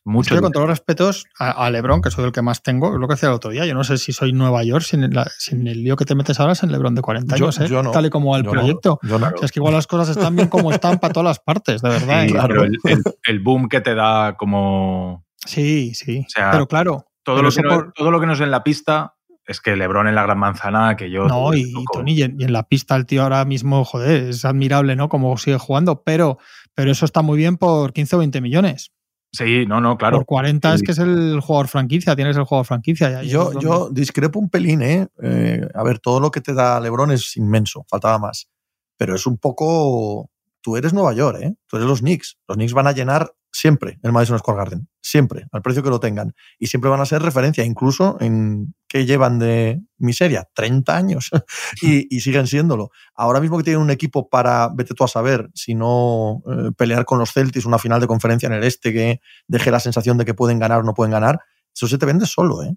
Mucho. 0.04 0.34
yo 0.34 0.42
con 0.42 0.52
todos 0.52 0.68
los 0.68 0.78
respetos 0.78 1.24
a, 1.38 1.50
a 1.66 1.70
LeBron, 1.70 2.02
que 2.02 2.10
soy 2.10 2.26
el 2.26 2.32
que 2.32 2.42
más 2.42 2.62
tengo, 2.62 2.92
es 2.94 3.00
lo 3.00 3.08
que 3.08 3.14
decía 3.14 3.28
el 3.30 3.34
otro 3.34 3.50
día. 3.50 3.66
Yo 3.66 3.74
no 3.74 3.82
sé 3.82 3.98
si 3.98 4.12
soy 4.12 4.32
Nueva 4.32 4.62
York 4.62 4.84
sin, 4.84 5.12
la- 5.12 5.28
sin 5.38 5.66
el 5.66 5.82
lío 5.82 5.96
que 5.96 6.04
te 6.04 6.14
metes 6.14 6.38
ahora 6.38 6.52
es 6.52 6.62
en 6.62 6.70
LeBron 6.70 6.94
de 6.94 7.02
40 7.02 7.36
Yo- 7.36 7.46
años, 7.46 7.60
¿eh? 7.60 7.68
yo 7.68 7.82
no. 7.82 7.90
tal 7.90 8.06
y 8.06 8.10
como 8.10 8.30
va 8.32 8.38
el 8.38 8.44
Yo 8.44 8.52
no. 8.52 8.60
proyecto. 8.60 8.98
Yo 9.02 9.18
no. 9.18 9.26
O 9.26 9.38
sea, 9.38 9.46
es 9.46 9.52
que 9.52 9.58
igual 9.58 9.74
las 9.74 9.86
cosas 9.86 10.10
están 10.16 10.36
bien 10.36 10.48
como 10.48 10.70
están 10.70 10.98
para 11.00 11.12
todas 11.12 11.26
las 11.26 11.40
partes, 11.40 11.82
de 11.82 11.88
verdad. 11.88 12.22
Sí, 12.22 12.28
¿eh? 12.28 12.32
claro. 12.32 12.48
pero 12.48 12.64
el, 12.64 12.78
el- 12.84 13.02
el 13.26 13.40
boom 13.40 13.68
que 13.68 13.80
te 13.80 13.94
da 13.94 14.36
como 14.36 15.26
Sí, 15.44 15.94
sí. 15.94 16.24
O 16.26 16.30
sea, 16.30 16.50
pero 16.52 16.66
claro, 16.68 17.06
todo 17.24 17.36
Pero 17.36 17.48
lo, 17.48 17.54
que 17.54 17.62
por- 17.62 17.92
todo 17.94 18.10
lo 18.10 18.20
que 18.20 18.26
no 18.26 18.34
es 18.34 18.40
en 18.40 18.50
la 18.50 18.62
pista 18.62 19.14
es 19.50 19.60
que 19.60 19.74
LeBron 19.76 20.06
en 20.08 20.14
la 20.14 20.22
gran 20.22 20.38
manzana, 20.38 20.96
que 20.96 21.10
yo. 21.10 21.26
No, 21.26 21.52
y, 21.54 21.62
y. 21.62 21.84
Tony, 21.92 22.12
y 22.14 22.22
en, 22.22 22.40
y 22.40 22.44
en 22.44 22.52
la 22.52 22.62
pista 22.62 22.96
el 22.96 23.06
tío 23.06 23.22
ahora 23.22 23.44
mismo, 23.44 23.84
joder, 23.84 24.28
es 24.30 24.44
admirable, 24.44 24.96
¿no? 24.96 25.08
Como 25.08 25.36
sigue 25.38 25.58
jugando, 25.58 26.02
pero, 26.02 26.38
pero 26.74 26.90
eso 26.92 27.04
está 27.04 27.22
muy 27.22 27.36
bien 27.36 27.56
por 27.56 27.92
15 27.92 28.16
o 28.16 28.18
20 28.20 28.40
millones. 28.40 28.92
Sí, 29.32 29.64
no, 29.66 29.80
no, 29.80 29.96
claro. 29.96 30.16
Por 30.18 30.26
40 30.26 30.74
es 30.74 30.82
que 30.82 30.90
es 30.92 30.98
el 30.98 31.38
jugador 31.40 31.68
franquicia, 31.68 32.16
tienes 32.16 32.36
el 32.36 32.42
jugador 32.44 32.66
franquicia. 32.66 33.22
Yo, 33.22 33.44
donde- 33.44 33.60
yo 33.60 33.88
discrepo 33.90 34.38
un 34.40 34.50
pelín, 34.50 34.82
¿eh? 34.82 35.06
Eh, 35.22 35.68
A 35.74 35.82
ver, 35.84 36.00
todo 36.00 36.18
lo 36.20 36.30
que 36.32 36.40
te 36.40 36.52
da 36.52 36.80
LeBron 36.80 37.12
es 37.12 37.36
inmenso, 37.36 37.84
faltaba 37.88 38.18
más. 38.18 38.48
Pero 38.96 39.14
es 39.14 39.26
un 39.26 39.38
poco. 39.38 40.30
Tú 40.62 40.76
eres 40.76 40.92
Nueva 40.92 41.12
York, 41.14 41.38
¿eh? 41.42 41.54
Tú 41.68 41.76
eres 41.76 41.88
los 41.88 42.00
Knicks. 42.00 42.38
Los 42.48 42.56
Knicks 42.56 42.72
van 42.74 42.86
a 42.88 42.92
llenar 42.92 43.32
siempre 43.52 43.98
el 44.02 44.12
Madison 44.12 44.38
Square 44.38 44.58
Garden. 44.58 44.88
Siempre, 45.00 45.46
al 45.52 45.62
precio 45.62 45.82
que 45.82 45.90
lo 45.90 46.00
tengan. 46.00 46.34
Y 46.58 46.66
siempre 46.66 46.90
van 46.90 47.00
a 47.00 47.06
ser 47.06 47.22
referencia, 47.22 47.64
incluso 47.64 48.16
en 48.20 48.74
qué 48.90 49.06
llevan 49.06 49.38
de 49.38 49.80
miseria, 49.98 50.48
30 50.52 50.96
años. 50.96 51.30
y, 51.80 52.14
y 52.14 52.20
siguen 52.20 52.48
siéndolo. 52.48 52.90
Ahora 53.14 53.40
mismo 53.40 53.56
que 53.56 53.62
tienen 53.62 53.80
un 53.80 53.90
equipo 53.90 54.28
para, 54.28 54.68
vete 54.74 54.94
tú 54.94 55.04
a 55.04 55.08
saber, 55.08 55.48
si 55.54 55.76
no 55.76 56.42
eh, 56.46 56.72
pelear 56.76 57.04
con 57.04 57.20
los 57.20 57.32
Celtics 57.32 57.66
una 57.66 57.78
final 57.78 58.00
de 58.00 58.08
conferencia 58.08 58.48
en 58.48 58.54
el 58.54 58.64
este 58.64 58.92
que 58.92 59.20
deje 59.46 59.70
la 59.70 59.78
sensación 59.78 60.18
de 60.18 60.24
que 60.24 60.34
pueden 60.34 60.58
ganar 60.58 60.80
o 60.80 60.82
no 60.82 60.92
pueden 60.92 61.12
ganar, 61.12 61.38
eso 61.72 61.86
se 61.86 61.98
te 61.98 62.04
vende 62.04 62.26
solo, 62.26 62.64
¿eh? 62.64 62.74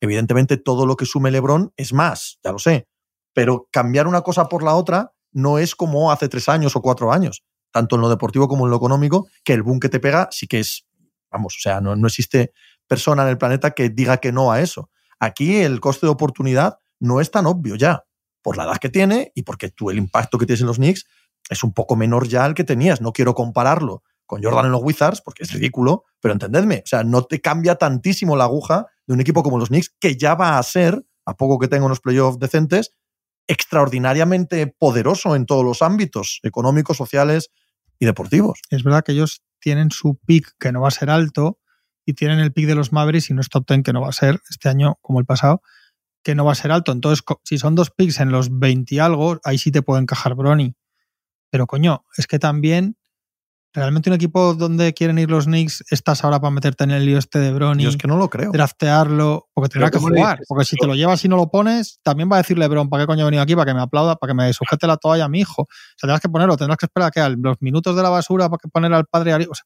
Evidentemente, 0.00 0.56
todo 0.56 0.86
lo 0.86 0.96
que 0.96 1.04
sume 1.04 1.30
LeBron 1.30 1.72
es 1.76 1.92
más, 1.92 2.38
ya 2.42 2.50
lo 2.50 2.58
sé. 2.58 2.88
Pero 3.34 3.68
cambiar 3.70 4.08
una 4.08 4.22
cosa 4.22 4.48
por 4.48 4.62
la 4.62 4.74
otra 4.74 5.12
no 5.32 5.58
es 5.58 5.76
como 5.76 6.10
hace 6.10 6.28
tres 6.28 6.48
años 6.48 6.74
o 6.74 6.80
cuatro 6.80 7.12
años, 7.12 7.44
tanto 7.70 7.96
en 7.96 8.02
lo 8.02 8.08
deportivo 8.08 8.48
como 8.48 8.64
en 8.64 8.70
lo 8.70 8.78
económico, 8.78 9.28
que 9.44 9.52
el 9.52 9.62
boom 9.62 9.78
que 9.78 9.90
te 9.90 10.00
pega 10.00 10.28
sí 10.30 10.46
que 10.46 10.60
es, 10.60 10.86
vamos, 11.30 11.56
o 11.58 11.60
sea, 11.60 11.80
no, 11.82 11.94
no 11.94 12.06
existe 12.06 12.52
persona 12.88 13.22
en 13.22 13.28
el 13.28 13.38
planeta 13.38 13.72
que 13.72 13.90
diga 13.90 14.16
que 14.16 14.32
no 14.32 14.50
a 14.50 14.60
eso. 14.60 14.90
Aquí 15.22 15.58
el 15.58 15.78
coste 15.78 16.06
de 16.06 16.10
oportunidad 16.10 16.78
no 16.98 17.20
es 17.20 17.30
tan 17.30 17.46
obvio 17.46 17.76
ya, 17.76 18.02
por 18.42 18.56
la 18.56 18.64
edad 18.64 18.78
que 18.78 18.88
tiene 18.88 19.30
y 19.36 19.42
porque 19.42 19.68
tú 19.68 19.88
el 19.88 19.98
impacto 19.98 20.36
que 20.36 20.46
tienes 20.46 20.62
en 20.62 20.66
los 20.66 20.78
Knicks 20.78 21.06
es 21.48 21.62
un 21.62 21.72
poco 21.72 21.94
menor 21.94 22.26
ya 22.26 22.44
al 22.44 22.54
que 22.54 22.64
tenías. 22.64 23.00
No 23.00 23.12
quiero 23.12 23.32
compararlo 23.32 24.02
con 24.26 24.42
Jordan 24.42 24.66
en 24.66 24.72
los 24.72 24.82
Wizards 24.82 25.20
porque 25.20 25.44
es 25.44 25.52
ridículo, 25.52 26.02
pero 26.20 26.32
entendedme, 26.32 26.78
o 26.84 26.88
sea, 26.88 27.04
no 27.04 27.22
te 27.22 27.40
cambia 27.40 27.76
tantísimo 27.76 28.34
la 28.34 28.44
aguja 28.44 28.86
de 29.06 29.14
un 29.14 29.20
equipo 29.20 29.44
como 29.44 29.58
los 29.58 29.68
Knicks 29.68 29.94
que 30.00 30.16
ya 30.16 30.34
va 30.34 30.58
a 30.58 30.62
ser, 30.64 31.04
a 31.24 31.36
poco 31.36 31.60
que 31.60 31.68
tenga 31.68 31.86
unos 31.86 32.00
playoffs 32.00 32.40
decentes, 32.40 32.92
extraordinariamente 33.46 34.66
poderoso 34.66 35.36
en 35.36 35.46
todos 35.46 35.64
los 35.64 35.82
ámbitos 35.82 36.40
económicos, 36.42 36.96
sociales 36.96 37.52
y 38.00 38.06
deportivos. 38.06 38.60
Es 38.70 38.82
verdad 38.82 39.04
que 39.04 39.12
ellos 39.12 39.44
tienen 39.60 39.92
su 39.92 40.18
pick 40.26 40.50
que 40.58 40.72
no 40.72 40.80
va 40.80 40.88
a 40.88 40.90
ser 40.90 41.10
alto 41.10 41.60
y 42.04 42.14
tienen 42.14 42.38
el 42.40 42.52
pick 42.52 42.66
de 42.66 42.74
los 42.74 42.92
Mavericks 42.92 43.30
y 43.30 43.34
no 43.34 43.40
es 43.40 43.48
top 43.48 43.66
10 43.68 43.82
que 43.82 43.92
no 43.92 44.00
va 44.00 44.08
a 44.08 44.12
ser 44.12 44.40
este 44.50 44.68
año 44.68 44.98
como 45.02 45.20
el 45.20 45.26
pasado, 45.26 45.62
que 46.24 46.34
no 46.34 46.44
va 46.44 46.52
a 46.52 46.56
ser 46.56 46.72
alto. 46.72 46.92
Entonces, 46.92 47.24
si 47.44 47.58
son 47.58 47.74
dos 47.74 47.90
picks 47.90 48.20
en 48.20 48.30
los 48.30 48.58
20 48.58 48.94
y 48.94 48.98
algo, 48.98 49.40
ahí 49.44 49.58
sí 49.58 49.70
te 49.70 49.82
puede 49.82 50.02
encajar 50.02 50.34
Brony. 50.34 50.74
Pero 51.50 51.66
coño, 51.66 52.04
es 52.16 52.26
que 52.26 52.38
también 52.38 52.96
realmente 53.74 54.10
un 54.10 54.14
equipo 54.14 54.54
donde 54.54 54.92
quieren 54.92 55.18
ir 55.18 55.30
los 55.30 55.46
Knicks 55.46 55.82
estás 55.90 56.24
ahora 56.24 56.40
para 56.40 56.50
meterte 56.50 56.84
en 56.84 56.90
el 56.90 57.06
lío 57.06 57.18
este 57.18 57.38
de 57.38 57.52
Brony, 57.52 57.82
Yo 57.84 57.88
es 57.88 57.96
que 57.96 58.06
no 58.06 58.16
lo 58.18 58.28
creo. 58.28 58.52
draftearlo, 58.52 59.48
porque 59.54 59.70
tendrá 59.70 59.90
que 59.90 59.96
¿cómo 59.96 60.10
le 60.10 60.18
jugar. 60.20 60.36
dices? 60.36 60.46
Porque 60.48 60.64
si 60.66 60.76
te 60.76 60.86
lo 60.86 60.94
llevas 60.94 61.24
y 61.24 61.28
no 61.28 61.36
lo 61.36 61.50
pones, 61.50 61.98
también 62.02 62.30
va 62.30 62.36
a 62.36 62.38
decir 62.42 62.58
LeBron, 62.58 62.90
¿para 62.90 63.02
qué 63.02 63.06
coño 63.06 63.22
he 63.22 63.24
venido 63.24 63.42
aquí? 63.42 63.54
Para 63.54 63.70
que 63.70 63.74
me 63.74 63.80
aplauda, 63.80 64.16
para 64.16 64.30
que 64.30 64.34
me 64.34 64.52
sujete 64.52 64.86
la 64.86 64.98
toalla 64.98 65.24
a 65.24 65.28
mi 65.28 65.40
hijo. 65.40 65.62
O 65.62 65.66
sea, 65.96 66.00
tendrás 66.02 66.20
que 66.20 66.28
ponerlo, 66.28 66.56
tendrás 66.56 66.76
que 66.76 66.86
esperar 66.86 67.08
a 67.08 67.10
que 67.10 67.20
a 67.20 67.28
los 67.30 67.56
minutos 67.60 67.96
de 67.96 68.02
la 68.02 68.10
basura 68.10 68.48
para 68.50 68.58
que 68.58 68.68
poner 68.68 68.92
al 68.92 69.06
padre. 69.06 69.34
O 69.36 69.54
sea, 69.54 69.64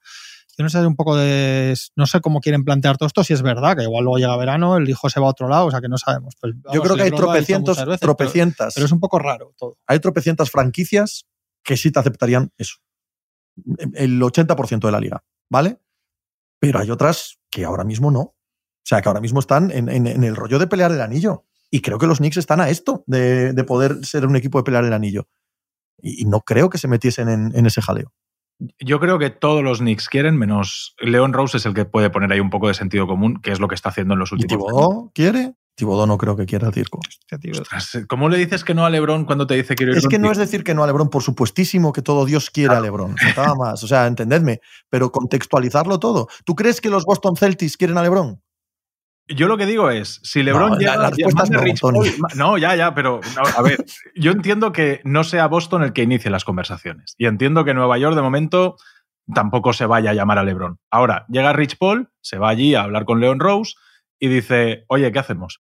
yo 0.58 0.62
no 0.64 0.70
sé 0.70 0.84
un 0.86 0.96
poco 0.96 1.16
de. 1.16 1.74
No 1.96 2.06
sé 2.06 2.20
cómo 2.20 2.40
quieren 2.40 2.64
plantear 2.64 2.96
todo 2.96 3.06
esto, 3.06 3.22
si 3.24 3.32
es 3.34 3.42
verdad, 3.42 3.76
que 3.76 3.82
igual 3.82 4.04
luego 4.04 4.18
llega 4.18 4.36
verano, 4.36 4.76
el 4.76 4.88
hijo 4.88 5.08
se 5.10 5.20
va 5.20 5.26
a 5.26 5.30
otro 5.30 5.48
lado, 5.48 5.66
o 5.66 5.70
sea 5.70 5.80
que 5.80 5.88
no 5.88 5.98
sabemos. 5.98 6.34
Pues, 6.40 6.54
Yo 6.72 6.82
creo 6.82 6.96
que 6.96 7.02
hay 7.02 7.10
tropecientos, 7.10 7.76
pero- 7.78 7.98
tropecientas, 7.98 8.74
Pero, 8.74 8.86
es 8.86 8.92
un 8.92 9.00
poco 9.00 9.18
raro 9.18 9.52
todo. 9.58 9.78
hay 9.86 9.98
tropecientas 10.00 10.50
franquicias 10.50 11.26
que 11.62 11.76
sí 11.76 11.90
te 11.90 11.98
aceptarían 12.00 12.52
eso. 12.58 12.76
El 13.94 14.20
80% 14.22 14.86
de 14.86 14.92
la 14.92 15.00
liga, 15.00 15.24
¿vale? 15.50 15.80
Pero 16.58 16.78
hay 16.78 16.90
otras 16.90 17.38
que 17.50 17.64
ahora 17.64 17.84
mismo 17.84 18.10
no. 18.10 18.20
O 18.20 18.34
sea, 18.88 19.02
que 19.02 19.08
ahora 19.08 19.20
mismo 19.20 19.40
están 19.40 19.70
en, 19.70 19.88
en- 19.88 20.06
en 20.06 20.24
el 20.24 20.36
rollo 20.36 20.58
de 20.58 20.66
pelear 20.66 20.92
el 20.92 21.00
anillo. 21.00 21.44
Y 21.70 21.80
creo 21.80 21.98
que 21.98 22.06
los 22.06 22.18
Knicks 22.18 22.36
están 22.36 22.60
a 22.60 22.68
esto, 22.70 23.02
de, 23.06 23.52
de 23.52 23.64
poder 23.64 24.04
ser 24.06 24.24
un 24.26 24.36
equipo 24.36 24.58
de 24.58 24.64
pelear 24.64 24.84
el 24.84 24.92
anillo. 24.92 25.28
Y, 26.00 26.22
y 26.22 26.24
no 26.26 26.42
creo 26.42 26.70
que 26.70 26.78
se 26.78 26.86
metiesen 26.86 27.28
en, 27.28 27.52
en 27.56 27.66
ese 27.66 27.82
jaleo. 27.82 28.12
Yo 28.78 29.00
creo 29.00 29.18
que 29.18 29.30
todos 29.30 29.62
los 29.62 29.78
Knicks 29.78 30.08
quieren, 30.08 30.36
menos 30.36 30.94
Leon 30.98 31.32
Rose 31.32 31.58
es 31.58 31.66
el 31.66 31.74
que 31.74 31.84
puede 31.84 32.10
poner 32.10 32.32
ahí 32.32 32.40
un 32.40 32.50
poco 32.50 32.68
de 32.68 32.74
sentido 32.74 33.06
común, 33.06 33.40
que 33.42 33.52
es 33.52 33.60
lo 33.60 33.68
que 33.68 33.74
está 33.74 33.90
haciendo 33.90 34.14
en 34.14 34.20
los 34.20 34.32
¿Y 34.32 34.36
últimos 34.36 34.68
años. 34.68 34.80
Tibodó 34.80 35.10
quiere? 35.14 35.54
Tibodó 35.76 36.06
no 36.06 36.16
creo 36.16 36.36
que 36.36 36.46
quiera 36.46 36.68
el 36.68 36.72
circo. 36.72 37.00
Hostia, 37.06 37.38
tío. 37.38 37.52
Ostras, 37.52 38.04
¿Cómo 38.08 38.30
le 38.30 38.38
dices 38.38 38.64
que 38.64 38.72
no 38.72 38.86
a 38.86 38.90
LeBron 38.90 39.26
cuando 39.26 39.46
te 39.46 39.54
dice 39.54 39.74
quiero 39.74 39.92
ir 39.92 39.98
Es 39.98 40.08
que 40.08 40.18
no 40.18 40.32
es 40.32 40.38
decir 40.38 40.64
que 40.64 40.74
no 40.74 40.82
a 40.82 40.86
Lebron, 40.86 41.10
por 41.10 41.22
supuestísimo 41.22 41.92
que 41.92 42.00
todo 42.00 42.24
Dios 42.24 42.50
quiere 42.50 42.74
a 42.74 42.80
Lebron. 42.80 43.14
Faltaba 43.18 43.54
más. 43.54 43.84
O 43.84 43.86
sea, 43.86 44.06
entendedme, 44.06 44.60
pero 44.88 45.12
contextualizarlo 45.12 45.98
todo. 45.98 46.28
¿Tú 46.46 46.54
crees 46.54 46.80
que 46.80 46.88
los 46.88 47.04
Boston 47.04 47.36
Celtics 47.36 47.76
quieren 47.76 47.98
a 47.98 48.02
Lebron? 48.02 48.40
Yo 49.28 49.48
lo 49.48 49.56
que 49.56 49.66
digo 49.66 49.90
es, 49.90 50.20
si 50.22 50.42
LeBron 50.42 50.70
No, 50.70 50.74
la- 50.76 50.78
llega 50.78 50.96
la 50.96 51.10
no, 51.50 51.60
Rich. 51.60 51.80
Paul- 51.80 51.94
no, 52.36 52.58
ya, 52.58 52.76
ya, 52.76 52.94
pero 52.94 53.20
a 53.56 53.62
ver, 53.62 53.84
yo 54.14 54.30
entiendo 54.30 54.72
que 54.72 55.00
no 55.04 55.24
sea 55.24 55.48
Boston 55.48 55.82
el 55.82 55.92
que 55.92 56.02
inicie 56.02 56.30
las 56.30 56.44
conversaciones 56.44 57.14
y 57.18 57.26
entiendo 57.26 57.64
que 57.64 57.74
Nueva 57.74 57.98
York 57.98 58.14
de 58.14 58.22
momento 58.22 58.76
tampoco 59.34 59.72
se 59.72 59.86
vaya 59.86 60.10
a 60.10 60.14
llamar 60.14 60.38
a 60.38 60.44
LeBron. 60.44 60.78
Ahora 60.92 61.26
llega 61.28 61.52
Rich 61.52 61.76
Paul, 61.78 62.10
se 62.20 62.38
va 62.38 62.50
allí 62.50 62.76
a 62.76 62.82
hablar 62.82 63.04
con 63.04 63.20
Leon 63.20 63.40
Rose 63.40 63.74
y 64.20 64.28
dice, 64.28 64.84
oye, 64.88 65.10
¿qué 65.10 65.18
hacemos? 65.18 65.60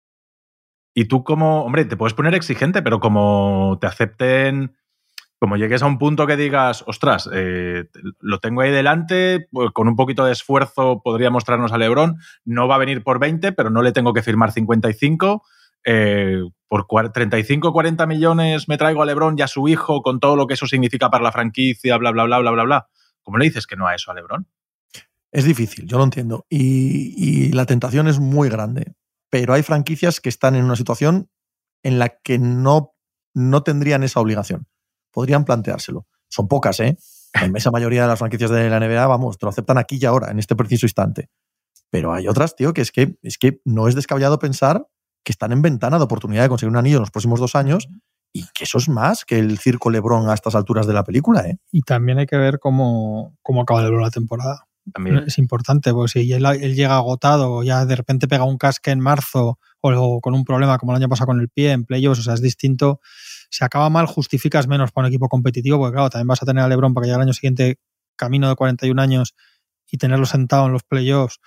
Y 0.93 1.05
tú 1.05 1.23
como, 1.23 1.63
hombre, 1.65 1.85
te 1.85 1.97
puedes 1.97 2.13
poner 2.13 2.35
exigente, 2.35 2.81
pero 2.83 2.99
como 2.99 3.77
te 3.81 3.87
acepten, 3.87 4.77
como 5.39 5.57
llegues 5.57 5.81
a 5.83 5.85
un 5.87 5.97
punto 5.97 6.25
que 6.27 6.37
digas, 6.37 6.83
ostras, 6.87 7.29
eh, 7.33 7.85
lo 8.19 8.39
tengo 8.39 8.61
ahí 8.61 8.71
delante, 8.71 9.47
pues, 9.51 9.71
con 9.71 9.87
un 9.87 9.95
poquito 9.95 10.25
de 10.25 10.31
esfuerzo 10.31 11.01
podría 11.03 11.29
mostrarnos 11.29 11.71
a 11.73 11.77
Lebron, 11.77 12.17
no 12.45 12.67
va 12.67 12.75
a 12.75 12.79
venir 12.79 13.03
por 13.03 13.19
20, 13.19 13.51
pero 13.51 13.69
no 13.69 13.81
le 13.81 13.91
tengo 13.91 14.13
que 14.13 14.23
firmar 14.23 14.51
55. 14.51 15.43
eh, 15.87 16.39
por 16.67 16.87
cua- 16.87 17.11
35, 17.13 17.71
40 17.71 18.07
millones 18.07 18.67
me 18.67 18.77
traigo 18.77 19.03
a 19.03 19.05
Lebron 19.05 19.35
y 19.37 19.43
a 19.43 19.47
su 19.47 19.67
hijo 19.67 20.01
con 20.01 20.19
todo 20.19 20.35
lo 20.35 20.47
que 20.47 20.55
eso 20.55 20.65
significa 20.65 21.11
para 21.11 21.23
la 21.23 21.31
franquicia, 21.31 21.95
bla, 21.97 22.09
bla, 22.11 22.23
bla, 22.23 22.39
bla, 22.39 22.51
bla, 22.51 22.63
bla. 22.63 22.87
¿Cómo 23.21 23.37
le 23.37 23.45
dices 23.45 23.67
que 23.67 23.75
no 23.75 23.85
a 23.85 23.93
eso 23.93 24.09
a 24.09 24.15
Lebron? 24.15 24.47
Es 25.31 25.43
difícil, 25.45 25.85
yo 25.85 25.99
lo 25.99 26.03
entiendo. 26.05 26.47
Y, 26.49 27.13
y 27.17 27.51
la 27.51 27.65
tentación 27.67 28.07
es 28.07 28.19
muy 28.19 28.49
grande. 28.49 28.95
Pero 29.29 29.53
hay 29.53 29.61
franquicias 29.61 30.19
que 30.19 30.29
están 30.29 30.55
en 30.55 30.63
una 30.65 30.75
situación 30.75 31.29
en 31.83 31.99
la 31.99 32.09
que 32.09 32.39
no, 32.39 32.95
no 33.35 33.61
tendrían 33.61 34.03
esa 34.03 34.19
obligación. 34.21 34.65
Podrían 35.15 35.45
planteárselo. 35.45 36.05
Son 36.27 36.49
pocas, 36.49 36.77
¿eh? 36.81 36.97
La 37.33 37.45
inmensa 37.45 37.71
mayoría 37.71 38.01
de 38.01 38.09
las 38.09 38.19
franquicias 38.19 38.51
de 38.51 38.69
la 38.69 38.81
NBA, 38.81 39.07
vamos, 39.07 39.37
te 39.37 39.45
lo 39.45 39.49
aceptan 39.49 39.77
aquí 39.77 39.97
y 39.99 40.03
ahora, 40.03 40.29
en 40.29 40.39
este 40.39 40.57
preciso 40.57 40.85
instante. 40.85 41.29
Pero 41.89 42.13
hay 42.13 42.27
otras, 42.27 42.53
tío, 42.53 42.73
que 42.73 42.81
es 42.81 42.91
que, 42.91 43.17
es 43.21 43.37
que 43.37 43.61
no 43.63 43.87
es 43.87 43.95
descabellado 43.95 44.39
pensar 44.39 44.87
que 45.23 45.31
están 45.31 45.53
en 45.53 45.61
ventana 45.61 45.97
de 45.97 46.03
oportunidad 46.03 46.43
de 46.43 46.49
conseguir 46.49 46.71
un 46.71 46.75
anillo 46.75 46.97
en 46.97 47.03
los 47.03 47.11
próximos 47.11 47.39
dos 47.39 47.55
años 47.55 47.87
y 48.33 48.43
que 48.53 48.65
eso 48.65 48.77
es 48.77 48.89
más 48.89 49.23
que 49.23 49.39
el 49.39 49.57
circo 49.57 49.89
Lebron 49.89 50.27
a 50.27 50.33
estas 50.33 50.53
alturas 50.53 50.85
de 50.85 50.93
la 50.93 51.05
película, 51.05 51.47
¿eh? 51.47 51.57
Y 51.71 51.83
también 51.83 52.17
hay 52.17 52.25
que 52.25 52.35
ver 52.35 52.59
cómo, 52.59 53.37
cómo 53.41 53.61
acaba 53.61 53.83
LeBron 53.83 54.01
la 54.01 54.11
temporada. 54.11 54.67
También. 54.93 55.23
Es 55.25 55.37
importante, 55.37 55.93
porque 55.93 56.19
si 56.19 56.33
él, 56.33 56.45
él 56.45 56.75
llega 56.75 56.97
agotado 56.97 57.53
o 57.53 57.63
ya 57.63 57.85
de 57.85 57.95
repente 57.95 58.27
pega 58.27 58.43
un 58.43 58.57
casque 58.57 58.91
en 58.91 58.99
marzo 58.99 59.57
o, 59.79 59.91
luego 59.91 60.19
con 60.19 60.33
un 60.33 60.43
problema 60.43 60.77
como 60.77 60.91
el 60.91 60.97
año 60.97 61.07
pasado 61.07 61.27
con 61.27 61.39
el 61.39 61.47
pie 61.47 61.71
en 61.71 61.85
playoffs, 61.85 62.19
o 62.19 62.23
sea, 62.23 62.33
es 62.33 62.41
distinto. 62.41 62.99
Si 63.55 63.63
acaba 63.63 63.89
mal, 63.89 64.05
justificas 64.05 64.67
menos 64.67 64.91
para 64.91 65.05
un 65.07 65.13
equipo 65.13 65.29
competitivo, 65.29 65.77
porque 65.77 65.93
claro, 65.93 66.09
también 66.09 66.27
vas 66.27 66.43
a 66.43 66.45
tener 66.45 66.61
a 66.63 66.67
LeBron 66.67 66.93
para 66.93 67.03
que 67.03 67.07
llegue 67.07 67.15
el 67.15 67.21
año 67.21 67.33
siguiente 67.33 67.79
camino 68.17 68.49
de 68.49 68.55
41 68.55 68.99
años 69.01 69.33
y 69.89 69.97
tenerlo 69.97 70.25
sentado 70.25 70.65
en 70.65 70.73
los 70.73 70.83
playoffs. 70.83 71.39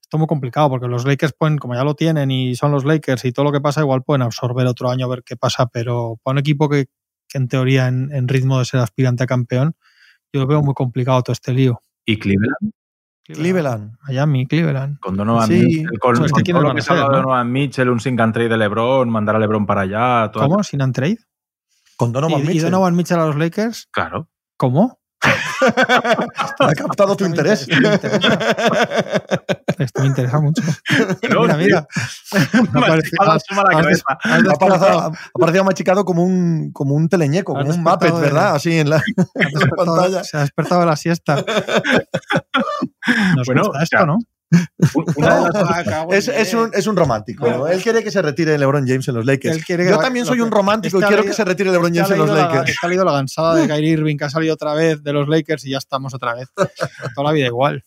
Esto 0.00 0.16
es 0.16 0.18
muy 0.20 0.28
complicado 0.28 0.70
porque 0.70 0.86
los 0.86 1.04
Lakers 1.04 1.32
pueden, 1.36 1.58
como 1.58 1.74
ya 1.74 1.82
lo 1.82 1.94
tienen 1.94 2.30
y 2.30 2.54
son 2.54 2.70
los 2.70 2.84
Lakers 2.84 3.24
y 3.24 3.32
todo 3.32 3.44
lo 3.44 3.50
que 3.52 3.60
pasa, 3.60 3.80
igual 3.80 4.04
pueden 4.04 4.22
absorber 4.22 4.66
otro 4.68 4.88
año 4.88 5.06
a 5.06 5.08
ver 5.08 5.22
qué 5.24 5.36
pasa, 5.36 5.66
pero 5.66 6.20
para 6.22 6.34
un 6.34 6.38
equipo 6.38 6.68
que, 6.68 6.86
que 7.28 7.38
en 7.38 7.48
teoría 7.48 7.88
en, 7.88 8.10
en 8.12 8.28
ritmo 8.28 8.60
de 8.60 8.64
ser 8.64 8.78
aspirante 8.80 9.24
a 9.24 9.26
campeón, 9.26 9.74
yo 10.32 10.40
lo 10.40 10.46
veo 10.46 10.62
muy 10.62 10.74
complicado 10.74 11.22
todo 11.22 11.32
este 11.32 11.52
lío. 11.52 11.82
¿Y 12.06 12.18
Cleveland? 12.18 12.72
Cleveland. 13.24 13.96
Miami, 14.06 14.46
Cleveland. 14.46 14.98
Con 15.00 15.16
Donovan 15.16 15.48
Sí. 15.48 15.54
Mitchell, 15.62 15.98
con, 15.98 16.14
es 16.14 16.20
que 16.20 16.28
con 16.30 16.42
quiénes 16.42 16.52
todo 16.54 16.62
lo 16.62 16.68
van 16.68 16.76
que 16.76 16.80
a 16.80 16.84
se 16.84 16.92
ha 16.92 16.96
ser, 16.96 17.02
hablado 17.04 17.10
de 17.10 17.22
¿no? 17.22 17.28
Donovan 17.28 17.52
Mitchell, 17.52 17.88
un 17.90 18.00
sin 18.00 18.20
and 18.20 18.32
trade 18.32 18.48
de 18.48 18.56
LeBron, 18.56 19.10
mandar 19.10 19.36
a 19.36 19.38
LeBron 19.38 19.66
para 19.66 19.82
allá. 19.82 20.30
toda- 20.30 20.46
¿Cómo? 20.48 20.62
¿Sin 20.62 20.80
and 20.80 20.94
trade? 20.94 21.18
Con 21.98 22.12
Donovan 22.12 22.40
¿Y, 22.40 22.44
y 22.44 22.46
Mitchell. 22.46 22.62
Donovan 22.70 22.94
Mitchell 22.96 23.18
a 23.18 23.26
los 23.26 23.36
Lakers? 23.36 23.88
Claro. 23.92 24.28
¿Cómo? 24.56 24.98
Ha 26.60 26.72
captado 26.74 27.16
tu 27.16 27.24
interés. 27.26 27.66
esto 29.78 30.00
me 30.00 30.06
interesa. 30.06 30.38
Mucho. 30.40 30.62
No, 31.28 31.42
mira, 31.42 31.56
mira. 31.56 31.86
Ha 32.72 32.80
parecido- 35.36 35.64
machicado 35.64 36.04
como 36.04 36.22
un, 36.22 36.70
como 36.72 36.94
un 36.94 37.08
teleñeco, 37.08 37.54
como 37.54 37.68
un 37.70 37.82
Muppet, 37.82 38.14
¿verdad? 38.20 38.54
Así 38.54 38.78
en 38.78 38.90
la, 38.90 39.02
en 39.34 39.70
pantalla. 39.76 40.22
Se 40.22 40.36
ha 40.36 40.40
despertado 40.40 40.82
de 40.82 40.86
la 40.86 40.96
siesta. 40.96 41.44
Nos 43.36 43.46
Bueno, 43.46 43.62
gusta 43.64 43.82
esto, 43.82 44.06
¿no? 44.06 44.18
Una 45.16 45.36
de 45.36 45.50
las- 45.52 46.06
Es, 46.10 46.28
es 46.28 46.54
un, 46.54 46.70
es 46.72 46.86
un 46.86 46.96
romántico. 46.96 47.48
No. 47.48 47.66
Él 47.68 47.82
quiere 47.82 48.02
que 48.02 48.10
se 48.10 48.22
retire 48.22 48.56
LeBron 48.56 48.86
James 48.86 49.06
en 49.08 49.14
los 49.16 49.26
Lakers. 49.26 49.56
Él 49.56 49.64
quiere 49.64 49.84
que 49.84 49.90
Yo 49.90 49.96
la- 49.96 50.02
también 50.02 50.24
soy 50.24 50.40
un 50.40 50.50
romántico 50.50 50.98
y 50.98 51.00
quiero 51.02 51.16
leído- 51.22 51.30
que 51.30 51.34
se 51.36 51.44
retire 51.44 51.70
LeBron 51.70 51.94
James 51.94 52.10
en 52.10 52.18
los 52.18 52.30
la- 52.30 52.46
Lakers. 52.46 52.70
está 52.70 52.88
leído 52.88 53.04
la 53.04 53.12
gansada 53.12 53.54
de 53.56 53.66
Kyrie 53.68 53.90
Irving 53.92 54.16
que 54.16 54.24
ha 54.24 54.30
salido 54.30 54.54
otra 54.54 54.72
vez 54.74 55.02
de 55.02 55.12
los 55.12 55.28
Lakers 55.28 55.64
y 55.66 55.70
ya 55.70 55.78
estamos 55.78 56.14
otra 56.14 56.34
vez. 56.34 56.48
Toda 57.14 57.26
la 57.28 57.32
vida 57.32 57.46
igual. 57.46 57.84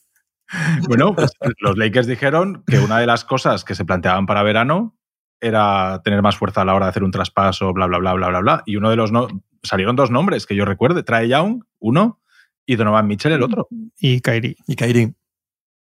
Bueno, 0.87 1.15
pues 1.15 1.31
los 1.59 1.77
Lakers 1.77 2.07
dijeron 2.07 2.63
que 2.67 2.77
una 2.79 2.99
de 2.99 3.05
las 3.07 3.23
cosas 3.23 3.63
que 3.63 3.73
se 3.73 3.85
planteaban 3.85 4.25
para 4.25 4.43
verano 4.43 4.97
era 5.39 6.01
tener 6.03 6.21
más 6.21 6.35
fuerza 6.37 6.61
a 6.61 6.65
la 6.65 6.75
hora 6.75 6.85
de 6.87 6.89
hacer 6.91 7.03
un 7.03 7.11
traspaso, 7.11 7.73
bla, 7.73 7.87
bla, 7.87 7.97
bla, 7.97 8.13
bla, 8.13 8.27
bla, 8.27 8.39
bla. 8.41 8.63
Y 8.65 8.75
uno 8.75 8.89
de 8.89 8.95
los 8.97 9.11
no 9.11 9.27
salieron 9.63 9.95
dos 9.95 10.11
nombres 10.11 10.45
que 10.45 10.55
yo 10.55 10.65
recuerde, 10.65 11.03
Trae 11.03 11.27
Young, 11.29 11.63
uno, 11.79 12.19
y 12.65 12.75
Donovan 12.75 13.07
Mitchell, 13.07 13.31
el 13.31 13.41
otro. 13.43 13.67
Y 13.97 14.21
Kyrie. 14.21 14.55
Y 14.67 14.75
Kyrie. 14.75 15.13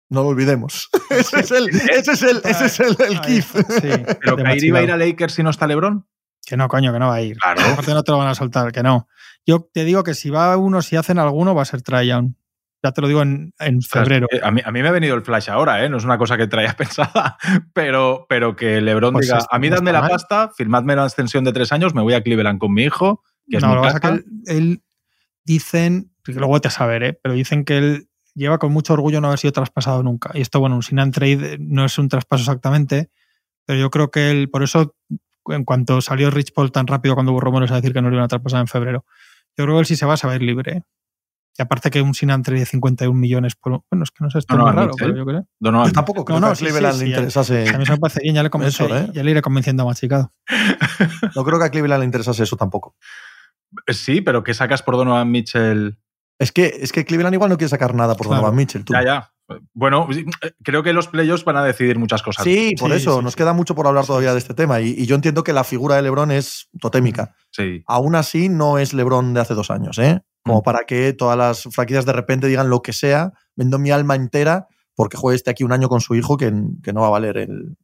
No 0.10 0.24
lo 0.24 0.30
olvidemos. 0.30 0.90
ese 1.10 1.40
es 1.42 1.52
el, 1.52 1.68
ese 1.70 2.12
es 2.14 2.22
el, 2.24 2.42
ese 2.46 2.66
es 2.66 2.80
el, 2.80 2.96
el 3.00 3.24
sí, 3.24 4.04
Pero 4.22 4.38
Kyrie 4.38 4.72
va 4.72 4.80
a 4.80 4.84
ir 4.84 4.92
a 4.92 4.98
Lakers 4.98 5.34
si 5.34 5.44
no 5.44 5.50
está 5.50 5.68
LeBron. 5.68 6.06
Que 6.46 6.56
no, 6.56 6.68
coño, 6.70 6.94
que 6.94 7.00
no 7.00 7.08
va 7.08 7.16
a 7.16 7.22
ir. 7.22 7.38
Claro. 7.38 7.62
Aparte 7.74 7.94
no 7.94 8.04
te 8.04 8.12
lo 8.14 8.18
van 8.20 8.30
a 8.30 8.36
soltar, 8.36 8.72
que 8.72 8.84
no. 8.84 9.08
Yo 9.46 9.68
te 9.74 9.84
digo 9.84 10.04
que 10.04 10.14
si 10.14 10.30
va 10.30 10.56
uno, 10.56 10.82
si 10.82 10.96
hacen 10.96 11.20
alguno, 11.20 11.54
va 11.54 11.64
a 11.64 11.66
ser 11.66 11.82
Trae 11.82 12.08
Young. 12.08 12.34
Ya 12.84 12.92
te 12.92 13.02
lo 13.02 13.08
digo 13.08 13.22
en, 13.22 13.54
en 13.60 13.82
febrero. 13.82 14.28
Eh, 14.32 14.40
A 14.44 14.52
mí, 14.52 14.62
a 14.64 14.72
mí 14.72 14.82
me 14.82 14.88
ha 14.88 14.92
venido 14.92 15.16
el 15.16 15.24
flash 15.24 15.50
ahora, 15.50 15.84
¿eh? 15.84 15.90
no 15.90 15.98
es 15.98 16.06
una 16.06 16.18
cosa 16.18 16.38
que 16.38 16.48
traía 16.48 16.74
pensada, 16.78 17.36
pero, 17.74 18.28
pero 18.30 18.56
que 18.56 18.80
LeBron 18.80 19.14
Pues 19.14 19.26
diga, 19.26 19.40
es- 19.40 19.46
a 19.50 19.60
mí 19.60 19.68
dadme 19.70 19.92
la 19.92 20.02
mal. 20.02 20.12
pasta, 20.12 20.52
firmadme 20.56 20.96
la 20.96 21.04
extensión 21.04 21.44
de 21.44 21.52
tres 21.54 21.72
años, 21.74 21.94
me 21.96 22.02
voy 22.04 22.14
a 22.14 22.22
Cleveland 22.22 22.60
con 22.60 22.72
mi 22.74 22.84
hijo, 22.84 23.24
que 23.50 23.58
es 23.58 23.64
no, 23.64 23.70
mi 23.70 23.76
lo 23.76 23.82
que 23.82 23.88
pasa 23.88 24.00
casa. 24.00 24.16
es 24.16 24.22
que 24.24 24.28
él, 24.54 24.58
él 24.58 24.84
dicen, 25.44 26.12
que 26.24 26.34
luego 26.34 26.62
te 26.62 26.68
a 26.68 26.72
saber, 26.72 27.04
¿eh? 27.04 27.20
pero 27.22 27.34
dicen 27.36 27.66
que 27.66 27.78
él 27.78 28.10
lleva 28.38 28.58
con 28.60 28.72
mucho 28.72 28.94
orgullo 28.94 29.20
no 29.20 29.28
haber 29.28 29.40
sido 29.40 29.52
traspasado 29.52 30.04
nunca. 30.04 30.32
Y 30.34 30.42
esto, 30.42 30.60
bueno, 30.60 30.76
un 30.76 30.84
sin 30.84 31.00
and 31.00 31.14
trade 31.14 31.54
eh, 31.54 31.58
no 31.60 31.84
es 31.86 31.98
un 31.98 32.08
traspaso 32.08 32.44
exactamente, 32.44 33.10
pero 33.66 33.80
yo 33.80 33.90
creo 33.90 34.12
que 34.12 34.32
él, 34.32 34.50
por 34.50 34.64
eso, 34.64 34.96
en 35.48 35.66
cuanto 35.66 36.00
salió 36.02 36.30
Rich 36.30 36.54
Paul 36.54 36.72
tan 36.72 36.88
rápido 36.88 37.16
cuando 37.16 37.32
hubo 37.34 37.40
rumores 37.42 37.72
a 37.72 37.76
decir 37.76 37.94
que 37.94 38.02
no 38.02 38.10
le 38.10 38.16
iban 38.16 38.26
a 38.26 38.28
traspasar 38.30 38.62
en 38.62 38.68
febrero, 38.68 39.06
yo 39.58 39.64
creo 39.66 39.76
que 39.76 39.80
él 39.82 39.86
sí 39.86 39.96
se 39.96 40.06
va 40.06 40.14
a 40.14 40.18
saber 40.18 40.42
libre. 40.42 40.72
¿eh? 40.78 40.82
Y 41.58 41.62
aparte 41.64 41.90
que 41.90 42.02
un 42.04 42.14
sin 42.14 42.30
de 42.30 42.66
51 42.68 43.20
millones 43.20 43.56
por. 43.56 43.82
Bueno, 43.90 44.04
es 44.04 44.12
que 44.12 44.24
no 44.24 44.30
sé, 44.30 44.38
esto 44.38 44.56
No, 44.56 44.60
es 44.60 44.66
no, 44.66 44.72
muy 44.72 44.76
raro, 44.76 44.92
Mitchell. 44.92 45.08
pero 45.08 45.18
yo 45.18 45.26
creo. 45.26 45.48
Donovan 45.60 45.88
Yo 45.88 45.94
tampoco 45.94 46.24
creo 46.24 46.40
No, 46.40 46.48
no, 46.48 46.54
que 46.54 46.54
a 46.54 46.56
Cleveland 46.58 46.94
sí, 46.94 47.00
le 47.00 47.06
sí, 47.06 47.10
interesase. 47.12 47.70
A 47.74 47.78
mí 47.78 47.84
eso 47.84 47.94
me 47.94 47.98
parece 47.98 48.20
bien, 48.22 48.36
ya 48.36 48.44
le, 48.44 48.52
convencí- 48.52 48.68
Eso, 48.86 48.96
¿eh? 48.96 49.10
ya 49.14 49.24
le 49.24 49.32
iré 49.32 49.42
convenciendo 49.42 49.82
a 49.82 49.88
Machicado. 49.88 50.32
No 51.36 51.44
creo 51.44 51.58
que 51.58 51.66
a 51.66 51.70
Cleveland 51.72 52.02
le 52.02 52.06
interesase 52.06 52.44
eso 52.44 52.56
tampoco. 52.58 52.96
Sí, 53.88 54.22
pero 54.22 54.44
¿qué 54.44 54.54
sacas 54.54 54.84
por 54.84 54.96
Donovan 54.98 55.32
Mitchell? 55.32 55.98
Es 56.40 56.52
que, 56.52 56.66
es 56.82 56.92
que 56.92 57.04
Cleveland 57.06 57.34
igual 57.34 57.50
no 57.50 57.58
quiere 57.58 57.70
sacar 57.70 57.96
nada 57.96 58.16
por 58.16 58.28
Claro. 58.28 58.42
Donovan 58.42 58.56
Mitchell. 58.58 58.84
tú. 58.86 58.94
Ya, 58.94 59.04
ya. 59.04 59.32
Bueno, 59.74 60.08
creo 60.64 60.84
que 60.84 60.92
los 60.94 61.08
playoffs 61.08 61.46
van 61.46 61.56
a 61.58 61.64
decidir 61.64 61.98
muchas 61.98 62.22
cosas. 62.22 62.44
Sí, 62.44 62.76
por 62.78 62.92
Sí, 62.92 62.98
eso. 62.98 63.18
sí, 63.20 63.24
nos 63.24 63.34
sí. 63.34 63.38
queda 63.38 63.54
mucho 63.54 63.76
por 63.76 63.88
hablar 63.88 64.06
todavía 64.06 64.34
de 64.34 64.40
este 64.40 64.54
tema. 64.54 64.82
Y, 64.82 64.90
y 64.90 65.06
yo 65.06 65.16
entiendo 65.16 65.44
que 65.44 65.54
la 65.54 65.64
figura 65.64 65.96
de 65.96 66.02
LeBron 66.02 66.32
es 66.32 66.68
totémica. 66.82 67.34
Sí. 67.52 67.82
Aún 67.88 68.16
así, 68.16 68.50
no 68.50 68.78
es 68.78 68.94
LeBron 68.94 69.34
de 69.34 69.40
hace 69.40 69.54
dos 69.54 69.72
años, 69.72 69.98
¿eh? 70.00 70.22
Como 70.44 70.60
Mm. 70.60 70.64
para 70.64 70.80
que 70.86 71.14
todas 71.14 71.38
las 71.38 71.64
franquicias 71.72 72.06
de 72.06 72.14
repente 72.14 72.48
digan 72.48 72.70
lo 72.70 72.82
que 72.82 72.92
sea, 72.94 73.32
vendo 73.56 73.80
mi 73.80 73.90
alma 73.92 74.16
entera 74.16 74.68
porque 74.96 75.16
juegue 75.18 75.36
este 75.38 75.52
aquí 75.52 75.64
un 75.64 75.72
año 75.72 75.88
con 75.90 76.02
su 76.02 76.16
hijo 76.16 76.38
que, 76.38 76.52
que 76.84 76.92
no 76.92 77.02
va 77.02 77.08
a 77.08 77.12
valer 77.12 77.38
el. 77.38 77.78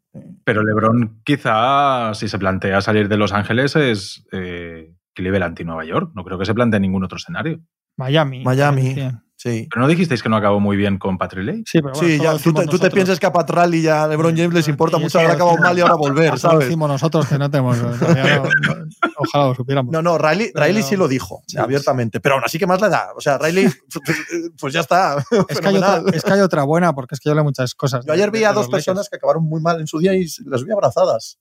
Pero 0.43 0.64
LeBron 0.64 1.22
quizá, 1.24 2.14
si 2.14 2.28
se 2.28 2.38
plantea 2.39 2.82
salir 2.82 3.08
de 3.08 3.18
Los 3.18 3.32
Ángeles, 3.34 3.76
es 3.78 4.26
eh, 4.32 4.93
Cleveland 5.14 5.60
y 5.60 5.64
Nueva 5.64 5.86
York. 5.86 6.12
No 6.16 6.24
creo 6.26 6.38
que 6.38 6.45
se 6.45 6.54
plantee 6.54 6.80
ningún 6.80 7.04
otro 7.06 7.18
escenario. 7.18 7.62
Miami. 7.98 8.44
Miami. 8.44 8.96
Sí. 9.36 9.68
Pero 9.70 9.82
no 9.82 9.88
dijisteis 9.89 10.24
que 10.24 10.30
no 10.30 10.38
acabó 10.38 10.62
muy 10.62 10.78
bien 10.78 10.98
con 10.98 11.18
Patrick 11.18 11.44
Lake. 11.46 11.64
Sí, 11.66 11.82
pero 11.82 11.94
bueno, 11.94 12.08
Sí, 12.08 12.18
ya, 12.18 12.38
tú, 12.38 12.54
te, 12.54 12.66
tú 12.66 12.80
piensas 12.94 13.20
que 13.20 13.26
a 13.26 13.34
Pat 13.34 13.50
Riley 13.50 13.82
y 13.82 13.88
a 13.89 14.08
LeBron 14.08 14.38
James 14.38 14.54
les 14.54 14.68
importa 14.70 14.98
mucho 14.98 15.20
haber 15.20 15.32
acabado 15.32 15.58
mal 15.58 15.78
y 15.78 15.82
ahora 15.82 15.96
volver, 15.96 16.34
eso 16.36 16.48
lo 16.48 16.52
¿sabes? 16.54 16.68
decimos 16.68 16.88
nosotros 16.88 17.28
que 17.28 17.38
no 17.38 17.52
tenemos. 17.52 17.78
no- 17.82 17.89
no- 17.91 18.86
ojalá 19.18 19.48
lo 19.48 19.56
supiéramos. 19.56 19.91
No, 19.91 20.02
no, 20.02 20.18
Riley, 20.18 20.52
Pero- 20.54 20.66
Riley 20.66 20.82
sí 20.84 20.96
lo 20.96 21.10
dijo 21.10 21.44
Sí. 21.46 21.58
abiertamente, 21.58 22.22
pero 22.22 22.36
aún 22.36 22.44
así 22.46 22.58
que 22.58 22.66
más 22.66 22.80
le 22.80 22.88
da. 22.88 23.10
O 23.18 23.20
sea, 23.20 23.38
Riley, 23.38 23.68
pues 24.62 24.74
ya 24.74 24.80
está. 24.80 25.18
es, 25.50 25.60
que 25.60 25.68
hay 25.68 25.76
otra, 25.76 25.91
fenomenal. 25.91 26.16
es 26.16 26.24
que 26.24 26.32
hay 26.32 26.39
otra 26.39 26.64
buena, 26.64 26.94
porque 26.94 27.16
es 27.16 27.20
que 27.20 27.28
yo 27.30 27.36
leo 27.36 27.44
muchas 27.44 27.76
cosas. 27.76 28.06
Yo 28.06 28.14
ayer 28.14 28.32
vi 28.32 28.46
a 28.46 28.54
dos 28.54 28.70
personas 28.70 29.10
que 29.10 29.18
acabaron 29.18 29.44
muy 29.44 29.60
mal 29.60 29.78
en 29.82 29.88
su 29.88 30.00
día 30.00 30.14
y 30.14 30.26
las 30.46 30.64
vi 30.64 30.72
abrazadas. 30.72 31.38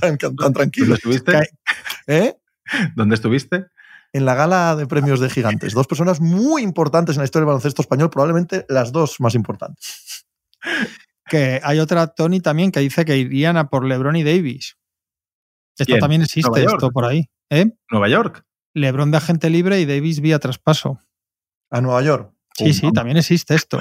tan, 0.00 0.18
tan 0.18 0.34
¿Dónde 0.36 0.52
tranquilos. 0.58 0.98
estuviste? 0.98 1.48
¿Eh? 2.06 2.34
¿Dónde 2.96 3.14
estuviste? 3.14 3.66
En 4.14 4.24
la 4.24 4.36
gala 4.36 4.76
de 4.76 4.86
premios 4.86 5.18
de 5.18 5.28
gigantes. 5.28 5.74
Dos 5.74 5.88
personas 5.88 6.20
muy 6.20 6.62
importantes 6.62 7.16
en 7.16 7.20
la 7.20 7.24
historia 7.24 7.42
del 7.42 7.48
baloncesto 7.48 7.82
español, 7.82 8.10
probablemente 8.10 8.64
las 8.68 8.92
dos 8.92 9.20
más 9.20 9.34
importantes. 9.34 10.24
Que 11.26 11.60
hay 11.62 11.80
otra 11.80 12.06
Tony 12.06 12.40
también 12.40 12.70
que 12.70 12.78
dice 12.80 13.04
que 13.04 13.16
irían 13.18 13.56
a 13.56 13.68
por 13.68 13.84
LeBron 13.84 14.14
y 14.14 14.22
Davis. 14.22 14.78
Esto 15.76 15.92
¿Quién? 15.92 15.98
también 15.98 16.22
existe, 16.22 16.64
esto 16.64 16.90
por 16.90 17.06
ahí. 17.06 17.28
¿eh? 17.50 17.72
Nueva 17.90 18.08
York. 18.08 18.44
LeBron 18.74 19.10
de 19.10 19.16
agente 19.16 19.50
libre 19.50 19.80
y 19.80 19.86
Davis 19.86 20.20
vía 20.20 20.38
traspaso. 20.38 21.00
A 21.70 21.80
Nueva 21.80 22.02
York. 22.02 22.33
Sí, 22.56 22.72
sí, 22.72 22.92
también 22.92 23.16
existe 23.16 23.54
esto. 23.56 23.80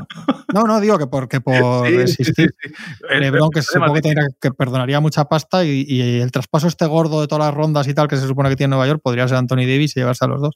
No, 0.53 0.63
no, 0.63 0.80
digo 0.82 0.97
que 0.97 1.05
porque 1.07 1.39
por 1.41 1.53
Sí, 1.88 1.93
existir. 1.95 2.51
sí, 2.59 2.69
sí. 2.69 2.74
El- 3.09 3.19
Lebron, 3.21 3.49
que 3.51 3.61
problema 3.61 3.86
supongo 3.88 3.93
que, 3.93 4.01
tendría- 4.01 4.28
que 4.41 4.51
perdonaría 4.51 4.99
mucha 4.99 5.26
pasta 5.26 5.63
y, 5.63 5.86
y 5.88 6.19
el 6.21 6.32
traspaso 6.32 6.67
este 6.67 6.86
gordo 6.88 7.21
de 7.21 7.28
todas 7.28 7.45
las 7.45 7.53
rondas 7.53 7.88
y 7.88 7.93
tal 7.93 8.07
que 8.07 8.17
se 8.17 8.26
supone 8.28 8.49
que 8.49 8.55
tiene 8.55 8.69
Nueva 8.71 8.88
York 8.88 9.01
podría 9.03 9.28
ser 9.28 9.38
Anthony 9.38 9.57
Davis 9.67 9.95
y 9.95 9.99
llevarse 9.99 10.26
a 10.26 10.28
los 10.28 10.41
dos. 10.41 10.55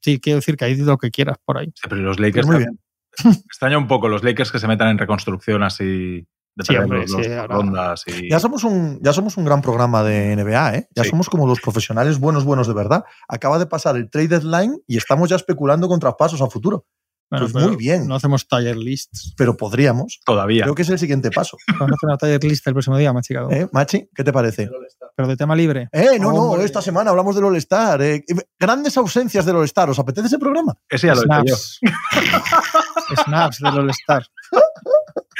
Sí, 0.00 0.20
quiero 0.20 0.36
decir 0.36 0.56
que 0.56 0.64
hay 0.64 0.76
lo 0.76 0.96
que 0.98 1.10
quieras 1.10 1.38
por 1.44 1.58
ahí. 1.58 1.66
Sí, 1.74 1.82
pero 1.88 2.02
los 2.02 2.18
Lakers 2.20 2.46
Pues 2.46 2.58
muy 2.58 2.64
también- 2.66 3.42
extraña 3.46 3.78
un 3.78 3.88
poco 3.88 4.08
los 4.08 4.22
Lakers 4.22 4.52
que 4.52 4.58
se 4.58 4.68
metan 4.68 4.88
en 4.88 4.98
reconstrucción 4.98 5.62
así 5.62 6.26
Sí, 6.60 6.76
hombre, 6.76 7.06
los 7.06 7.10
sí, 7.10 7.32
ahora- 7.32 7.54
rondas 7.56 8.02
y 8.06 8.28
Ya 8.30 8.38
somos, 8.38 8.62
un, 8.64 9.00
ya 9.02 9.12
somos 9.12 9.36
un 9.38 9.44
gran 9.46 9.62
programa 9.62 10.02
de 10.02 10.36
NBA, 10.36 10.74
¿eh? 10.76 10.88
Ya 10.94 11.02
Sí. 11.04 11.10
somos 11.10 11.30
como 11.30 11.46
los 11.46 11.60
profesionales 11.60 12.18
buenos, 12.18 12.44
buenos 12.44 12.68
de 12.68 12.74
verdad. 12.74 13.04
Acaba 13.28 13.58
de 13.58 13.66
pasar 13.66 13.96
el 13.96 14.10
trade 14.10 14.28
deadline 14.28 14.76
y 14.86 14.98
estamos 14.98 15.30
ya 15.30 15.36
especulando 15.36 15.88
con 15.88 15.98
traspasos 15.98 16.42
a 16.42 16.48
futuro. 16.48 16.84
Bueno, 17.30 17.48
Pues 17.50 17.64
muy 17.66 17.76
bien. 17.76 18.06
No 18.06 18.14
hacemos 18.16 18.46
tier 18.46 18.76
lists. 18.76 19.32
Pero 19.38 19.56
podríamos. 19.56 20.20
todavía. 20.26 20.64
Creo 20.64 20.74
que 20.74 20.82
es 20.82 20.90
el 20.90 20.98
siguiente 20.98 21.30
paso. 21.34 21.56
Vamos 21.80 21.92
a 21.92 21.94
hacer 21.94 22.06
una 22.08 22.18
tier 22.18 22.44
list 22.44 22.66
el 22.66 22.74
próximo 22.74 22.98
día, 22.98 23.10
machicado. 23.14 23.50
¿Eh, 23.50 23.66
Machi? 23.72 24.06
¿Qué 24.14 24.22
te 24.22 24.34
parece? 24.34 24.68
Pero 25.16 25.28
de 25.28 25.36
tema 25.38 25.56
libre. 25.56 25.88
Eh, 25.92 26.18
no, 26.20 26.30
no, 26.32 26.42
Hombre. 26.50 26.64
esta 26.66 26.82
semana 26.82 27.08
hablamos 27.10 27.34
del 27.34 27.44
All-Star. 27.46 28.02
eh. 28.02 28.22
Grandes 28.58 28.98
ausencias 28.98 29.46
del 29.46 29.56
All-Star. 29.56 29.88
¿Os 29.88 29.98
apetece 29.98 30.26
ese 30.26 30.38
programa? 30.38 30.74
Ese 30.90 31.06
ya 31.06 31.14
lo 31.14 31.22
he 31.22 31.40
hecho 31.40 31.54
yo. 31.54 31.90
Snaps 33.24 33.58
del 33.60 33.78
All-Star. 33.78 34.26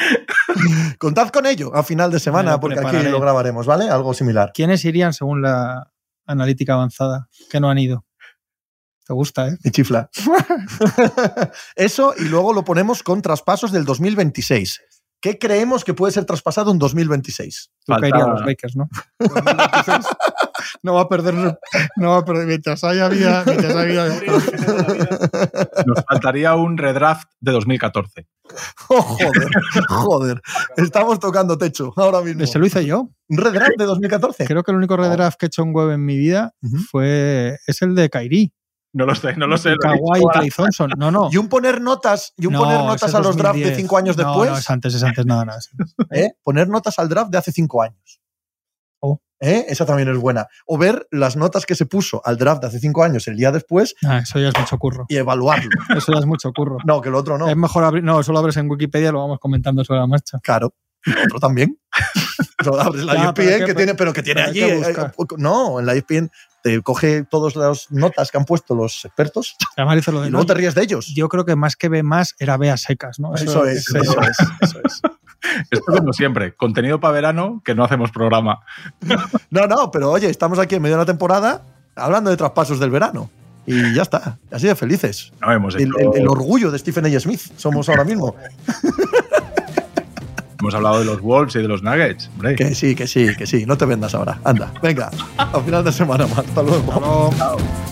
Contad 0.99 1.29
con 1.31 1.47
ello 1.47 1.75
a 1.75 1.83
final 1.83 2.11
de 2.11 2.21
semana, 2.21 2.59
porque 2.61 2.79
aquí 2.81 2.97
lo 3.09 3.21
grabaremos, 3.21 3.67
¿vale? 3.67 3.89
Algo 3.91 4.15
similar. 4.15 4.53
¿Quiénes 4.55 4.85
irían 4.85 5.13
según 5.13 5.43
la 5.43 5.93
analítica 6.27 6.75
avanzada? 6.75 7.29
Que 7.51 7.61
no 7.61 7.71
han 7.71 7.79
ido. 7.79 8.05
Te 9.07 9.13
gusta, 9.15 9.49
¿eh? 9.49 9.59
Y 9.65 9.71
chifla. 9.71 10.09
Eso, 11.77 12.15
y 12.19 12.25
luego 12.25 12.53
lo 12.53 12.65
ponemos 12.65 13.03
con 13.03 13.21
traspasos 13.21 13.73
del 13.73 13.85
2026. 13.85 14.81
¿Qué 15.21 15.39
creemos 15.39 15.85
que 15.85 15.95
puede 15.95 16.13
ser 16.13 16.25
traspasado 16.25 16.73
en 16.73 16.79
2026? 16.79 17.71
Tú 17.85 17.93
Falta- 17.93 18.11
caerías 18.11 18.29
a 18.29 18.31
los 18.33 18.45
Lakers, 18.45 18.77
¿no? 18.77 18.89
no 20.83 20.95
va 20.95 21.03
a 21.03 21.09
perder. 21.09 21.35
No 21.97 22.11
va 22.11 22.19
a 22.19 22.25
perder. 22.25 22.47
Mientras 22.47 22.83
haya 22.85 23.09
vida. 23.09 23.43
Mientras 23.47 23.75
haya 23.75 24.05
vida. 24.07 24.21
Nos 25.87 26.05
faltaría 26.09 26.55
un 26.55 26.77
redraft 26.79 27.29
de 27.41 27.53
2014. 27.53 28.27
Oh, 28.89 29.01
joder, 29.03 29.51
joder. 29.89 30.43
Estamos 30.77 31.19
tocando 31.21 31.57
techo 31.57 31.93
ahora 31.97 32.21
mismo. 32.21 32.47
Se 32.47 32.59
lo 32.59 32.67
hice 32.67 32.85
yo. 32.85 33.09
¿Un 33.29 33.39
redraft 33.39 33.79
de 33.79 33.85
2014? 33.85 34.45
Creo 34.47 34.63
que 34.63 34.71
el 34.73 34.77
único 34.77 34.97
redraft 34.97 35.39
que 35.39 35.47
he 35.47 35.49
hecho 35.49 35.63
en 35.63 35.73
web 35.73 35.91
en 35.91 36.05
mi 36.05 36.17
vida 36.17 36.55
fue. 36.91 37.59
Es 37.67 37.83
el 37.83 37.95
de 37.95 38.11
Kairi. 38.11 38.53
No 38.95 39.07
lo 39.07 39.15
sé, 39.15 39.35
no 39.37 39.47
lo 39.47 39.57
sé. 39.57 39.75
Kawhi 39.81 40.47
y 40.47 40.51
Thompson. 40.51 40.91
No, 40.99 41.11
no. 41.11 41.29
Y 41.33 41.39
un 41.39 41.49
poner 41.49 41.81
notas, 41.81 42.35
y 42.37 42.45
un 42.47 42.53
No, 42.53 42.59
poner 42.61 42.81
notas 42.81 43.15
a 43.15 43.21
los 43.21 43.37
drafts 43.39 43.59
de 43.61 43.65
2010. 43.71 43.77
cinco 43.79 43.97
años 43.97 44.17
No, 44.19 44.25
después. 44.25 44.51
No, 44.51 44.59
es 44.59 44.69
antes, 44.71 44.95
es 44.95 45.03
antes, 45.03 45.25
nada, 45.25 45.47
nada. 45.47 45.59
es 45.61 45.71
antes. 45.79 45.95
¿eh? 46.11 46.35
Poner 46.43 46.69
notas 46.69 46.99
al 46.99 47.09
draft 47.09 47.31
de 47.31 47.39
hace 47.39 47.53
cinco 47.53 47.83
años. 47.83 48.21
¿Eh? 49.45 49.67
Esa 49.69 49.85
también 49.85 50.09
es 50.09 50.17
buena. 50.19 50.47
O 50.67 50.79
ver 50.79 51.09
las 51.11 51.35
notas 51.37 51.67
que 51.67 51.75
se 51.75 51.85
puso 51.85 52.23
al 52.25 52.39
draft 52.39 52.61
de 52.63 52.69
hace 52.69 52.79
cinco 52.79 53.03
años 53.03 53.27
el 53.27 53.37
día 53.37 53.51
después 53.51 53.95
Ah, 54.07 54.21
eso 54.21 54.39
ya 54.39 54.49
es 54.51 54.55
mucho 54.59 54.79
curro. 54.79 55.05
y 55.09 55.17
evaluarlo. 55.17 55.69
Eso 55.97 56.13
ya 56.13 56.21
es 56.21 56.27
mucho 56.27 56.53
curro. 56.53 56.79
No, 56.85 57.01
que 57.01 57.09
el 57.09 57.15
otro 57.17 57.37
no. 57.39 57.49
Es 57.49 57.57
mejor 57.57 57.83
abrir. 57.83 58.05
No, 58.05 58.21
eso 58.21 58.33
lo 58.33 58.39
abres 58.39 58.57
en 58.57 58.71
Wikipedia 58.71 59.09
y 59.09 59.13
lo 59.13 59.19
vamos 59.19 59.41
comentando 59.41 59.83
sobre 59.85 59.99
la 60.01 60.07
marcha. 60.07 60.39
Claro. 60.43 60.73
El 61.05 61.19
otro 61.27 61.41
también. 61.41 61.77
Lo 62.65 62.81
abres 62.81 63.03
la 63.05 63.15
Ya, 63.15 63.21
ESPN 63.25 63.35
pero 63.35 63.51
hay 63.55 63.59
que- 63.61 63.67
que 63.67 63.75
tiene, 63.75 63.95
pero 63.97 64.13
que 64.13 64.23
tiene 64.23 64.41
pero 64.43 64.51
allí. 64.51 64.61
que 64.61 64.91
eh, 64.91 65.27
no, 65.39 65.81
en 65.81 65.87
la 65.87 65.95
ESPN 65.95 66.31
te 66.63 66.81
coge 66.83 67.25
todas 67.25 67.57
las 67.57 67.91
notas 67.91 68.31
que 68.31 68.39
han 68.39 68.45
puesto 68.45 68.77
los 68.77 69.05
expertos 69.05 69.57
Además 69.77 70.07
lo 70.07 70.13
y 70.25 70.31
luego 70.31 70.39
no, 70.39 70.47
te 70.47 70.55
ríes 70.55 70.77
de 70.77 70.83
ellos. 70.85 71.13
Yo 71.17 71.29
creo 71.29 71.45
que 71.45 71.57
más 71.57 71.75
que 71.75 71.89
ve 71.89 72.05
más 72.05 72.37
era 72.39 72.57
ve 72.57 72.71
a 72.71 72.77
secas, 72.77 73.19
¿no? 73.19 73.35
Eso 73.35 73.67
es, 73.67 73.89
eso 73.93 74.21
es, 74.21 74.37
eso 74.61 74.79
es. 74.85 75.01
Esto 75.71 75.93
como 75.93 76.13
siempre, 76.13 76.55
contenido 76.55 77.01
para 77.01 77.15
verano 77.15 77.61
que 77.65 77.75
no 77.75 77.85
hacemos 77.85 78.11
programa. 78.11 78.61
No, 79.51 79.67
no, 79.67 79.91
pero 79.91 80.11
oye, 80.11 80.29
estamos 80.31 80.59
aquí 80.59 80.77
en 80.77 80.83
medio 80.83 80.97
de 80.97 81.01
una 81.03 81.07
temporada 81.07 81.63
hablando 81.97 82.31
de 82.31 82.37
traspasos 82.37 82.79
del 82.81 82.91
verano. 82.91 83.31
Y 83.67 83.95
ya 83.95 84.03
está, 84.03 84.39
así 84.51 84.67
de 84.67 84.75
felices. 84.75 85.33
No 85.41 85.53
hemos 85.53 85.75
El, 85.77 85.83
hecho, 85.83 85.99
el- 86.15 86.23
el 86.23 86.29
orgullo 86.29 86.71
de 86.71 86.79
Stephen 86.79 87.07
A. 87.07 87.21
Smith 87.21 87.41
somos 87.57 87.89
ahora 87.89 88.05
mismo. 88.05 88.35
hemos 90.61 90.75
hablado 90.75 91.01
de 91.01 91.05
los 91.05 91.21
Wolves 91.21 91.55
y 91.57 91.59
de 91.61 91.69
los 91.69 91.83
Nuggets. 91.83 92.29
hombre. 92.35 92.55
Que 92.57 92.75
sí, 92.75 92.95
que 92.95 93.07
sí, 93.07 93.35
que 93.37 93.47
sí. 93.47 93.67
No 93.67 93.77
te 93.77 93.85
vendas 93.85 94.15
ahora. 94.15 94.39
Anda, 94.45 94.73
venga. 94.83 95.11
A 95.37 95.61
final 95.61 95.85
de 95.85 95.93
semana 95.93 96.27
más. 96.27 96.39
Hasta 96.39 96.63
luego. 96.63 96.93
Hasta 96.93 97.55
luego. 97.55 97.92